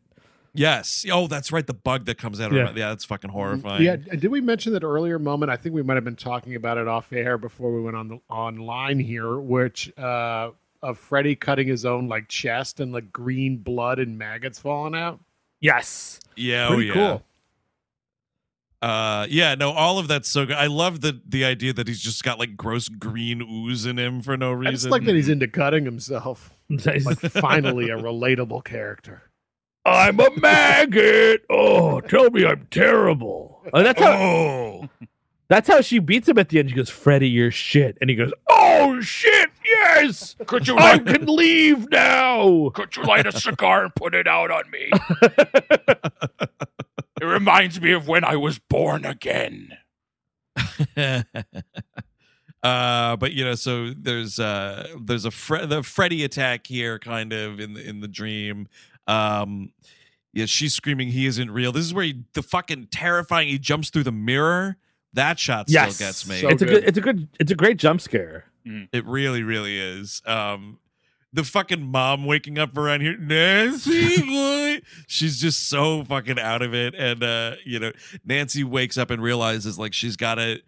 [0.56, 2.66] Yes oh that's right the bug that comes out of Yeah.
[2.66, 5.50] her yeah that's fucking horrifying Yeah, did we mention that earlier moment?
[5.50, 8.08] I think we might have been talking about it off air before we went on
[8.08, 10.50] the online here, which uh
[10.82, 15.20] of Freddy cutting his own like chest and like green blood and maggots falling out.
[15.60, 16.20] Yes.
[16.36, 17.22] yeah oh Pretty yeah cool.
[18.82, 21.98] uh yeah no all of that's so good i love the the idea that he's
[22.00, 25.14] just got like gross green ooze in him for no I just reason like that
[25.14, 26.52] he's into cutting himself.
[26.68, 29.22] Like finally a relatable character.
[29.86, 31.44] I'm a maggot.
[31.48, 33.62] Oh, tell me I'm terrible.
[33.72, 34.12] Oh, that's how.
[34.12, 34.88] oh
[35.48, 36.70] That's how she beats him at the end.
[36.70, 40.34] She goes, "Freddy, you're shit," and he goes, "Oh shit, yes!
[40.46, 44.50] Could you I can leave now." could you light a cigar and put it out
[44.50, 44.90] on me?
[47.22, 49.78] it reminds me of when I was born again.
[52.62, 57.32] uh but you know so there's uh there's a Fre- the freddy attack here kind
[57.34, 58.66] of in the in the dream
[59.06, 59.72] um
[60.32, 63.90] yeah she's screaming he isn't real this is where he the fucking terrifying he jumps
[63.90, 64.76] through the mirror
[65.12, 66.74] that shot yes, still gets me So it's a good.
[66.80, 66.88] good.
[66.88, 67.28] It's a good.
[67.40, 68.44] It's a great jump scare.
[68.64, 70.78] it really really is um
[71.32, 76.74] the fucking mom waking up around here nancy boy she's just so fucking out of
[76.74, 77.92] it and uh you know
[78.24, 80.60] nancy wakes up and realizes like she's gotta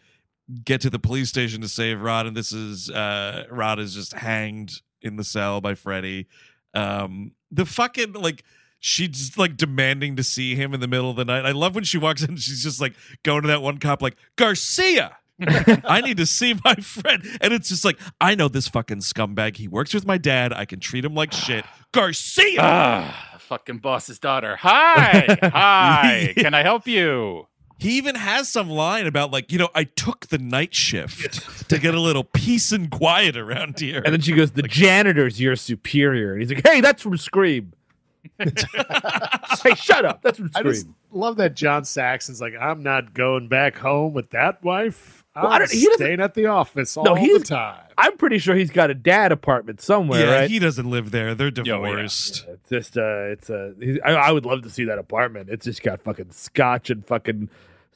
[0.65, 4.13] get to the police station to save rod and this is uh rod is just
[4.15, 6.27] hanged in the cell by Freddy.
[6.75, 8.45] Um, the fucking like
[8.81, 11.45] she's like demanding to see him in the middle of the night.
[11.45, 12.37] I love when she walks in.
[12.37, 15.17] She's just like going to that one cop, like Garcia.
[15.85, 19.57] I need to see my friend, and it's just like I know this fucking scumbag.
[19.57, 20.53] He works with my dad.
[20.53, 21.65] I can treat him like shit.
[21.93, 22.59] Garcia.
[22.61, 24.57] Ah, fucking boss's daughter.
[24.57, 26.35] Hi, hi.
[26.37, 27.47] Can I help you?
[27.79, 31.79] He even has some line about like, you know, I took the night shift to
[31.79, 34.03] get a little peace and quiet around here.
[34.05, 37.73] And then she goes, "The janitor's your superior." And he's like, "Hey, that's from Scream."
[38.39, 40.23] hey, shut up.
[40.23, 40.75] That's from I Scream.
[40.75, 45.25] just love that John Saxon's like, I'm not going back home with that wife.
[45.35, 47.81] I'm Well, I don't- he staying at the office all No, the time.
[47.97, 50.51] I'm pretty sure he's got a dad apartment somewhere, yeah, right?
[50.51, 51.35] he doesn't live there.
[51.35, 51.63] They're yeah.
[51.77, 52.45] divorced.
[52.49, 53.75] It's just uh, it's a.
[53.81, 55.49] he's- I, I would love to see that apartment.
[55.49, 57.49] It's just got fucking scotch and fucking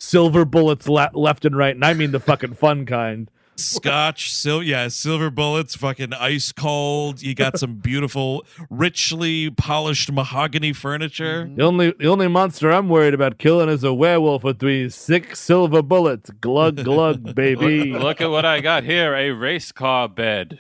[0.03, 3.31] silver bullets le- left and right, and I mean the fucking fun kind.
[3.55, 7.23] Scotch, sil- yeah, silver bullets, fucking ice cold.
[7.23, 11.45] You got some beautiful, richly polished mahogany furniture.
[11.45, 11.57] Mm-hmm.
[11.57, 15.39] The only the only monster I'm worried about killing is a werewolf with these six
[15.39, 16.31] silver bullets.
[16.31, 17.93] Glug glug, baby.
[17.93, 20.59] Look, look at what I got here a race car bed.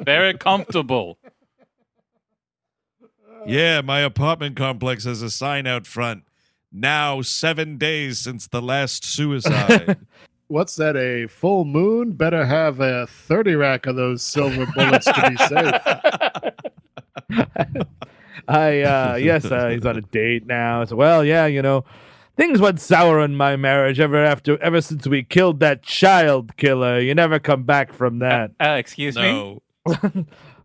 [0.00, 1.18] Very comfortable.
[3.46, 6.24] Yeah, my apartment complex has a sign out front.
[6.72, 9.98] Now seven days since the last suicide.
[10.48, 10.96] What's that?
[10.96, 12.12] A full moon?
[12.12, 15.74] Better have a 30 rack of those silver bullets to be safe.
[18.48, 20.84] I uh yes, uh, he's on a date now.
[20.84, 21.84] So well, yeah, you know,
[22.36, 26.98] things went sour in my marriage ever after ever since we killed that child killer.
[26.98, 28.50] You never come back from that.
[28.60, 29.58] Uh, excuse me.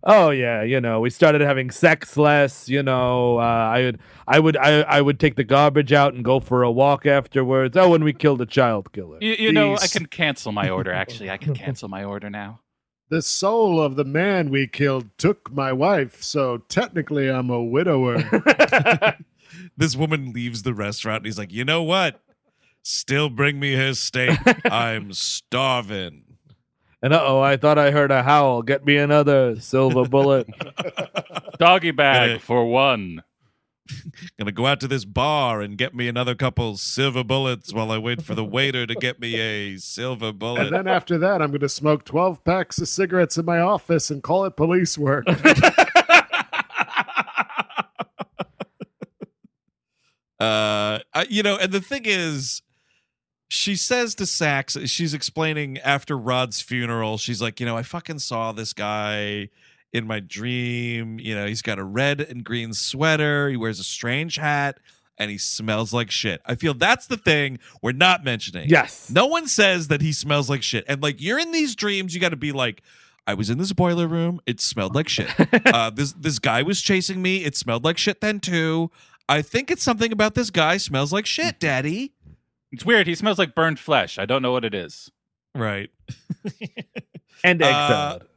[0.08, 0.28] No.
[0.28, 2.70] Oh yeah, you know, we started having sex less.
[2.70, 6.24] You know, uh, I would, I would, I, I would take the garbage out and
[6.24, 7.76] go for a walk afterwards.
[7.78, 9.18] Oh, when we killed a child killer.
[9.22, 10.92] You, you know, I can cancel my order.
[11.04, 12.62] Actually, I can cancel my order now.
[13.10, 18.18] The soul of the man we killed took my wife, so technically I'm a widower.
[19.78, 22.20] this woman leaves the restaurant and he's like, you know what?
[22.84, 24.38] Still bring me his steak.
[24.66, 26.24] I'm starving.
[27.02, 28.62] And uh oh, I thought I heard a howl.
[28.64, 30.48] Get me another silver bullet.
[31.60, 32.38] Doggy bag Yeah.
[32.40, 33.22] for one.
[34.38, 37.98] Gonna go out to this bar and get me another couple silver bullets while I
[38.00, 40.68] wait for the waiter to get me a silver bullet.
[40.68, 44.10] and then after that, I'm going to smoke 12 packs of cigarettes in my office
[44.12, 45.26] and call it police work.
[50.40, 52.62] uh I, you know and the thing is
[53.48, 58.20] she says to sax she's explaining after rod's funeral she's like you know i fucking
[58.20, 59.50] saw this guy
[59.94, 63.84] in my dream you know he's got a red and green sweater he wears a
[63.84, 64.80] strange hat
[65.18, 69.10] and he smells like shit i feel that's the thing we're not mentioning yes.
[69.10, 72.20] no one says that he smells like shit and like you're in these dreams you
[72.20, 72.84] got to be like
[73.30, 74.40] I was in this boiler room.
[74.46, 75.30] It smelled like shit.
[75.66, 77.44] uh, this this guy was chasing me.
[77.44, 78.90] It smelled like shit then too.
[79.30, 82.14] I think it's something about this guy smells like shit, Daddy.
[82.72, 83.08] It's weird.
[83.08, 84.18] He smells like burned flesh.
[84.20, 85.12] I don't know what it is.
[85.56, 85.90] Right.
[87.44, 88.24] And egg Uh, salad.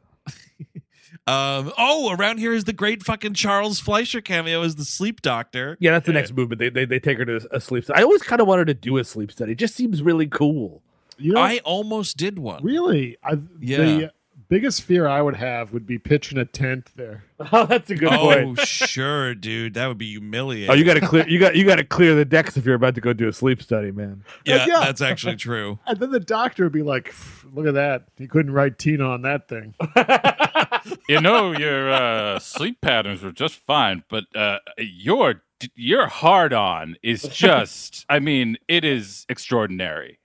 [1.27, 1.73] Um.
[1.79, 5.77] Oh, around here is the great fucking Charles Fleischer cameo as the sleep doctor.
[5.81, 6.59] Yeah, that's the next movement.
[6.59, 8.01] They, they they take her to a sleep study.
[8.01, 9.53] I always kind of wanted to do a sleep study.
[9.53, 10.83] It just seems really cool.
[11.19, 12.65] You know, I almost did one.
[12.65, 13.77] really, I, Yeah.
[13.79, 14.13] the
[14.51, 17.25] biggest fear I would have would be pitching a tent there.
[17.53, 18.59] Oh, that's a good Oh, point.
[18.61, 19.73] Oh, sure, dude.
[19.73, 20.69] That would be humiliating.
[20.71, 22.75] Oh, you got to clear you got you got to clear the decks if you're
[22.75, 24.23] about to go do a sleep study, man.
[24.45, 24.81] yeah, Yeah.
[24.81, 25.79] that's actually true.
[25.87, 27.15] And then the doctor would be like,
[27.51, 28.05] look at that.
[28.19, 29.75] He couldn't write Tina on that thing.
[31.09, 35.43] You know, your uh, sleep patterns were just fine, but uh, your
[35.75, 38.07] your hard on is just.
[38.09, 40.19] I mean, it is extraordinary,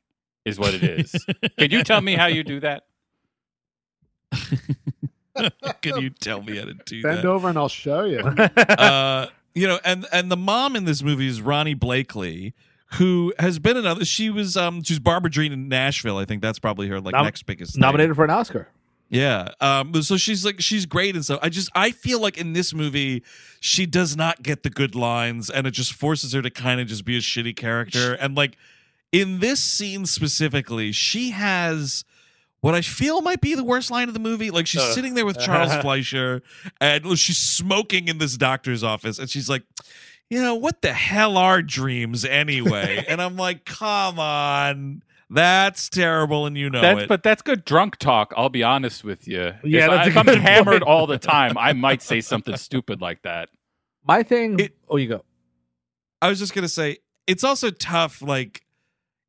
[0.46, 1.26] is what it is.
[1.58, 2.84] Can you tell me how you do that?
[5.82, 7.26] Can you tell me how to do Bend that?
[7.26, 8.20] over and I'll show you.
[8.58, 12.54] uh, you know, and and the mom in this movie is Ronee Blakely,
[12.94, 14.06] who has been another.
[14.06, 16.18] She was um, she's Barbara Dreene in Nashville.
[16.18, 17.82] I think that's probably her like Nom- next biggest thing.
[17.82, 18.70] Nominated for an Oscar.
[19.10, 19.50] Yeah.
[19.62, 20.02] Um.
[20.02, 23.24] So she's like she's great and so I just I feel like in this movie
[23.60, 26.88] she does not get the good lines and it just forces her to kind of
[26.88, 28.58] just be a shitty character and like
[29.12, 32.04] in this scene specifically she has
[32.66, 34.50] what I feel might be the worst line of the movie.
[34.50, 34.96] Like she's Ugh.
[34.96, 36.42] sitting there with Charles Fleischer
[36.82, 39.62] and she's smoking in this doctor's office and she's like,
[40.32, 43.06] you know, what the hell are dreams anyway?
[43.08, 45.04] and I'm like, come on.
[45.30, 47.08] That's terrible and you know that's it.
[47.08, 48.34] but that's good drunk talk.
[48.36, 49.54] I'll be honest with you.
[49.64, 50.84] Yeah, if, that's I, a if I'm good hammered point.
[50.84, 53.50] all the time, I might say something stupid like that.
[54.08, 54.60] My thing.
[54.60, 55.24] It- oh, you go.
[56.20, 56.98] I was just gonna say
[57.28, 58.24] it's also tough.
[58.24, 58.65] Like,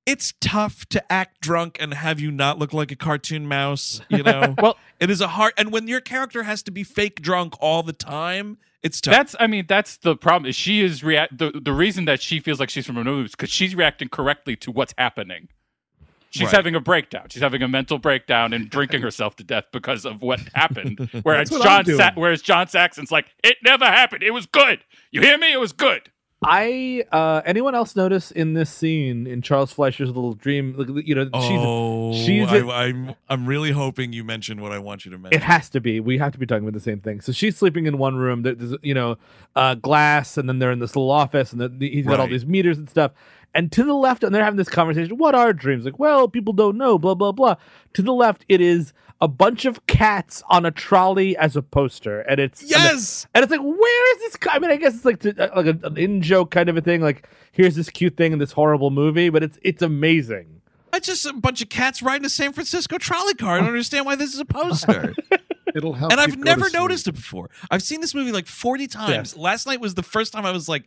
[0.07, 4.01] it's tough to act drunk and have you not look like a cartoon mouse.
[4.09, 7.21] You know, Well, It is a hard, and when your character has to be fake
[7.21, 9.13] drunk all the time, it's tough.
[9.13, 10.49] That's I mean that's the problem.
[10.49, 13.25] Is she is react the, the reason that she feels like she's from a movie
[13.27, 15.49] is because she's reacting correctly to what's happening.
[16.31, 16.55] She's Right.
[16.55, 17.27] having a breakdown.
[17.31, 21.09] She's having a mental breakdown and drinking herself to death because of what happened.
[21.23, 24.23] Whereas what John, Sa- whereas John Saxon's like, it never happened.
[24.23, 24.81] It was good.
[25.11, 25.53] You hear me?
[25.53, 26.11] It was good.
[26.49, 31.15] I uh anyone else notice in this scene in Charles Fleischer's little dream, like, you
[31.15, 35.05] know, oh, she's she's I, a- I'm I'm really hoping you mention what I want
[35.05, 35.41] you to mention.
[35.41, 35.99] It has to be.
[36.01, 37.21] We have to be talking about the same thing.
[37.21, 38.43] So she's sleeping in one room.
[38.43, 39.17] There- There's, you know,
[39.57, 42.29] uh, glass, and then they're in this little office, and the, the- he's got all
[42.29, 43.13] these meters and stuff.
[43.55, 45.17] And to the left, and they're having this conversation.
[45.17, 45.85] What are dreams?
[45.87, 46.99] Like, well, people don't know.
[46.99, 47.57] Blah blah blah.
[47.95, 52.21] To the left, it is a bunch of cats on a trolley as a poster,
[52.21, 53.27] and it's and the- yes.
[53.35, 54.37] and it's like, where is this?
[54.37, 56.69] co- I mean, I guess it's like to, uh, like a, an in joke kind
[56.69, 57.01] of a thing.
[57.01, 60.61] Like, here's this cute thing in this horrible movie, but it's it's amazing.
[60.95, 63.57] It's just a bunch of cats riding a San Francisco trolley car.
[63.57, 65.15] I don't understand why this is a poster.
[65.75, 66.11] It'll help.
[66.13, 67.51] and I've never noticed it before.
[67.71, 69.37] I've seen this movie like 40 times.
[69.37, 70.85] Last night was the first time I was like,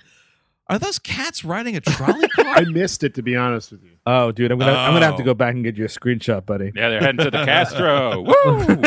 [0.69, 2.45] are those cats riding a trolley car?
[2.45, 3.91] I missed it to be honest with you.
[4.05, 5.25] Oh, dude, I'm gonna I'm gonna have to Oh.
[5.25, 6.71] go back and get you a screenshot, buddy.
[6.75, 8.21] Yeah, they're heading to the Castro.
[8.45, 8.83] Woo!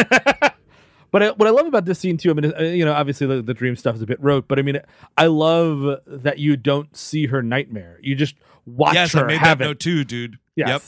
[1.10, 3.26] But I, what I love about this scene too, I mean, uh, you know, obviously
[3.26, 4.80] the, the dream stuff is a bit rote, but I mean,
[5.18, 7.98] I love that you don't see her nightmare.
[8.00, 8.34] You just
[8.64, 9.68] watch yes, her I made have that it.
[9.68, 10.38] note too, dude.
[10.56, 10.68] Yes.
[10.68, 10.82] Yep.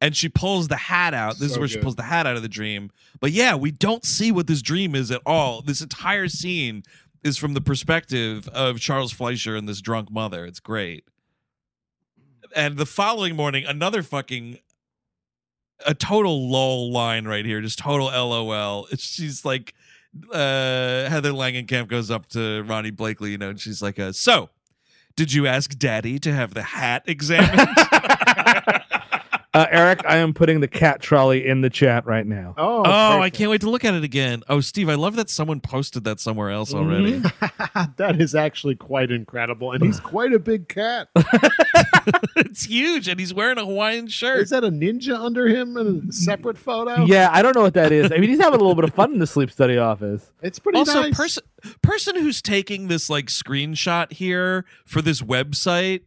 [0.00, 1.34] And she pulls the hat out.
[1.34, 2.90] This is So where she pulls the hat out of the dream.
[3.20, 5.60] But yeah, we don't see what this dream is at all.
[5.60, 6.82] This entire scene
[7.22, 10.44] is from the perspective of Charles Fleischer and this drunk mother.
[10.46, 11.04] It's great.
[12.54, 14.58] And the following morning, another fucking
[15.86, 18.86] a total lull line right here, just total LOL.
[18.96, 19.74] She's like,
[20.32, 24.50] uh, Heather Langenkamp goes up to Ronee Blakely, you know, and she's like, uh, "So,
[25.16, 27.68] did you ask Daddy to have the hat examined?"
[29.52, 32.54] Uh, Eric, I am putting the cat trolley in the chat right now.
[32.56, 34.44] Oh, Oh, I can't wait to look at it again.
[34.48, 37.18] Oh, Steve, I love that someone posted that somewhere else already.
[37.96, 41.08] that is actually quite incredible, and he's quite a big cat.
[42.36, 44.40] it's huge, and he's wearing a Hawaiian shirt.
[44.40, 47.04] Is that a ninja under him in a separate photo?
[47.06, 48.12] Yeah, I don't know what that is.
[48.12, 50.30] I mean, he's having a little bit of fun in the sleep study office.
[50.42, 51.16] it's pretty also, nice.
[51.16, 51.42] person
[51.82, 56.02] person who's taking this like screenshot here for this website.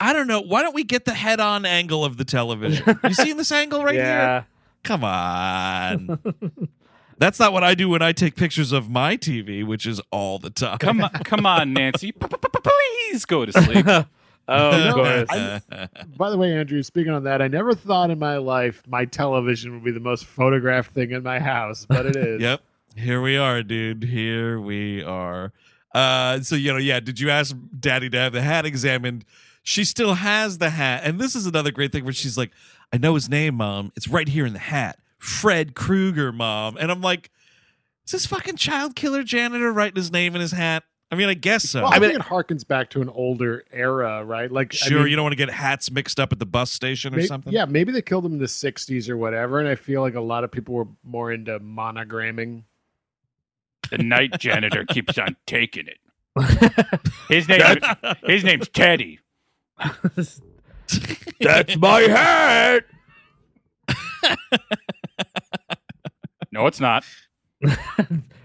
[0.00, 0.40] I don't know.
[0.40, 2.98] Why don't we get the head-on angle of the television?
[3.04, 4.30] You seeing this angle right yeah.
[4.30, 4.46] here?
[4.84, 6.20] Come on.
[7.18, 10.38] That's not what I do when I take pictures of my TV, which is all
[10.38, 10.78] the time.
[10.78, 12.12] come on, come on, Nancy.
[12.12, 13.86] Please go to sleep.
[14.50, 14.94] Oh, You of
[15.28, 15.60] course.
[15.70, 19.04] I- By the way, Andrew, speaking on that, I never thought in my life my
[19.04, 22.40] television would be the most photographed thing in my house, but it is.
[22.40, 22.62] Yep.
[22.96, 24.04] Here we are, dude.
[24.04, 25.52] Here we are.
[25.94, 29.26] Uh so you know, yeah, did you ask daddy to have the hat examined?
[29.68, 31.02] She still has the hat.
[31.04, 32.52] And this is another great thing where she's like,
[32.90, 33.92] I know his name, mom.
[33.96, 34.98] It's right here in the hat.
[35.18, 36.78] Fred Krueger, mom.
[36.80, 37.30] And I'm like,
[38.06, 40.84] is this fucking child killer janitor writing his name in his hat?
[41.12, 41.82] I mean, I guess so.
[41.82, 44.50] Well, I, I mean- think it harkens back to an older era, right?
[44.50, 46.72] Like, I sure, mean, you don't want to get hats mixed up at the bus
[46.72, 47.52] station or may- something.
[47.52, 50.20] Yeah, maybe they killed him in the '60s or whatever, and I feel like a
[50.22, 52.62] lot of people were more into monogramming.
[53.90, 55.98] The night janitor keeps on taking it.
[57.28, 57.60] His name,
[58.24, 59.18] his name's Teddy.
[61.40, 62.84] That's my hat.
[66.50, 67.04] No, it's not.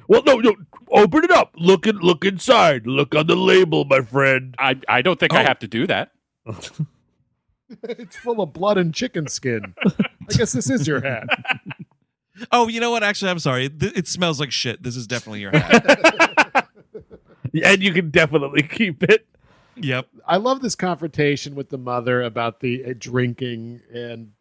[0.10, 0.54] Well, no, no.
[0.92, 1.54] Open it up.
[1.56, 2.86] Look at look inside.
[2.86, 4.54] Look on the label, my friend.
[4.60, 5.46] I, I don't think I Oh.
[5.46, 6.12] have to do that.
[7.84, 9.74] it's full of blood and chicken skin.
[9.88, 11.24] I guess this is your hat.
[12.52, 13.02] Oh, you know what?
[13.02, 13.70] Actually, I'm sorry.
[13.70, 14.84] Th- It smells like shit.
[14.84, 16.68] This is definitely your hat.
[17.64, 19.26] And you can definitely keep it.
[19.76, 20.08] Yep.
[20.28, 24.32] I love this confrontation with the mother about the uh, drinking and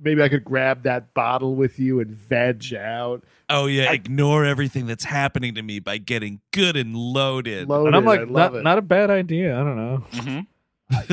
[0.00, 3.24] maybe I could grab that bottle with you and veg out.
[3.48, 7.68] Oh yeah, ignore everything that's happening to me by getting good and loaded.
[7.68, 7.86] Loaded.
[7.88, 8.62] And I'm like, love not, it.
[8.64, 9.58] not a bad idea.
[9.58, 9.96] I don't know.
[10.12, 10.40] hmm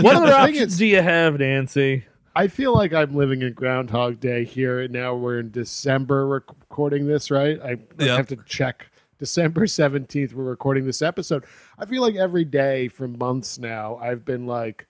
[0.01, 2.05] What other the thing options do you have, Nancy?
[2.35, 4.81] I feel like I'm living in Groundhog Day here.
[4.81, 7.59] and Now we're in December rec- recording this, right?
[7.61, 8.17] I, I Yep.
[8.17, 8.87] have to check.
[9.23, 11.45] December 17th, we're recording this episode.
[11.79, 14.85] I feel like every day for months now, I've been like,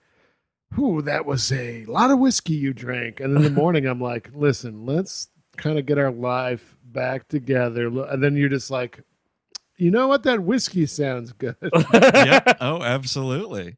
[0.74, 3.20] Whew, that was a lot of whiskey you drank.
[3.20, 7.86] And in the morning, I'm like, listen, let's kind of get our life back together.
[7.86, 9.00] And then you're just like,
[9.76, 10.24] you know what?
[10.24, 11.54] That whiskey sounds good.
[11.94, 12.54] yeah.
[12.60, 13.76] Oh, absolutely.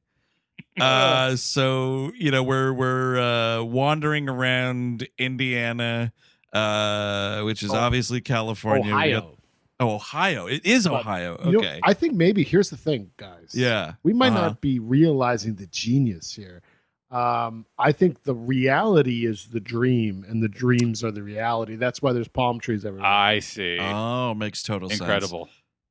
[0.80, 6.12] Uh, so you know we're we're uh, wandering around Indiana,
[6.54, 8.92] uh, which is Oh, obviously California.
[8.94, 9.35] Ohio.
[9.80, 10.46] Oh, Ohio.
[10.46, 11.40] It is But, Ohio.
[11.44, 11.80] You know, Okay.
[11.82, 13.50] I think maybe here's the thing, guys.
[13.54, 13.94] yeah.
[14.02, 14.40] We might Uh-huh.
[14.48, 16.62] not be realizing the genius here.
[17.10, 21.76] Um, I think the reality is the dream, and the dreams are the reality.
[21.76, 23.08] That's why there's palm trees everywhere.
[23.08, 23.78] I see.
[23.80, 25.48] Oh, makes total Incredible.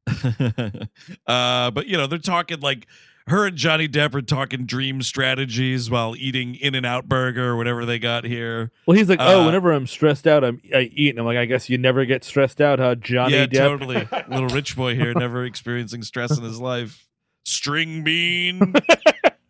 [0.09, 0.45] sense.
[1.27, 2.87] uh, but you know, they're talking like
[3.27, 7.57] her and Johnny Depp are talking dream strategies while eating In and Out Burger or
[7.57, 8.71] whatever they got here.
[8.85, 11.09] Well, he's like, oh, Uh, whenever I'm stressed out, I'm I eat.
[11.09, 13.57] And I'm like, I guess you never get stressed out, huh, Johnny yeah, Depp?
[13.79, 14.07] totally.
[14.29, 17.07] Little rich boy here, never experiencing stress in his life.
[17.45, 18.73] String bean.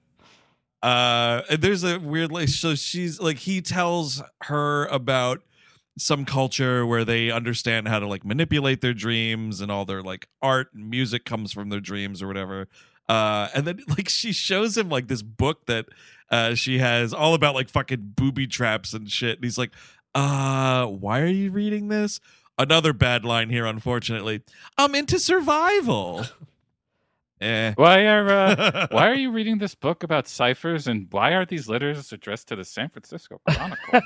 [0.82, 5.42] uh, there's a weird like so she's like he tells her about
[5.98, 10.28] some culture where they understand how to like manipulate their dreams and all their like
[10.42, 12.68] art and music comes from their dreams or whatever.
[13.08, 15.86] Uh, and then like she shows him like this book that
[16.32, 19.38] uh she has all about like fucking booby traps and shit.
[19.38, 19.72] And he's like,
[20.16, 22.20] uh, why are you reading this?
[22.58, 24.42] Another bad line here, unfortunately.
[24.78, 26.26] I'm into survival.
[27.42, 27.74] eh.
[27.76, 31.68] Why are uh, why are you reading this book about ciphers and why are these
[31.68, 34.02] letters addressed to the San Francisco Chronicle?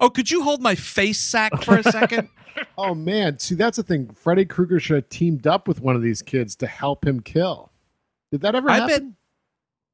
[0.00, 2.28] oh, could you hold my face sack for a second?
[2.78, 4.10] Oh man, see that's the thing.
[4.14, 7.70] Freddy Krueger should have teamed up with one of these kids to help him kill.
[8.30, 9.16] Did that ever I happen?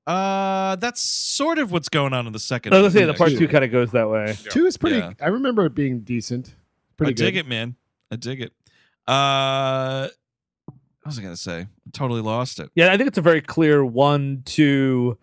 [0.06, 2.74] Uh, that's sort of what's going on in the second.
[2.74, 3.46] I was gonna say the part actually.
[3.46, 4.36] two kind of goes that way.
[4.50, 4.96] Two is pretty.
[4.96, 5.12] Yeah.
[5.20, 6.54] I remember it being decent.
[6.96, 7.76] Pretty I dig it, man.
[8.10, 8.52] I dig it.
[9.06, 10.08] Uh,
[10.66, 10.76] what
[11.06, 11.60] was I gonna say?
[11.60, 12.70] I totally lost it.
[12.74, 15.18] Yeah, I think it's a very clear one, two,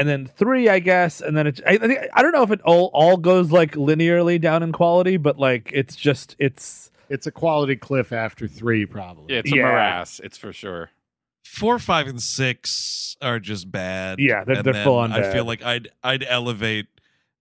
[0.00, 1.60] and then three, I guess, and then it's.
[1.64, 4.72] I, I think I don't know if it all all goes like linearly down in
[4.72, 6.90] quality, but like it's just it's.
[7.08, 9.34] It's a quality cliff after three, probably.
[9.34, 9.62] Yeah, it's a Yeah.
[9.62, 10.20] morass.
[10.22, 10.90] It's for sure.
[11.44, 14.20] Four, five, and six are just bad.
[14.20, 16.86] Yeah, they're- they're full on I feel like I'd I'd elevate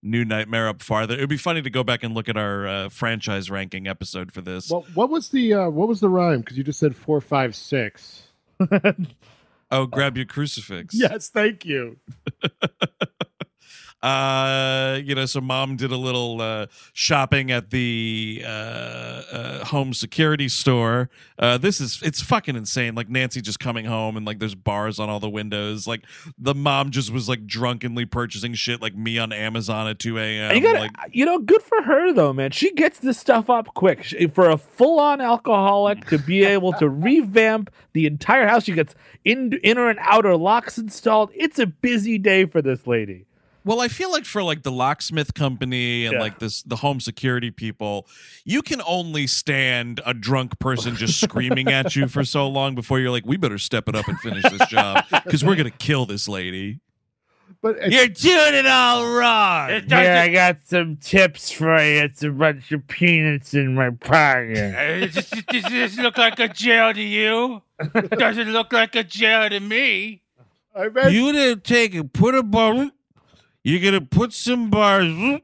[0.02, 1.14] New Nightmare up farther.
[1.14, 4.32] It would be funny to go back and look at our uh, franchise ranking episode
[4.32, 4.72] for this.
[4.72, 6.40] What what was the uh, what was the rhyme?
[6.40, 8.24] Because you just said four, five, six.
[9.72, 10.96] oh, grab your crucifix.
[10.96, 11.98] Yes, thank you.
[14.04, 19.94] uh you know so mom did a little uh shopping at the uh, uh home
[19.94, 21.10] security store
[21.40, 25.00] uh this is it's fucking insane like nancy just coming home and like there's bars
[25.00, 26.04] on all the windows like
[26.38, 30.60] the mom just was like drunkenly purchasing shit like me on amazon at 2 a.m
[30.60, 32.52] you gotta, like you know, good for her though, man.
[32.52, 34.04] She gets this stuff up quick.
[34.04, 38.96] She, for a full-on alcoholic to be able to revamp the entire house, she gets
[39.26, 41.32] in, inner and outer locks installed.
[41.34, 43.26] It's a busy day for this lady.
[43.70, 46.20] Well, I feel like for like the locksmith company and Yeah.
[46.20, 48.08] like this the home security people,
[48.44, 53.00] you can only stand a drunk person just screaming at you for so long before
[53.00, 56.08] you're like, we better step it up and finish this job because we're gonna kill
[56.08, 56.80] this lady.
[57.62, 59.70] But You're doing it all wrong.
[59.88, 62.02] Yeah, I got some tips for you.
[62.06, 64.76] It's a bunch of peanuts in my pocket.
[64.76, 67.62] Uh, does, this, does this look like a jail to you?
[68.18, 70.24] Does it look like a jail to me?
[70.76, 72.90] I bet You didn't take and put a bar.
[73.64, 75.42] You're gonna put some bars.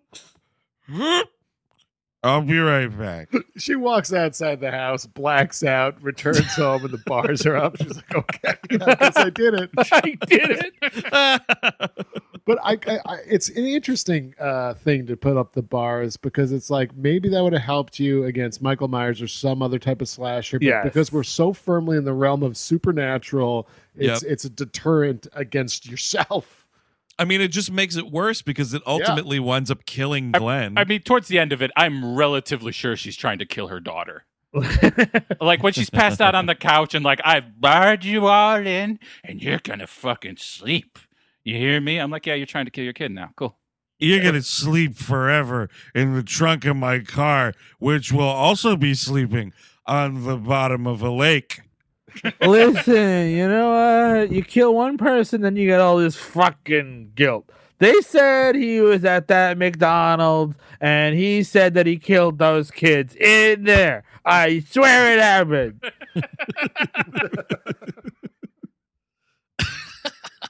[2.23, 3.29] I'll be right back.
[3.57, 7.77] she walks outside the house, blacks out, returns home, and the bars are up.
[7.77, 11.91] She's like, "Okay, I guess I did it." I did it.
[12.47, 16.51] But I, I, I it's an interesting uh, thing to put up the bars because
[16.51, 19.99] it's like maybe that would have helped you against Michael Myers or some other type
[19.99, 20.59] of slasher.
[20.59, 20.83] But Yes.
[20.83, 24.31] because we're so firmly in the realm of supernatural, it's Yep.
[24.31, 26.64] it's a deterrent against yourself.
[27.17, 30.77] I mean, it just makes it worse because it ultimately winds up killing Glenn.
[30.77, 33.79] I mean, towards the end of it, I'm relatively sure she's trying to kill her
[33.79, 34.25] daughter.
[35.41, 38.99] like when she's passed out on the couch and like I've barred you all in
[39.23, 40.97] and you're gonna fucking sleep.
[41.43, 41.97] You hear me?
[41.97, 43.31] I'm like, yeah, you're trying to kill your kid now.
[43.35, 43.57] Cool.
[43.99, 49.53] You're gonna sleep forever in the trunk of my car, which will also be sleeping
[49.85, 51.61] on the bottom of a lake.
[52.41, 54.31] Listen, you know what?
[54.31, 57.49] You kill one person, then you get all this fucking guilt.
[57.79, 63.15] They said he was at that McDonald's and he said that he killed those kids
[63.15, 64.03] in there.
[64.23, 65.81] I swear it happened.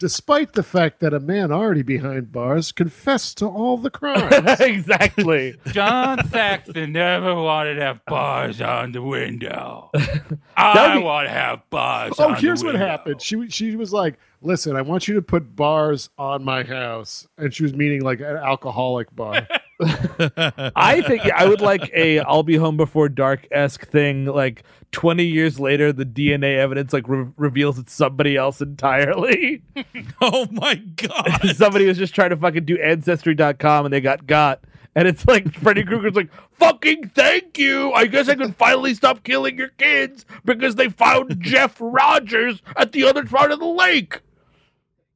[0.05, 4.35] Despite the fact that a man already behind bars confessed to all the crimes.
[4.59, 5.55] exactly.
[5.71, 9.89] John Saxon never wanted to have bars on the window.
[9.93, 13.19] That'd I be- want to have bars Oh, on the here's what happened.
[13.19, 17.51] She she was like, "Listen, I want you to put bars on my house," and
[17.51, 19.47] she was meaning like an alcoholic bar.
[19.81, 24.25] I think yeah, I would like a I'll be home before dark esque thing.
[24.25, 29.63] Like 20 years later, the DNA evidence like re- reveals it's somebody else entirely.
[30.21, 31.41] oh my god!
[31.55, 34.63] somebody was just trying to fucking do ancestry.com and they got got.
[34.97, 37.91] And it's like Freddy Krueger's like, fucking thank you.
[37.91, 42.93] I guess I can finally stop killing your kids because they found Jeff Rogers at
[42.93, 44.21] the other part of the lake.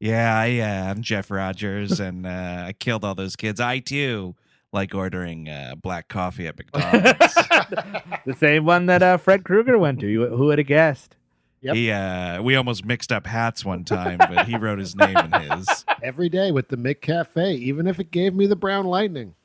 [0.01, 3.61] Yeah, I, uh, I'm Jeff Rogers, and uh, I killed all those kids.
[3.61, 4.35] I too
[4.71, 7.17] like ordering uh, black coffee at McDonald's.
[8.25, 10.07] the same one that uh, Fred Krueger went to.
[10.07, 11.15] You- Who would have guessed?
[11.61, 11.75] Yep.
[11.75, 15.31] He, uh, we almost mixed up hats one time, but he wrote his name in
[15.33, 15.83] his.
[16.01, 19.35] Every day with the Mick McCafe, even if it gave me the brown lightning.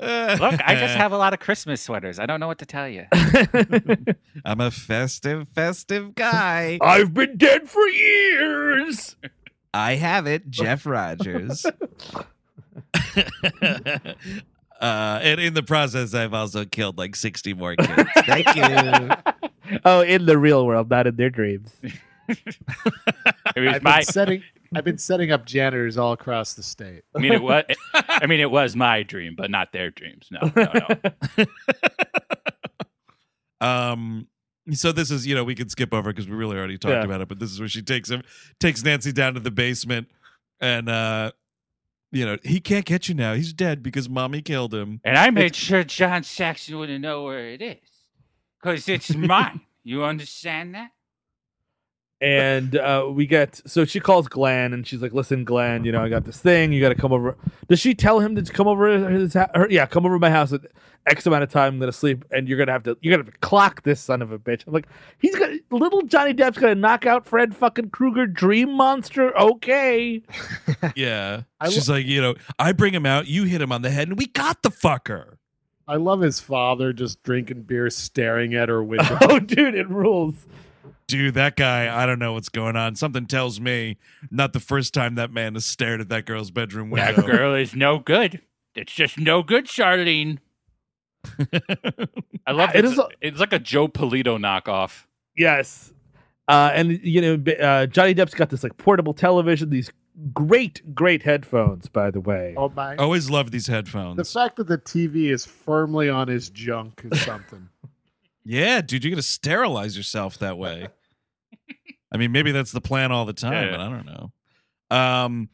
[0.00, 2.18] Look, I just have a lot of Christmas sweaters.
[2.18, 3.04] I don't know what to tell you.
[4.44, 6.78] I'm a festive, festive guy.
[6.82, 9.16] I've been dead for years.
[9.76, 11.64] I have it, Jeff Rogers.
[11.66, 11.72] uh,
[14.80, 18.10] and in the process, I've also killed like 60 more kids.
[18.24, 19.10] Thank you.
[19.84, 21.70] oh, in the real world, not in their dreams.
[23.54, 23.98] I've my.
[23.98, 24.42] been setting
[24.74, 27.04] I've been setting up janitors all across the state.
[27.14, 27.64] I mean, it was.
[27.94, 30.28] I mean, it was my dream, but not their dreams.
[30.32, 30.72] No, no,
[31.36, 31.46] no.
[33.60, 34.28] Um,
[34.72, 37.04] so this is, you know, we can skip over because we really already talked Yeah.
[37.04, 38.22] about it, but this is where she takes him,
[38.58, 40.08] takes Nancy down to the basement,
[40.60, 41.32] and uh,
[42.12, 43.34] you know, he can't get you now.
[43.34, 45.00] He's dead because mommy killed him.
[45.04, 47.78] And I made sure John Saxon wouldn't know where it is,
[48.60, 49.60] because it's mine.
[49.84, 50.90] You understand that?
[52.20, 56.02] And uh, we get so she calls Glenn and she's like, "Listen, Glenn, you know
[56.02, 56.72] I got this thing.
[56.72, 57.36] You got to come over."
[57.68, 60.30] Does she tell him to come over his ha- her, Yeah, come over to my
[60.30, 60.62] house at
[61.06, 61.74] X amount of time.
[61.74, 64.22] I'm gonna sleep, and you're gonna have to you're gonna have to clock this son
[64.22, 64.66] of a bitch.
[64.66, 64.88] I'm like,
[65.18, 69.36] he's got little Johnny Depp's gonna knock out Fred fucking Krueger, Dream Monster.
[69.36, 70.22] Okay,
[70.96, 73.90] Yeah, I she's like, you know, I bring him out, you hit him on the
[73.90, 75.36] head, and we got the fucker.
[75.88, 79.18] I love his father just drinking beer, staring at her window.
[79.22, 80.34] oh dude, it rules.
[81.08, 82.96] Dude, that guy, I don't know what's going on.
[82.96, 83.96] Something tells me
[84.30, 87.12] not the first time that man has stared at that girl's bedroom window.
[87.14, 88.40] That girl is no good.
[88.74, 90.38] It's just no good, Charlene.
[92.46, 92.84] I love It it.
[92.86, 95.04] is It's, a- it's like a Jon Polito knockoff.
[95.36, 95.92] Yes.
[96.48, 99.90] Uh, and you know, uh, Johnny Depp's got this like portable television, these
[100.32, 102.54] great, great headphones, by the way.
[102.56, 102.94] Oh my!
[102.96, 104.16] Always love these headphones.
[104.16, 107.68] The fact that the TV is firmly on his junk is something.
[108.48, 110.86] Yeah, dude, you're gonna sterilize yourself that way.
[112.12, 113.70] I mean, maybe that's the plan all the time, Yeah.
[113.72, 114.32] but I don't know.
[114.96, 115.48] Um,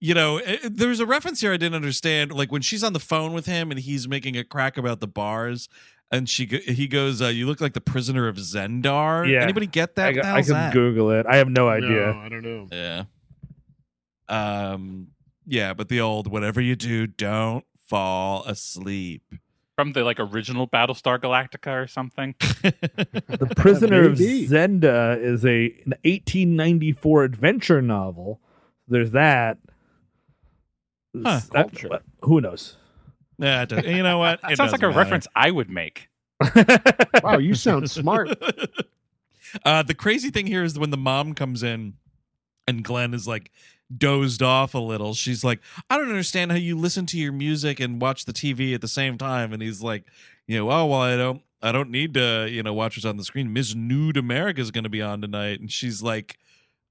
[0.00, 2.32] you know, eh, eh, there's a reference here I didn't understand.
[2.32, 5.06] Like when she's on the phone with him and he's making a crack about the
[5.06, 5.68] bars,
[6.10, 9.42] and she he goes, uh, "You look like the prisoner of Zendar." Yeah.
[9.42, 10.18] Anybody get that?
[10.18, 10.72] I, I can that?
[10.74, 11.24] Google it.
[11.26, 12.12] I have no No, idea.
[12.12, 12.66] I don't know.
[12.70, 13.04] Yeah.
[14.28, 15.08] Um.
[15.46, 19.22] Yeah, but the old "whatever you do, don't fall asleep."
[19.76, 22.34] From the like original Battlestar Galactica or something.
[22.62, 28.40] The Prisoner of Zenda is a an 1894 adventure novel.
[28.86, 29.58] There's that.
[31.16, 31.28] Huh.
[31.36, 32.76] S- uh, who knows?
[33.38, 34.40] Yeah, it does- you know what?
[34.50, 34.98] It sounds like a matter.
[34.98, 36.08] reference I would make.
[37.22, 38.30] Wow, you sound smart.
[39.64, 41.94] uh, the crazy thing here is when the mom comes in
[42.66, 43.50] and Glenn is like
[43.98, 45.14] dozed off a little.
[45.14, 45.60] She's like,
[45.90, 48.88] I don't understand how you listen to your music and watch the TV at the
[48.88, 49.52] same time.
[49.52, 50.04] And he's like,
[50.46, 53.16] you know, oh well, I don't, I don't need to, you know, watch what's on
[53.16, 53.52] the screen.
[53.52, 56.36] Miss Nude America is going to be on tonight, and she's like.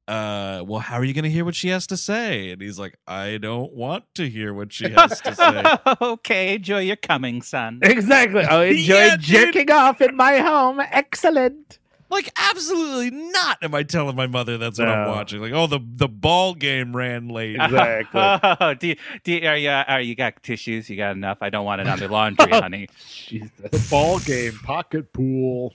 [0.07, 2.49] Uh, well, how are you going to hear what she has to say?
[2.49, 5.63] And he's like, I don't want to hear what she has to say.
[6.01, 7.79] okay, enjoy your coming, son.
[7.81, 8.43] Exactly.
[8.43, 9.21] I enjoy Yeah, dude.
[9.21, 10.81] jerking off in my home.
[10.81, 11.79] Excellent.
[12.11, 13.57] Like, absolutely not.
[13.63, 15.39] Am I telling my mother that's what I'm watching?
[15.39, 17.55] Like, oh, the the ball game ran late.
[17.55, 18.21] Exactly.
[18.21, 20.89] Oh, do you, do you, are you, are you got tissues?
[20.89, 21.37] You got enough?
[21.39, 22.89] I don't want it on the laundry, honey.
[23.25, 23.49] Jesus.
[23.57, 25.73] The ball game, pocket pool.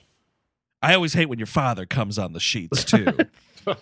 [0.79, 3.17] I always hate when your father comes on the sheets too.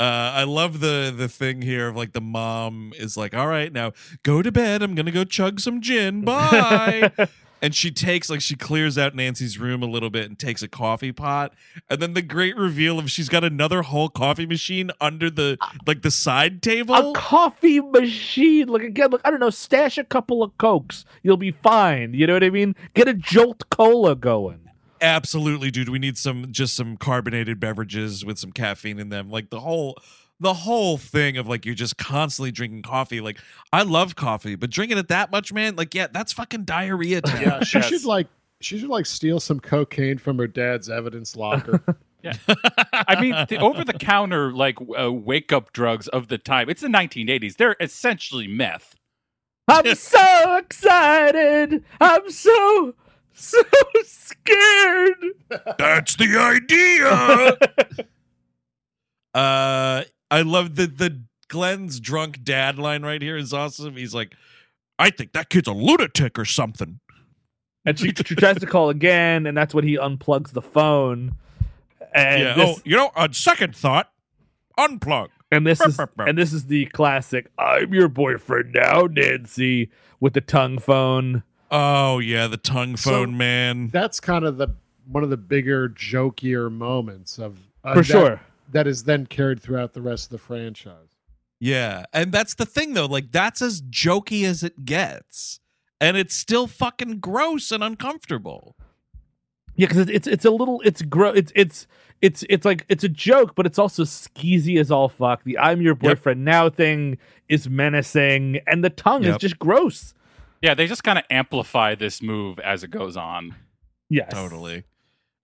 [0.00, 3.72] Uh, I love the the thing here of like the mom is like, "All right,
[3.72, 4.80] now go to bed.
[4.80, 6.20] I'm gonna go chug some gin.
[6.20, 7.10] Bye."
[7.60, 10.68] And she takes like she clears out Nancy's room a little bit and takes a
[10.68, 11.52] coffee pot,
[11.88, 16.02] and then the great reveal of she's got another whole coffee machine under the like
[16.02, 16.94] the side table.
[16.94, 18.68] A coffee machine.
[18.68, 19.10] Look again.
[19.10, 19.50] Look, I don't know.
[19.50, 21.04] Stash a couple of cokes.
[21.22, 22.14] You'll be fine.
[22.14, 22.74] You know what I mean?
[22.94, 24.60] Get a Jolt Cola going.
[25.00, 25.88] Absolutely, dude.
[25.88, 29.30] We need some just some carbonated beverages with some caffeine in them.
[29.30, 29.96] Like the whole
[30.40, 33.20] the whole thing of like you're just constantly drinking coffee.
[33.20, 33.38] Like
[33.72, 37.42] I love coffee, but drinking it that much, man, like yeah, that's fucking diarrhea time.
[37.42, 37.88] Yeah, she Yes.
[37.88, 38.26] should like
[38.60, 41.82] she should like steal some cocaine from her dad's evidence locker.
[42.22, 42.32] yeah,
[42.92, 46.80] I mean, the over the counter, like, uh, wake up drugs of the time, it's
[46.82, 47.56] the 1980s.
[47.56, 48.96] They're essentially meth.
[49.68, 51.84] I'm so excited.
[52.00, 52.94] I'm so
[53.34, 53.62] so
[54.04, 55.24] scared.
[55.78, 58.04] That's the idea.
[59.34, 63.96] uh I love the the Glenn's drunk dad line right here is awesome.
[63.96, 64.34] He's like,
[64.98, 67.00] I think that kid's a lunatic or something.
[67.86, 71.32] and she, she tries to call again, and that's when he unplugs the phone.
[72.12, 72.54] And yeah.
[72.54, 74.10] this, oh, you know, on second thought,
[74.78, 75.28] unplug.
[75.50, 79.90] and this is and this is the classic "I'm your boyfriend now, Nancy"
[80.20, 81.42] with the tongue phone.
[81.70, 83.88] Oh yeah, the tongue So- phone man.
[83.88, 84.68] That's kind of the
[85.06, 88.40] one of the bigger, jokier moments of uh, For that- sure.
[88.70, 91.16] That is then carried throughout the rest of the franchise.
[91.60, 93.06] Yeah, and that's the thing though.
[93.06, 95.60] Like that's as jokey as it gets,
[96.00, 98.76] and it's still fucking gross and uncomfortable.
[99.74, 101.86] Yeah, because it's, it's it's a little it's gro it's it's
[102.20, 105.44] it's it's like it's a joke, but it's also skeezy as all fuck.
[105.44, 107.18] The "I'm your boyfriend now" thing
[107.48, 110.14] is menacing, and the tongue is just gross.
[110.62, 113.54] Yeah, they just kind of amplify this move as it goes on.
[114.10, 114.84] Yes, Totally.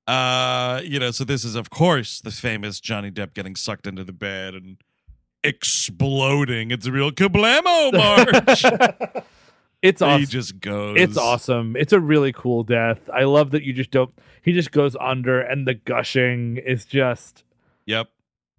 [0.07, 4.05] Uh, you know, so this is of course the famous Johnny Depp getting sucked into
[4.05, 4.77] the bed and
[5.43, 6.71] exploding.
[6.71, 7.93] It's a real kablamo
[9.15, 9.25] march.
[9.83, 10.21] It's awesome.
[10.21, 10.97] He just goes.
[10.99, 11.77] It's awesome.
[11.77, 12.99] It's a really cool death.
[13.13, 14.11] I love that you just don't.
[14.43, 17.45] He just goes under, and the gushing is just.
[17.87, 18.09] Yep.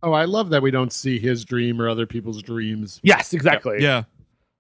[0.04, 3.00] Oh, I love that we don't see his dream or other people's dreams.
[3.02, 3.78] Yes, exactly.
[3.82, 4.04] Yeah.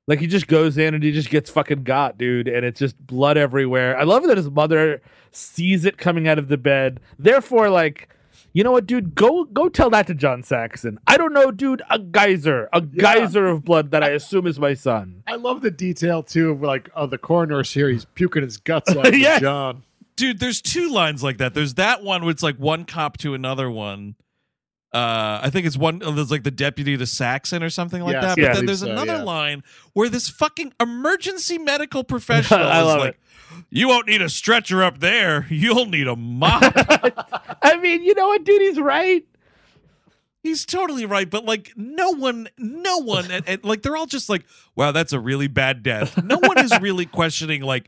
[0.07, 2.95] Like he just goes in and he just gets fucking got, dude, and it's just
[3.07, 3.97] blood everywhere.
[3.97, 5.01] I love that his mother
[5.31, 6.99] sees it coming out of the bed.
[7.17, 8.09] Therefore, like,
[8.53, 9.15] you know what, dude?
[9.15, 10.99] Go go tell that to John Saxon.
[11.07, 11.81] I don't know, dude.
[11.89, 15.23] A geyser, a geyser of blood that I assume is my son.
[15.27, 17.89] I love the detail too of like, oh, the coroner's here.
[17.89, 19.17] He's puking his guts out.
[19.17, 19.39] Yes.
[19.39, 19.83] to John.
[20.15, 23.33] dude there's two lines like that there's that one where it's like one cop to
[23.33, 24.15] another one
[24.95, 28.23] uh i think it's one there's like the deputy to saxon or something like Yes,
[28.23, 29.23] that I but then there's so, another yeah.
[29.23, 29.63] line
[29.93, 33.19] where this fucking emergency medical professional I is love like
[33.69, 36.63] you won't need a stretcher up there you'll need a mop
[37.61, 38.61] I mean, you know what, dude?
[38.61, 39.25] He's right.
[40.43, 44.29] he's totally right but like no one no one and, and, like they're all just
[44.29, 44.45] like
[44.75, 47.87] wow that's a really bad death no one is really questioning like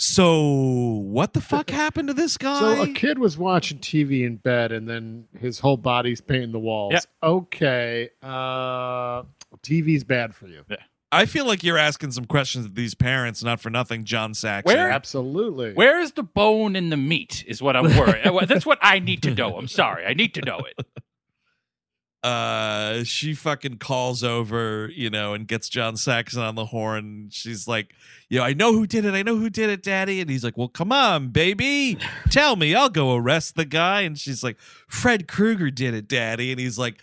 [0.00, 4.36] so what the fuck happened to this guy So a kid was watching TV in
[4.36, 6.92] bed, and then his whole body's painting the walls.
[6.94, 7.00] Yeah.
[7.22, 9.24] Okay, uh,
[9.62, 10.64] TV's bad for you.
[11.10, 14.76] I feel like you're asking some questions of these parents, not for nothing, John Saxon.
[14.76, 15.72] Where- Absolutely.
[15.72, 17.44] Where's the bone in the meat?
[17.48, 18.24] Is what I'm worried.
[18.48, 19.56] That's what I need to know.
[19.56, 20.04] I'm sorry.
[20.04, 20.86] I need to know it.
[22.22, 27.28] Uh, she fucking calls over, you know, and gets John Saxon on the horn.
[27.30, 27.94] She's like,
[28.28, 29.14] you know I know who did it.
[29.14, 31.96] I know who did it, Daddy." And he's like, "Well, come on, baby,
[32.30, 32.74] tell me.
[32.74, 34.58] I'll go arrest the guy." And she's like,
[34.88, 37.00] "Fred Krueger did it, Daddy." And he's like.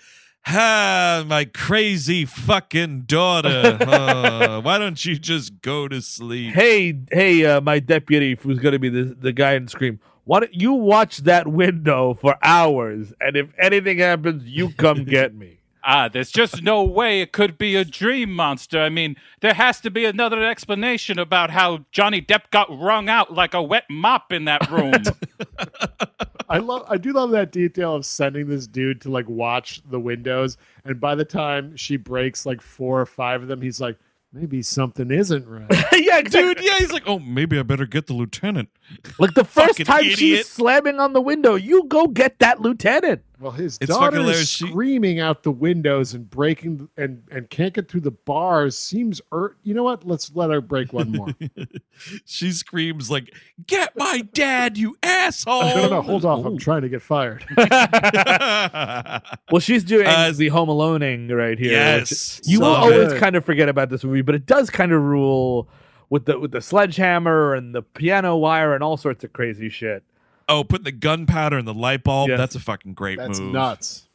[0.47, 3.79] Ah, my crazy fucking daughter.
[3.81, 6.53] Uh, why don't you just go to sleep?
[6.53, 9.99] Hey, hey, uh, my deputy, who's going to be the the guy in Scream.
[10.25, 15.33] Why don't you watch that window for hours, and if anything happens, you come get
[15.35, 15.59] me.
[15.87, 18.81] Ah, there's just no way it could be a dream monster.
[18.81, 23.33] I mean, there has to be another explanation about how Johnny Depp got wrung out
[23.33, 24.93] like a wet mop in that room.
[26.49, 29.99] I love I do love that detail of sending this dude to like watch the
[29.99, 33.97] windows and by the time she breaks like four or five of them he's like
[34.35, 35.65] maybe something isn't right.
[35.93, 36.53] yeah, exactly.
[36.55, 38.69] Dude, yeah, he's like, oh, maybe I better get the lieutenant.
[39.17, 40.19] Like the first Fucking time idiot.
[40.19, 43.21] she's slamming on the window, you go get that lieutenant.
[43.39, 44.41] Well, his It's daughter hilarious.
[44.43, 48.77] is She- screaming out the windows and breaking and and can't get through the bars.
[48.77, 50.05] Seems er- you know what?
[50.05, 51.27] Let's let her break one more.
[52.25, 53.33] she screams like,
[53.67, 56.45] "Get my dad, you asshole!" no, no, no, hold off.
[56.45, 57.45] I'm trying to get fired.
[59.51, 61.71] Well, she's doing Uh, the Home Aloneing right here.
[61.71, 63.19] Yes, which you will so always good.
[63.19, 65.69] kind of forget about this movie, but it does kind of rule
[66.09, 70.03] with the with the sledgehammer and the piano wire and all sorts of crazy shit.
[70.47, 72.29] Oh, put the gunpowder in the light bulb.
[72.29, 72.37] Yes.
[72.37, 73.53] That's a fucking great That's move.
[73.53, 74.07] nuts.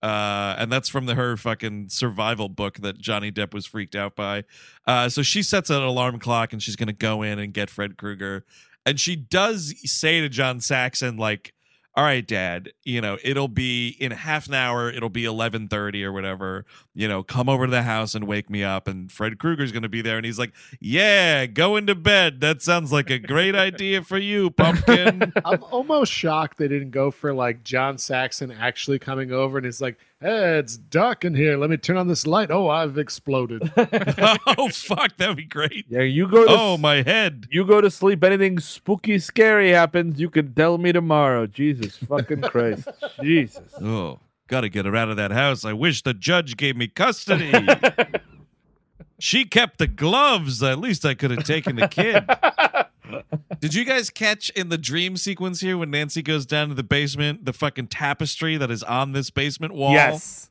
[0.00, 4.14] Uh, and that's from the her fucking survival book that Johnny Depp was freaked out
[4.14, 4.44] by.
[4.86, 7.96] Uh, so she sets an alarm clock and she's gonna go in and get Fred
[7.96, 8.44] Krueger,
[8.86, 11.52] and she does say to John Saxon like.
[11.98, 12.70] All right, Dad.
[12.84, 14.88] You know it'll be in half an hour.
[14.88, 16.64] It'll be eleven thirty or whatever.
[16.94, 18.86] You know, come over to the house and wake me up.
[18.86, 22.40] And Fred Krueger's gonna be there, and he's like, "Yeah, go into bed.
[22.40, 27.10] That sounds like a great idea for you, pumpkin." I'm almost shocked they didn't go
[27.10, 31.56] for like John Saxon actually coming over and he's like, "Hey, it's dark in here.
[31.56, 32.50] Let me turn on this light.
[32.50, 35.86] Oh, I've exploded." oh fuck, that'd be great.
[35.88, 36.44] Yeah, you go.
[36.44, 37.46] To Oh my head.
[37.50, 38.24] You go to sleep.
[38.24, 41.46] Anything spooky, scary happens, you can tell me tomorrow.
[41.46, 42.88] Jesus fucking Christ.
[43.22, 43.72] Jesus.
[43.80, 45.64] Oh, gotta get her out of that house.
[45.64, 47.52] I wish the judge gave me custody.
[49.18, 50.62] she kept the gloves.
[50.62, 52.24] At least I could have taken the kid.
[53.60, 56.82] Did you guys catch in the dream sequence here when Nancy goes down to the
[56.82, 59.92] basement, the fucking tapestry that is on this basement wall?
[59.92, 60.50] Yes.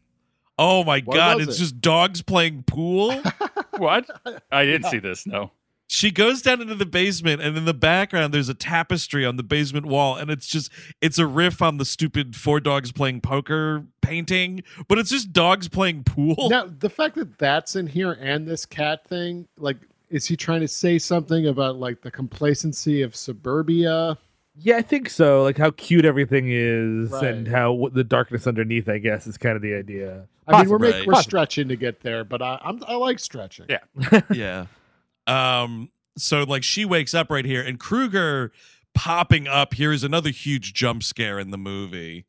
[0.60, 1.60] Oh my What god, it's it?
[1.60, 3.14] just dogs playing pool.
[3.78, 4.10] what?
[4.52, 5.28] I didn't see this.
[5.28, 5.52] No.
[5.88, 9.44] she goes down into the basement and in the background there's a tapestry on the
[9.44, 10.70] basement wall and it's just
[11.00, 15.68] it's a riff on the stupid four dogs playing poker painting but it's just dogs
[15.70, 19.78] playing pool Now, the fact that that's in here and this cat thing, like,
[20.10, 24.18] is he trying to say something about like the complacency of suburbia?
[24.56, 25.44] Yeah, I think so.
[25.44, 27.26] Like how cute everything is, Right.
[27.26, 28.90] and how what the darkness underneath.
[28.90, 30.28] I guess is kind of the idea.
[30.48, 31.00] I mean, we're Possibly.
[31.00, 33.66] make, we're stretching to get there, but I, I'm I like stretching.
[33.70, 34.22] Yeah.
[34.34, 34.66] yeah
[35.28, 38.52] um so like she wakes up right here and krueger
[38.96, 42.26] popping up here is another huge jump scare in the movie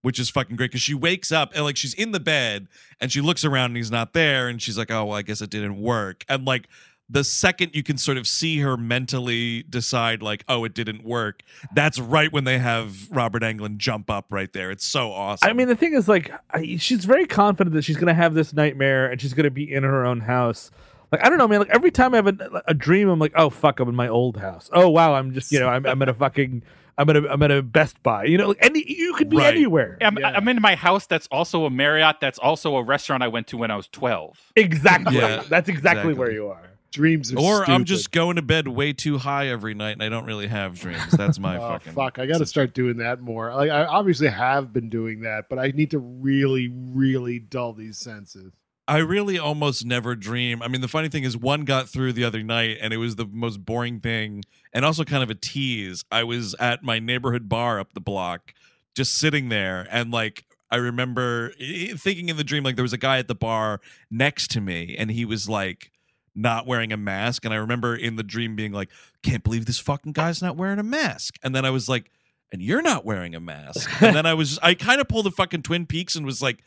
[0.00, 2.66] which is fucking great because she wakes up and like she's in the bed
[3.02, 5.42] and she looks around and he's not there and she's like oh well i guess
[5.42, 6.68] it didn't work and like
[7.10, 11.42] the second you can sort of see her mentally decide like oh it didn't work
[11.74, 15.52] that's right when they have robert englund jump up right there it's so awesome I
[15.54, 19.10] mean, the thing is, like, I, she's very confident that she's gonna have this nightmare
[19.10, 20.70] and she's gonna be in her own house.
[21.10, 21.60] Like, I don't know, man.
[21.60, 24.08] Like every time I have a, a dream, I'm like, oh fuck, I'm in my
[24.08, 24.68] old house.
[24.72, 26.62] Oh wow, I'm just, you know, I'm, I'm at a fucking,
[26.98, 28.24] I'm at a, I'm at a Best Buy.
[28.24, 29.54] You know, like any, you could be Right.
[29.54, 29.96] anywhere.
[30.02, 31.06] I'm, I'm in my house.
[31.06, 32.16] That's also a Marriott.
[32.20, 34.52] That's also a restaurant I went to when I was 12.
[34.56, 35.16] Exactly.
[35.16, 35.70] Yeah, That's exactly,
[36.10, 36.14] exactly.
[36.14, 36.67] where you are.
[36.90, 40.24] Dreams or i'm just going to bed way too high every night and i don't
[40.24, 42.18] really have dreams that's my Oh, fucking fuck!
[42.18, 43.54] I got to start doing that more.
[43.54, 47.98] Like I obviously have been doing that, but I need to really, really dull these
[47.98, 48.52] senses.
[48.86, 50.62] I really almost never dream.
[50.62, 53.16] I mean, the funny thing is, one got through the other night, and it was
[53.16, 56.04] the most boring thing, and also kind of a tease.
[56.10, 58.54] I was at my neighborhood bar up the block,
[58.94, 61.52] just sitting there, and like I remember
[61.96, 64.96] thinking in the dream, like there was a guy at the bar next to me,
[64.98, 65.90] and he was like
[66.38, 68.88] not wearing a mask, and I remember in the dream being like,
[69.22, 72.10] "Can't believe this fucking guy's not wearing a mask," and then I was like,
[72.52, 75.30] "And you're not wearing a mask," and then I was, I kind of pulled the
[75.30, 76.62] fucking Twin Peaks and was like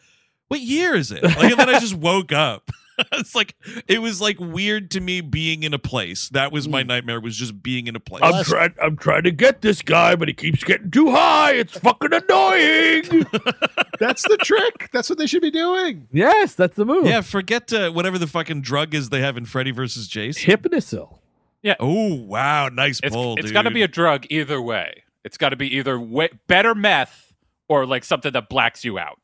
[0.52, 1.24] what year is it?
[1.24, 2.72] Like, and then I just woke up.
[3.14, 3.56] it's like
[3.88, 6.30] it was like weird to me being in a place.
[6.30, 7.20] That was my nightmare.
[7.20, 8.22] Was just being in a place.
[8.24, 8.74] I'm trying.
[8.82, 11.54] I'm trying to get this guy, but he keeps getting too high.
[11.54, 13.04] It's fucking annoying.
[14.00, 14.90] That's the trick.
[14.92, 16.08] That's what they should be doing.
[16.12, 17.06] yes, that's the move.
[17.06, 20.50] yeah, forget uh, whatever the fucking drug is they have in Freddy versus Jason.
[20.50, 21.20] Hypnocil.
[21.62, 21.76] Yeah.
[21.80, 23.54] Oh wow, nice It's, pull, it's dude.
[23.54, 25.04] got to be a drug either way.
[25.24, 27.34] It's got to be either way, better meth
[27.68, 29.20] or like something that blacks you out.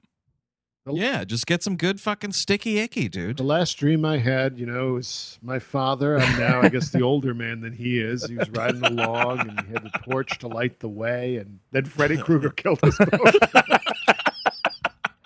[0.96, 1.24] Yeah.
[1.24, 3.38] Just get some good fucking sticky icky, dude.
[3.38, 6.18] The last dream I had, you know, was my father.
[6.20, 8.26] I'm now, I guess, the older man than he is.
[8.26, 11.86] He was riding along and he had the torch to light the way, and then
[11.86, 13.36] Freddy Krueger killed us both.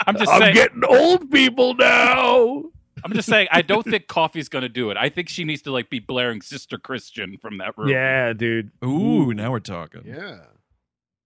[0.07, 0.55] I'm just I'm saying.
[0.55, 2.63] getting old people now.
[3.03, 3.47] I'm just saying.
[3.51, 4.97] I don't think coffee's going to do it.
[4.97, 7.89] I think she needs to like be blaring Sister Christian from that room.
[7.89, 8.71] Yeah, dude.
[8.83, 10.03] Ooh, now we're talking.
[10.05, 10.38] yeah.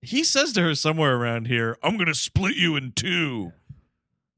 [0.01, 3.53] He says to her somewhere around here, "I'm gonna split you in two.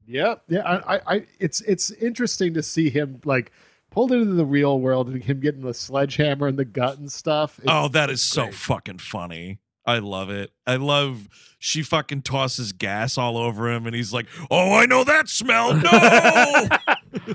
[0.08, 0.60] Yeah, yeah.
[0.60, 3.52] I, I, I, it's it's interesting to see him like
[3.90, 7.58] pulled into the real world and him getting the sledgehammer in the gut and stuff.
[7.58, 8.54] It's- oh, that is so great.
[8.54, 9.58] fucking funny.
[9.84, 10.50] I love it.
[10.66, 11.28] I love
[11.58, 15.74] she fucking tosses gas all over him and he's like, "Oh, I know that smell."
[15.74, 16.68] No.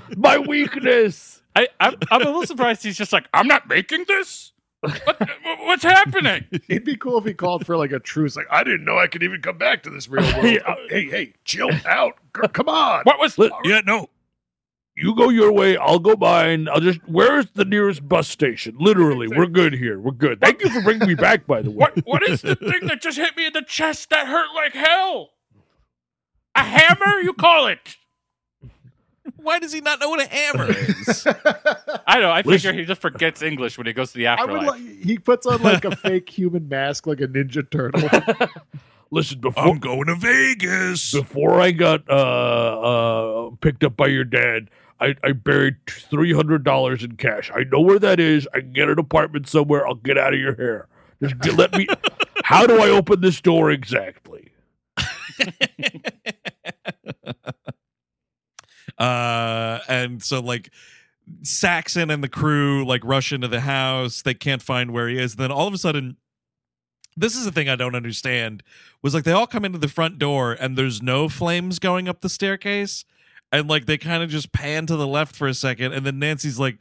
[0.16, 1.42] My weakness.
[1.56, 2.82] I, I'm, I'm a little surprised.
[2.82, 4.52] He's just like, I'm not making this.
[5.04, 5.28] What,
[5.60, 6.44] what's happening?
[6.68, 8.36] It'd be cool if he called for like a truce.
[8.36, 10.44] Like I didn't know I could even come back to this real world.
[10.52, 10.60] Yeah.
[10.66, 12.14] Oh, hey, hey, chill out.
[12.36, 13.02] C- Come on.
[13.04, 13.38] What was?
[13.38, 14.08] Let- yeah, no.
[14.96, 16.68] You go your way, I'll go mine.
[16.68, 17.00] I'll just.
[17.08, 18.76] Where's the nearest bus station?
[18.78, 19.98] Literally, we're good here.
[19.98, 20.40] We're good.
[20.40, 21.76] Thank you for bringing me back, by the way.
[21.78, 21.98] What?
[22.04, 25.30] What is the thing that just hit me in the chest that hurt like hell?
[26.54, 27.20] A hammer?
[27.22, 27.96] You call it?
[29.44, 31.26] Why does he not know what a hammer is?
[32.06, 32.30] I know.
[32.32, 34.80] I figure Listen- he just forgets English when he goes to the I would afterlife.
[34.80, 35.02] like.
[35.04, 38.08] He puts on like a fake human mask, like a ninja turtle.
[39.10, 41.12] Listen, before I'm going to Vegas.
[41.12, 46.64] before I got uh uh picked up by your dad, I, I buried three hundred
[46.64, 47.50] dollars in cash.
[47.54, 48.48] I know where that is.
[48.54, 49.86] I can get an apartment somewhere.
[49.86, 50.88] I'll get out of your hair.
[51.22, 51.86] Just get- let me.
[52.44, 54.50] How do I open this door exactly?
[58.98, 60.70] Uh and so like
[61.42, 64.22] Saxon and the crew like rush into the house.
[64.22, 65.36] They can't find where he is.
[65.36, 66.16] Then all of a sudden,
[67.16, 68.62] this is the thing I don't understand.
[69.02, 72.20] Was like they all come into the front door and there's no flames going up
[72.20, 73.04] the staircase,
[73.52, 76.18] and like they kind of just pan to the left for a second, and then
[76.18, 76.78] Nancy's like,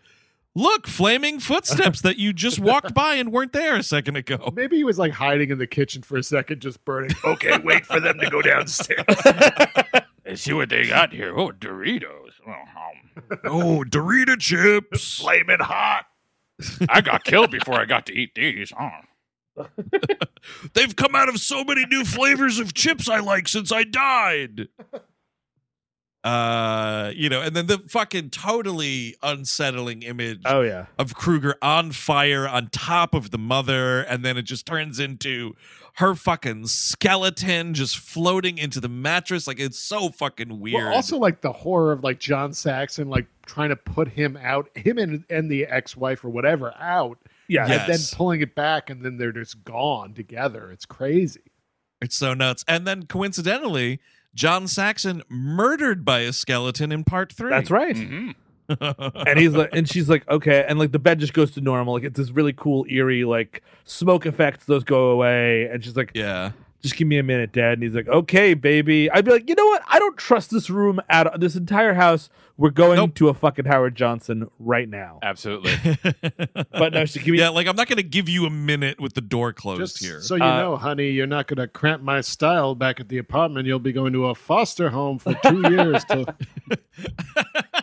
[0.56, 4.77] "Look, flaming footsteps that you just walked by and weren't there a second ago." Maybe
[4.77, 7.11] he was like hiding in the kitchen for a second, just burning.
[7.23, 9.06] Okay, wait for them to go downstairs.
[10.34, 11.38] Hey, see what they got here?
[11.38, 12.31] Oh, Doritos.
[12.47, 15.19] Oh, um, oh, Dorita chips.
[15.22, 16.05] Flaming hot.
[16.89, 18.73] I got killed before I got to eat these.
[18.80, 18.89] Oh.
[20.73, 24.69] They've come out of so many new flavors of chips I like since I died.
[26.23, 30.85] Uh, you know, and then the fucking totally unsettling image Oh yeah.
[30.97, 35.53] of Krueger on fire on top of the mother, and then it just turns into
[35.98, 39.48] her fucking skeleton just floating into the mattress.
[39.48, 40.84] Like it's so fucking weird.
[40.86, 44.70] Well, also like the horror of like John Saxon like trying to put him out,
[44.76, 47.68] him and and the ex-wife or whatever out, Yeah.
[47.68, 50.72] and then pulling it back, and then they're just gone together.
[50.72, 51.41] It's crazy.
[52.02, 52.65] It's so nuts.
[52.68, 53.99] And then coincidentally,
[54.34, 57.52] John Saxon murdered by a skeleton in part three.
[57.52, 57.95] That's right.
[57.95, 58.32] hmm
[58.82, 61.94] and he's like, and she's like, okay, and like the bed just goes to normal.
[61.94, 64.66] Like it's this really cool, eerie, like smoke effects.
[64.66, 66.52] Those go away, and she's like, yeah.
[66.82, 67.74] just give me a minute, Dad.
[67.74, 69.10] And he's like, okay, baby.
[69.12, 69.82] I'd be like, you know what?
[69.88, 72.30] I don't trust this room at this entire house.
[72.56, 73.16] We're going Nope.
[73.16, 75.18] to a fucking Howard Johnson right now.
[75.24, 75.74] Absolutely.
[76.72, 79.14] But no, she give me yeah, like I'm not gonna give you a minute with
[79.14, 80.20] the door closed Just here.
[80.22, 83.18] so you Uh, know, honey, you're not going to cramp my style back at the
[83.20, 83.66] apartment.
[83.68, 86.04] You'll be going to a foster home for two years.
[86.06, 86.26] Till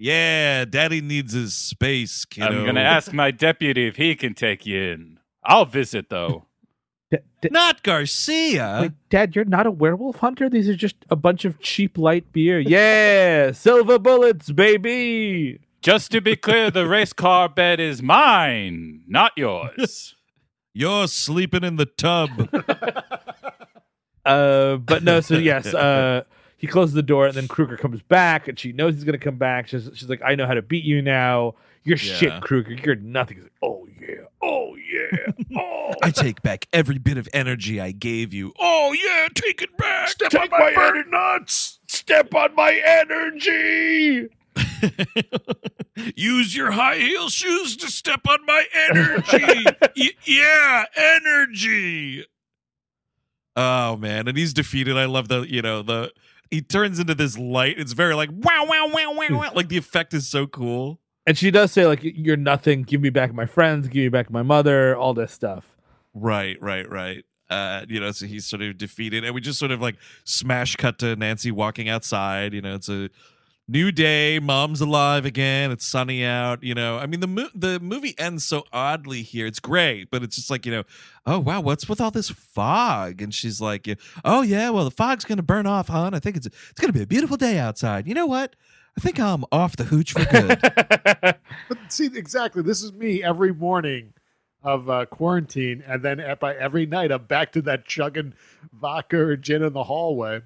[0.00, 2.46] yeah, daddy needs his space, kiddo.
[2.46, 5.20] I'm going to ask my deputy if he can take you in.
[5.44, 6.46] I'll visit, though.
[7.10, 8.78] D- d- Not Garcia.
[8.80, 10.48] Wait, Dad, you're not a werewolf hunter.
[10.48, 12.60] These are just a bunch of cheap light beer.
[12.60, 15.58] Yeah, silver bullets, baby.
[15.82, 20.14] Just to be clear, the race car bed is mine, not yours.
[20.72, 22.30] You're sleeping in the tub.
[24.24, 25.20] Uh, but no.
[25.20, 26.22] So yes, uh,
[26.60, 29.36] he closes the door, and then Krueger comes back, and she knows he's gonna come
[29.36, 29.66] back.
[29.68, 31.54] She's, she's like, "I know how to beat you now.
[31.84, 32.14] You're Yeah.
[32.14, 32.74] shit, Krueger.
[32.74, 37.28] You're nothing." He's like, "Oh yeah, oh yeah, oh." I take back every bit of
[37.32, 38.52] energy I gave you.
[38.58, 40.08] Oh yeah, take it back.
[40.10, 41.80] Step on my burning nuts.
[41.88, 44.28] Step on my energy.
[46.16, 49.64] Use your high heel shoes to step on my energy.
[49.96, 52.24] Y- yeah, energy.
[53.56, 54.96] Oh man, and he's defeated.
[54.96, 56.12] I love the you know the
[56.50, 57.78] he turns into this light.
[57.78, 59.52] It's very like wow wow wow wow wow.
[59.54, 61.00] Like the effect is so cool.
[61.26, 62.82] And she does say like, "You're nothing.
[62.82, 63.88] Give me back my friends.
[63.88, 64.96] Give me back my mother.
[64.96, 65.76] All this stuff."
[66.12, 67.24] Right, right, right.
[67.48, 70.76] Uh, you know, so he's sort of defeated, and we just sort of like smash
[70.76, 72.52] cut to Nancy walking outside.
[72.52, 73.10] You know, it's a
[73.70, 74.38] new day.
[74.38, 75.70] Mom's alive again.
[75.70, 76.62] It's sunny out.
[76.62, 79.46] You know, I mean the mo- the movie ends so oddly here.
[79.46, 80.82] It's great, but it's just like you know,
[81.26, 83.22] oh wow, what's with all this fog?
[83.22, 83.88] And she's like,
[84.24, 86.14] oh yeah, well the fog's gonna burn off, hon.
[86.14, 88.06] I think it's it's gonna be a beautiful day outside.
[88.06, 88.56] You know what?
[88.98, 90.60] I think I'm off the hooch for good.
[91.68, 92.62] But see, exactly.
[92.62, 94.12] This is me every morning
[94.62, 98.34] of uh, quarantine, and then at, by every night, I'm back to that chugging
[98.72, 100.42] vodka or gin in the hallway.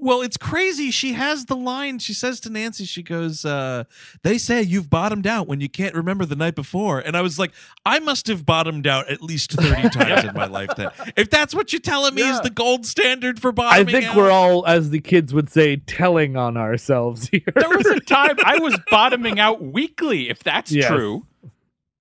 [0.00, 0.90] Well, it's crazy.
[0.90, 1.98] She has the line.
[1.98, 3.84] She says to Nancy, she goes, uh,
[4.22, 7.00] They say you've bottomed out when you can't remember the night before.
[7.00, 7.52] And I was like,
[7.84, 10.90] I must have bottomed out at least 30 times in my life then.
[11.16, 14.16] If that's what you're telling me is the gold standard for bottoming I think out.
[14.16, 17.42] we're all, as the kids would say, telling on ourselves here.
[17.54, 20.86] there was a time I was bottoming out weekly, if that's Yes.
[20.88, 21.26] true.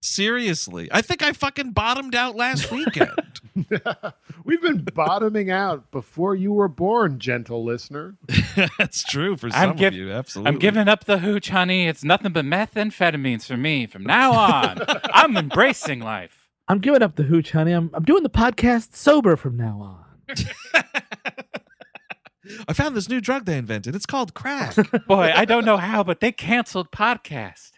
[0.08, 0.88] Seriously.
[0.92, 3.12] I think I fucking bottomed out last weekend.
[4.46, 8.16] We've been bottoming out before you were born, gentle listener.
[8.78, 10.12] that's true for I'm some giv- of you.
[10.12, 10.50] Absolutely.
[10.52, 11.88] I'm giving up the hooch, honey.
[11.88, 14.80] It's nothing but methamphetamines for me from now on.
[15.14, 16.48] I'm embracing life.
[16.68, 17.72] I'm giving up the hooch, honey.
[17.72, 20.36] I'm I'm doing the podcast sober from now on.
[22.68, 23.96] I found this new drug they invented.
[23.96, 24.76] It's called crack.
[25.08, 27.72] Boy, I don't know how, but they canceled podcast.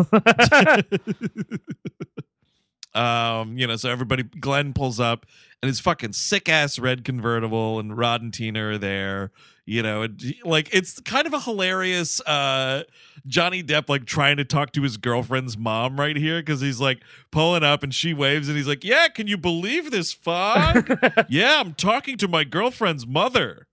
[2.94, 5.26] um, you know, so everybody, Glenn pulls up
[5.62, 9.30] and his fucking sick ass red convertible, and Rod and Tina are there.
[9.66, 12.82] You know, and like it's kind of a hilarious uh
[13.26, 17.02] Johnny Depp like trying to talk to his girlfriend's mom right here because he's like
[17.30, 20.98] pulling up and she waves and he's like, Yeah, can you believe this fog?
[21.28, 23.68] yeah, I'm talking to my girlfriend's mother.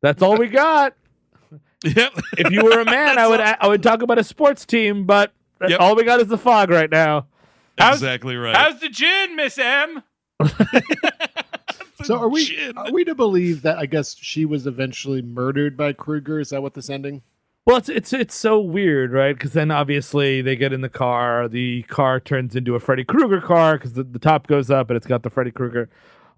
[0.00, 0.94] That's all we got.
[1.84, 2.12] Yep.
[2.38, 5.32] If you were a man, I would I would talk about a sports team, but
[5.70, 5.80] Yep.
[5.80, 7.26] all we got is the fog right now.
[7.78, 8.54] How's- exactly right.
[8.56, 10.02] How's the gin, Miss M?
[12.04, 12.76] So are we Gin.
[12.76, 16.40] are we to believe that I guess she was eventually murdered by Krueger?
[16.40, 17.22] Is that what this ending?
[17.64, 19.34] Well, it's it's it's so weird, right?
[19.36, 21.46] Because then obviously they get in the car.
[21.46, 24.96] The car turns into a Freddy Krueger car because the, the top goes up and
[24.96, 25.88] it's got the Freddy Krueger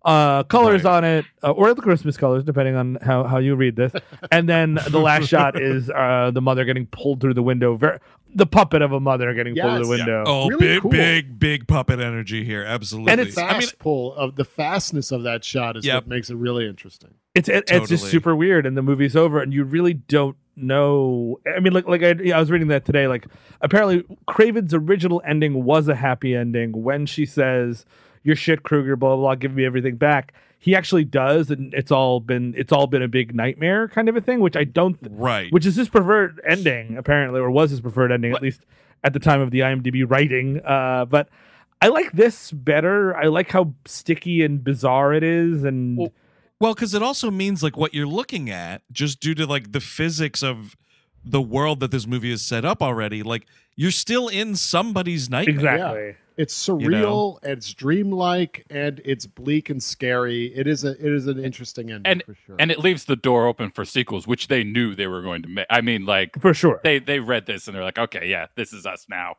[0.04, 0.96] uh, colors Right.
[0.96, 3.92] on it, uh, or the Christmas colors, depending on how, how you read this.
[4.30, 7.76] And then the last shot is uh, the mother getting pulled through the window.
[7.76, 8.00] Ver-
[8.36, 10.06] the puppet of a mother getting pulled through the Yes.
[10.06, 10.24] window.
[10.26, 10.90] Oh, Really big, cool.
[10.90, 12.64] big, big puppet energy here.
[12.64, 13.12] Absolutely.
[13.12, 15.94] And it's- Fast I mean, pull of the fastness of that shot is Yep.
[15.94, 17.10] what makes it really interesting.
[17.36, 21.40] It's it, it's just super weird, and the movie's over, and you really don't know.
[21.56, 23.08] I mean, like like I, I was reading that today.
[23.08, 23.26] Like
[23.60, 27.84] apparently, Craven's original ending was a happy ending when she says,
[28.24, 29.16] "Your shit, Krueger." Blah blah.
[29.16, 30.34] blah give me everything back.
[30.58, 34.16] he actually does, and it's all been it's all been a big nightmare kind of
[34.16, 37.80] a thing, which I don't right, which is his preferred ending apparently, or was his
[37.80, 38.62] preferred ending at least
[39.04, 40.60] at the time of the IMDb writing.
[40.64, 41.28] Uh, but
[41.82, 43.14] I like this better.
[43.14, 46.12] I like how sticky and bizarre it is, and well,
[46.58, 49.80] well, because it also means like what you're looking at, just due to like the
[49.80, 50.76] physics of
[51.22, 53.22] the world that this movie is set up already.
[53.22, 53.46] Like
[53.76, 55.54] you're still in somebody's nightmare.
[55.56, 56.16] exactly.
[56.36, 56.42] Yeah.
[56.42, 57.38] It's surreal, You know?
[57.42, 60.46] and it's dreamlike, and it's bleak and scary.
[60.54, 62.56] It is a it is an interesting ending and for sure.
[62.58, 65.48] and it leaves the door open for sequels, which they knew they were going to
[65.48, 65.66] make.
[65.70, 66.80] I mean, like For sure.
[66.82, 69.36] they they read this and they're like, okay, yeah, this is us now.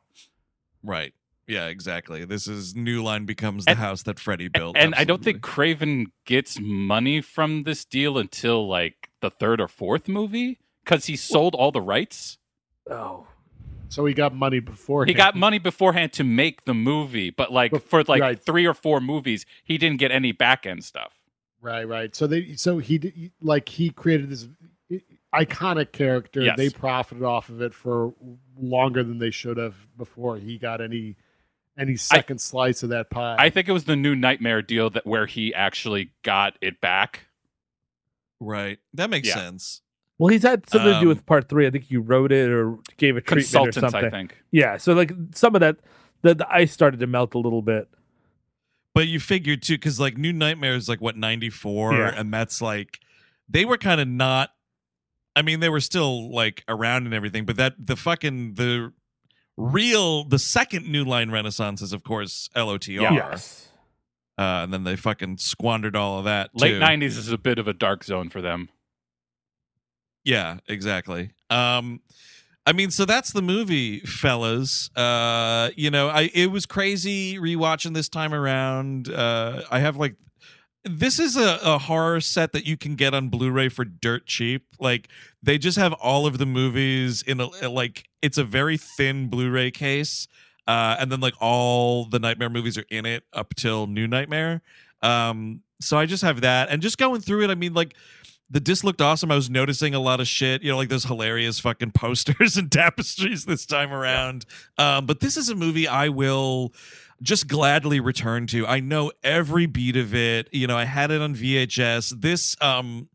[0.83, 1.13] Right.
[1.47, 2.25] Yeah, exactly.
[2.25, 4.75] This is New Line becomes the And- house that Freddy built.
[4.77, 5.41] And I don't think.
[5.41, 11.15] Craven gets money from this deal until like the third or fourth movie because he
[11.15, 12.37] sold all the rights.
[12.89, 13.27] Oh.
[13.89, 17.71] So he got money before He got money beforehand to make the movie, but like
[17.71, 18.39] Bef- for like right.
[18.43, 21.13] three or four movies, he didn't get any back end stuff.
[21.61, 22.15] Right, right.
[22.15, 24.47] So they, so he, like, he created this
[25.33, 26.41] iconic character.
[26.41, 26.57] Yes.
[26.57, 28.13] They profited off of it for
[28.59, 31.15] longer than they should have before he got any,
[31.77, 33.35] any second slice of that pie.
[33.39, 37.27] I think it was the new Nightmare deal that where he actually got it back.
[38.39, 38.77] Right.
[38.93, 39.35] That makes Yeah.
[39.35, 39.81] sense.
[40.17, 41.67] Well, he's had something to do Um, with part three.
[41.67, 43.35] I think you wrote it or gave a treatment or
[43.71, 44.05] Consultants, something.
[44.05, 44.37] I think.
[44.51, 45.77] Yeah, so like some of that,
[46.21, 47.89] the, the ice started to melt a little bit.
[48.93, 52.13] But you figured too, because like New Nightmare is like what ninety four, Yeah.
[52.15, 52.99] and that's like
[53.49, 54.51] they were kind of not.
[55.35, 58.93] I mean, they were still like around and everything, but that the fucking the
[59.57, 63.69] real the second New Line Renaissance is of course LOTR, Yes.
[64.37, 66.51] uh, and then they fucking squandered all of that.
[66.53, 66.79] Late too.
[66.79, 68.69] '90s is a bit of a dark zone for them.
[70.25, 71.31] Yeah, exactly.
[71.49, 72.01] Um
[72.67, 74.89] I mean, so that's the movie, fellas.
[74.95, 79.09] Uh, you know, I it was crazy rewatching this time around.
[79.09, 80.15] Uh I have like
[80.83, 84.65] this is a, a horror set that you can get on Blu-ray for dirt cheap.
[84.79, 85.09] Like
[85.43, 89.71] they just have all of the movies in a like it's a very thin Blu-ray
[89.71, 90.27] case.
[90.67, 94.63] Uh and then like all the Nightmare movies are in it up till New Nightmare.
[95.03, 97.95] Um so I just have that and just going through it, I mean like
[98.49, 99.31] the disc looked awesome.
[99.31, 102.71] I was noticing a lot of shit, you know, like those hilarious fucking posters and
[102.71, 104.45] tapestries this time around.
[104.77, 106.73] Um, but this is a movie I will
[107.21, 108.67] just gladly return to.
[108.67, 110.49] I know every beat of it.
[110.51, 112.21] You know, I had it on VHS.
[112.21, 113.09] This um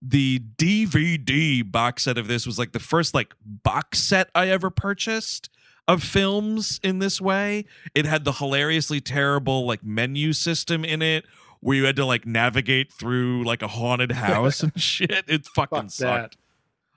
[0.00, 4.70] the DVD box set of this was like the first like box set I ever
[4.70, 5.48] purchased
[5.86, 7.64] of films in this way.
[7.94, 11.24] It had the hilariously terrible like menu system in it
[11.62, 15.24] where you had to like navigate through like a haunted house and shit.
[15.28, 16.36] It fucking Fuck sucked.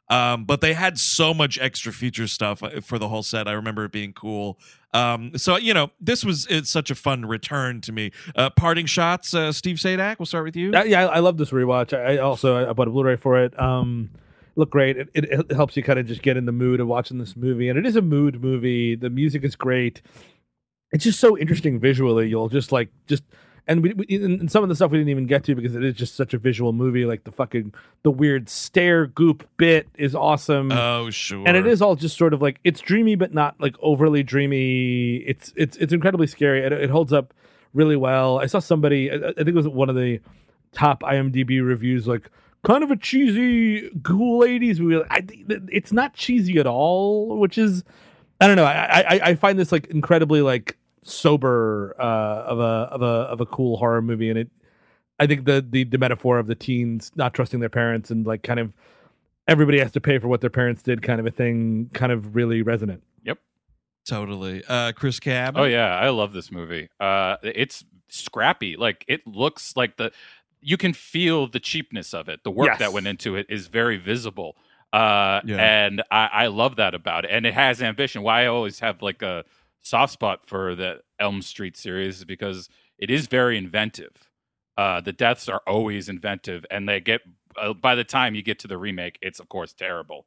[0.10, 3.48] Um, but they had so much extra feature stuff uh, for the whole set.
[3.48, 4.60] I remember it being cool.
[4.94, 8.12] Um, so you know, this was it's such a fun return to me.
[8.36, 10.20] Uh, parting shots, uh, Steve Sajdak.
[10.20, 10.74] We'll start with you.
[10.74, 11.98] Uh, yeah, I, I love this rewatch.
[11.98, 13.60] I, I also I bought a Blu-ray for it.
[13.60, 14.10] Um,
[14.56, 14.98] look great.
[14.98, 17.36] It, it, it helps you kind of just get in the mood of watching this
[17.36, 18.96] movie, and it is a mood movie.
[18.96, 20.02] The music is great.
[20.92, 22.30] It's just so interesting visually.
[22.30, 23.24] You'll just like just
[23.68, 25.84] and we, we and some of the stuff we didn't even get to because it
[25.84, 27.06] is just such a visual movie.
[27.06, 27.74] Like the fucking
[28.04, 30.72] the weird stare goop bit is awesome.
[30.72, 31.44] Oh sure.
[31.48, 35.18] and it is all just sort of like it's dreamy but not like overly dreamy
[35.18, 37.34] it's it's it's incredibly scary it, it holds up
[37.74, 40.20] really well i saw somebody I, I think it was one of the
[40.74, 42.30] top imdb reviews like
[42.66, 45.24] kind of a cheesy cool 80s movie I,
[45.70, 47.84] it's not cheesy at all which is
[48.42, 50.78] i don't know i i, I find this like incredibly like
[51.08, 52.04] sober uh
[52.52, 54.50] of a of a of a cool horror movie and it
[55.20, 58.42] i think the the, the metaphor of the teens not trusting their parents and like
[58.42, 58.74] kind of
[59.48, 62.36] everybody has to pay for what their parents did kind of a thing kind of
[62.36, 63.38] really resonant Yep.
[64.08, 64.64] totally.
[64.68, 65.56] Uh, Chris Cab.
[65.58, 66.90] Oh yeah, I love this movie.
[67.00, 68.76] Uh, it's scrappy.
[68.76, 70.12] Like it looks like the
[70.62, 72.44] you can feel the cheapness of it.
[72.44, 72.80] The work Yes.
[72.80, 74.56] that went into it is very visible.
[74.92, 75.58] Uh, Yeah.
[75.58, 77.32] and I, I love that about it.
[77.32, 78.24] And it has ambition.
[78.24, 79.44] Why I always have like a
[79.86, 84.32] soft spot for the Elm Street series is because it is very inventive.
[84.78, 87.22] Uh, the deaths are always inventive, and they get
[87.56, 90.26] uh, by the time you get to the remake, it's of course terrible.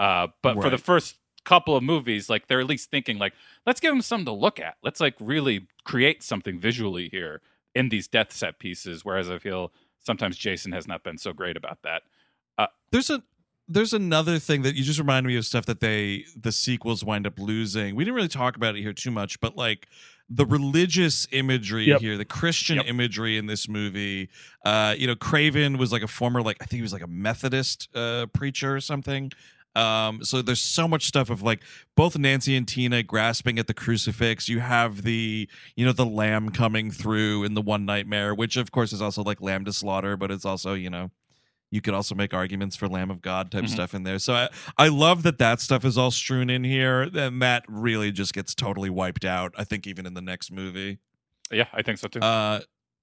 [0.00, 3.34] Uh, but for the first couple of movies, like they're at least thinking like,
[3.66, 4.76] let's give them something to look at.
[4.82, 7.42] Let's like really create something visually here
[7.74, 9.04] in these death set pieces.
[9.04, 12.02] Whereas I feel sometimes Jason has not been so great about that.
[12.90, 13.22] there's a
[13.68, 17.26] there's another thing that you just reminded me of stuff that they the sequels wind
[17.26, 17.94] up losing.
[17.96, 19.86] We didn't really talk about it here too much, but like
[20.28, 22.00] the religious imagery Yep.
[22.00, 22.86] here, the Christian Yep.
[22.86, 24.28] imagery in this movie.
[24.64, 27.06] Uh, you know, Craven was like a former like I think he was like a
[27.06, 29.30] Methodist uh preacher or something.
[29.76, 31.60] Um, so there's so much stuff of like
[31.96, 34.48] both Nancy and Tina grasping at the crucifix.
[34.48, 38.70] You have the, you know, the lamb coming through in the one nightmare, which of
[38.70, 41.10] course is also like lamb to slaughter, but it's also, you know,
[41.70, 43.68] you could also make arguments for Lamb of God type Mhm.
[43.68, 44.18] stuff in there.
[44.18, 48.12] So I, I love that that stuff is all strewn in here, and that really
[48.12, 49.52] just gets totally wiped out.
[49.58, 50.98] I think even in the next movie.
[51.50, 52.20] Yeah, I think so too.
[52.20, 52.60] Uh,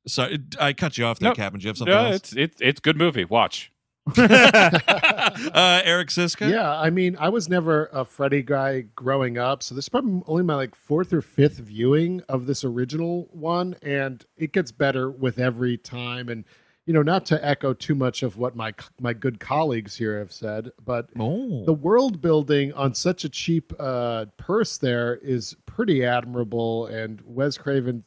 [0.08, 1.60] so it- I cut you off there, No, Captain.
[1.60, 2.16] Do you have something yeah, else?
[2.16, 3.26] it's it's it's good movie.
[3.26, 3.72] Watch.
[4.18, 6.50] uh, Eric Szyszka.
[6.52, 10.22] Yeah, I mean, I was never a Freddy guy growing up, so this is probably
[10.28, 15.10] only my like fourth or fifth viewing of this original one, and it gets better
[15.10, 16.30] with every time.
[16.30, 16.46] And
[16.86, 20.32] you know, not to echo too much of what my my good colleagues here have
[20.32, 21.64] said, but Oh.
[21.66, 26.88] the world building on such a cheap uh, purse there is pretty admirable.
[26.88, 28.04] And Wes Craven,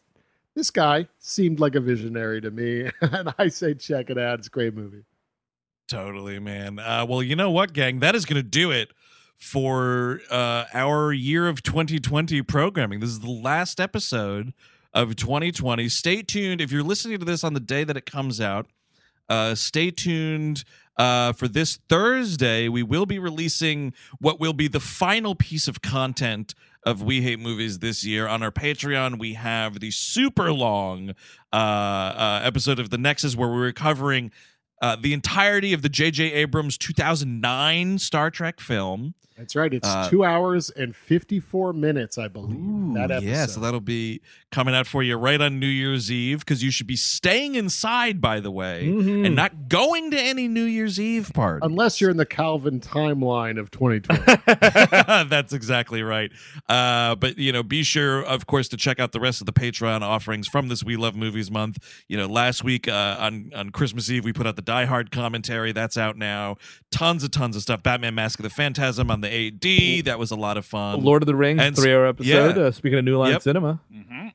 [0.54, 4.38] this guy seemed like a visionary to me, and I say check it out.
[4.40, 5.04] It's a great movie.
[5.86, 6.78] Totally, man.
[6.78, 8.00] Uh, well, you know what, gang?
[8.00, 8.90] That is going to do it
[9.36, 13.00] for uh, our year of 2020 programming.
[13.00, 14.54] This is the last episode
[14.94, 15.88] of 2020.
[15.88, 16.60] Stay tuned.
[16.60, 18.66] If you're listening to this on the day that it comes out,
[19.28, 20.64] uh, stay tuned
[20.96, 22.68] uh, for this Thursday.
[22.68, 26.54] We will be releasing what will be the final piece of content
[26.84, 28.28] of We Hate Movies this year.
[28.28, 31.14] On our Patreon, we have the super long
[31.52, 34.30] uh, uh, episode of The Nexus where we're covering
[34.82, 36.32] uh, the entirety of the J.J.
[36.32, 39.14] Abrams 2009 Star Trek film.
[39.36, 39.72] That's right.
[39.74, 42.94] It's Uh, two hours and 54 minutes, I believe.
[42.94, 43.28] that episode.
[43.28, 44.20] Yeah, so that'll be
[44.52, 48.20] coming out for you right on New Year's Eve because you should be staying inside,
[48.20, 49.26] by the way, Mhm.
[49.26, 51.60] and not going to any New Year's Eve party.
[51.66, 54.22] Unless you're in the Calvin timeline of 2020.
[55.28, 56.30] That's exactly right.
[56.68, 59.52] Uh, but you know, be sure, of course, to check out the rest of the
[59.52, 61.78] Patreon offerings from this We Love Movies month.
[62.08, 65.10] You know, last week uh, on on Christmas Eve we put out the Die Hard
[65.10, 65.72] commentary.
[65.72, 66.56] That's out now.
[66.92, 67.82] Tons of tons of stuff.
[67.82, 70.04] Batman: Mask of the Phantasm on the AD.
[70.06, 71.02] That was a lot of fun.
[71.02, 72.28] Lord of the Rings And three hour episode.
[72.56, 72.62] yeah.
[72.64, 73.42] Uh, speaking of New Line Yep.
[73.42, 73.80] Cinema,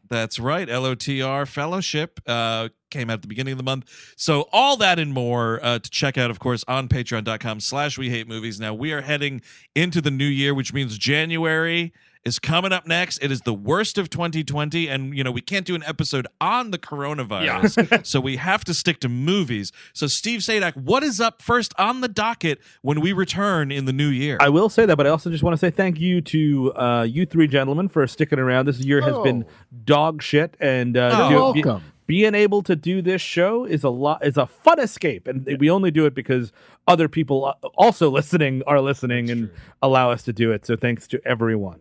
[0.10, 0.68] That's right.
[0.68, 4.14] LOTR Fellowship uh, came out at the beginning of the month.
[4.18, 8.10] So all that and more uh, to check out, of course, on patreon.com slash we
[8.10, 8.60] hate movies.
[8.60, 9.42] Now we are heading
[9.76, 11.94] into the new year, which means January
[12.26, 13.18] is coming up next.
[13.24, 14.88] It is the worst of 2020.
[14.88, 18.06] And, you know, we can't do an episode on the coronavirus.
[18.06, 19.72] so we have to stick to movies.
[19.94, 23.94] So Steve Sajdak, what is up first on the docket when we return in the
[23.94, 24.38] new year?
[24.42, 27.04] I will say that, but I also just want to say thank you to uh,
[27.10, 28.66] you three gentlemen for sticking around.
[28.68, 29.46] This year has been
[29.86, 31.84] dog shit, and uh, Oh, do- be- welcome.
[32.06, 35.70] being able to do this show is a lot is a fun escape, and we
[35.70, 36.52] only do it because
[36.88, 39.50] other people uh, also listening are listening and
[39.82, 40.66] allow us to do it.
[40.66, 41.80] So thanks to everyone.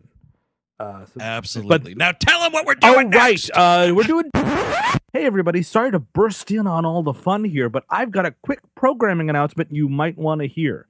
[0.80, 1.94] Uh, so- Absolutely.
[1.94, 3.50] now tell them what we're doing Oh, right.
[3.54, 4.30] Uh, we're doing.
[5.14, 5.62] Hey, everybody.
[5.62, 9.30] Sorry to burst in on all the fun here, but I've got a quick programming
[9.30, 10.86] announcement you might want to hear.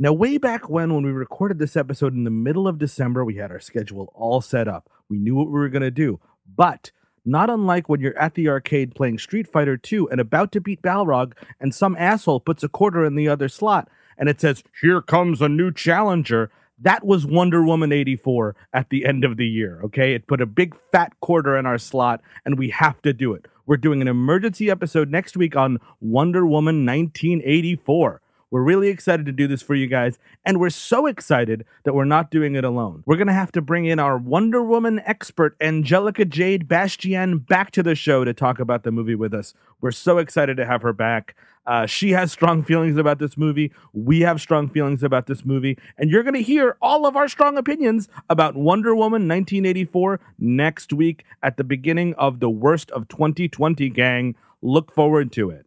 [0.00, 3.36] Now, way back when, when we recorded this episode in the middle of December, we
[3.36, 4.90] had our schedule all set up.
[5.10, 6.20] We knew what we were going to do.
[6.56, 6.90] But
[7.26, 10.80] not unlike when you're at the arcade playing Street Fighter 2 and about to beat
[10.80, 15.02] Balrog, and some asshole puts a quarter in the other slot, and it says, Here
[15.02, 16.50] comes a new challenger.
[16.82, 20.14] That was Wonder Woman 84 at the end of the year, okay?
[20.14, 23.46] It put a big fat quarter in our slot, and we have to do it.
[23.66, 28.22] We're doing an emergency episode next week on Wonder Woman 1984.
[28.50, 32.04] We're really excited to do this for you guys, and we're so excited that we're
[32.06, 33.04] not doing it alone.
[33.06, 37.72] We're going to have to bring in our Wonder Woman expert, Angelica Jade Bastién, back
[37.72, 39.52] to the show to talk about the movie with us.
[39.82, 41.36] We're so excited to have her back.
[41.70, 43.70] Uh, she has strong feelings about this movie.
[43.92, 45.78] We have strong feelings about this movie.
[45.98, 50.92] And you're going to hear all of our strong opinions about Wonder Woman 1984 next
[50.92, 54.34] week at the beginning of the worst of 2020, gang.
[54.60, 55.66] Look forward to it.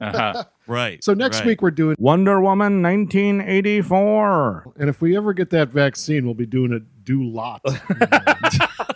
[0.00, 0.44] Uh-huh.
[0.66, 1.04] right.
[1.04, 1.46] So next right.
[1.46, 4.72] week we're doing Wonder Woman 1984.
[4.78, 7.60] And if we ever get that vaccine, we'll be doing a do lot.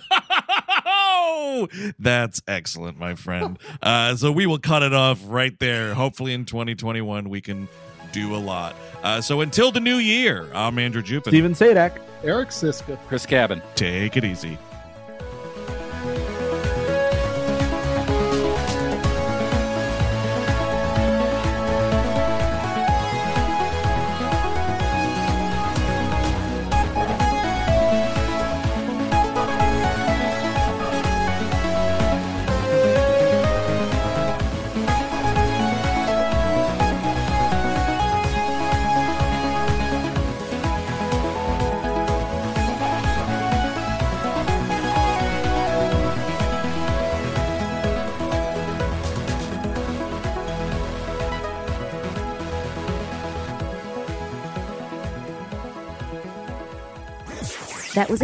[1.39, 3.59] Oh, that's excellent, my friend.
[3.82, 5.94] Uh, so we will cut it off right there.
[5.94, 7.69] Hopefully, in 2021, we can
[8.12, 8.74] do a lot.
[9.02, 11.31] Uh, so until the new year, I'm Andrew Jupin.
[11.31, 12.01] Steven Sajdak.
[12.24, 12.98] Eric Szyszka.
[13.06, 13.62] Chris Cabin.
[13.77, 14.59] Take it easy.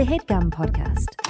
[0.02, 1.23] Headgum podcast.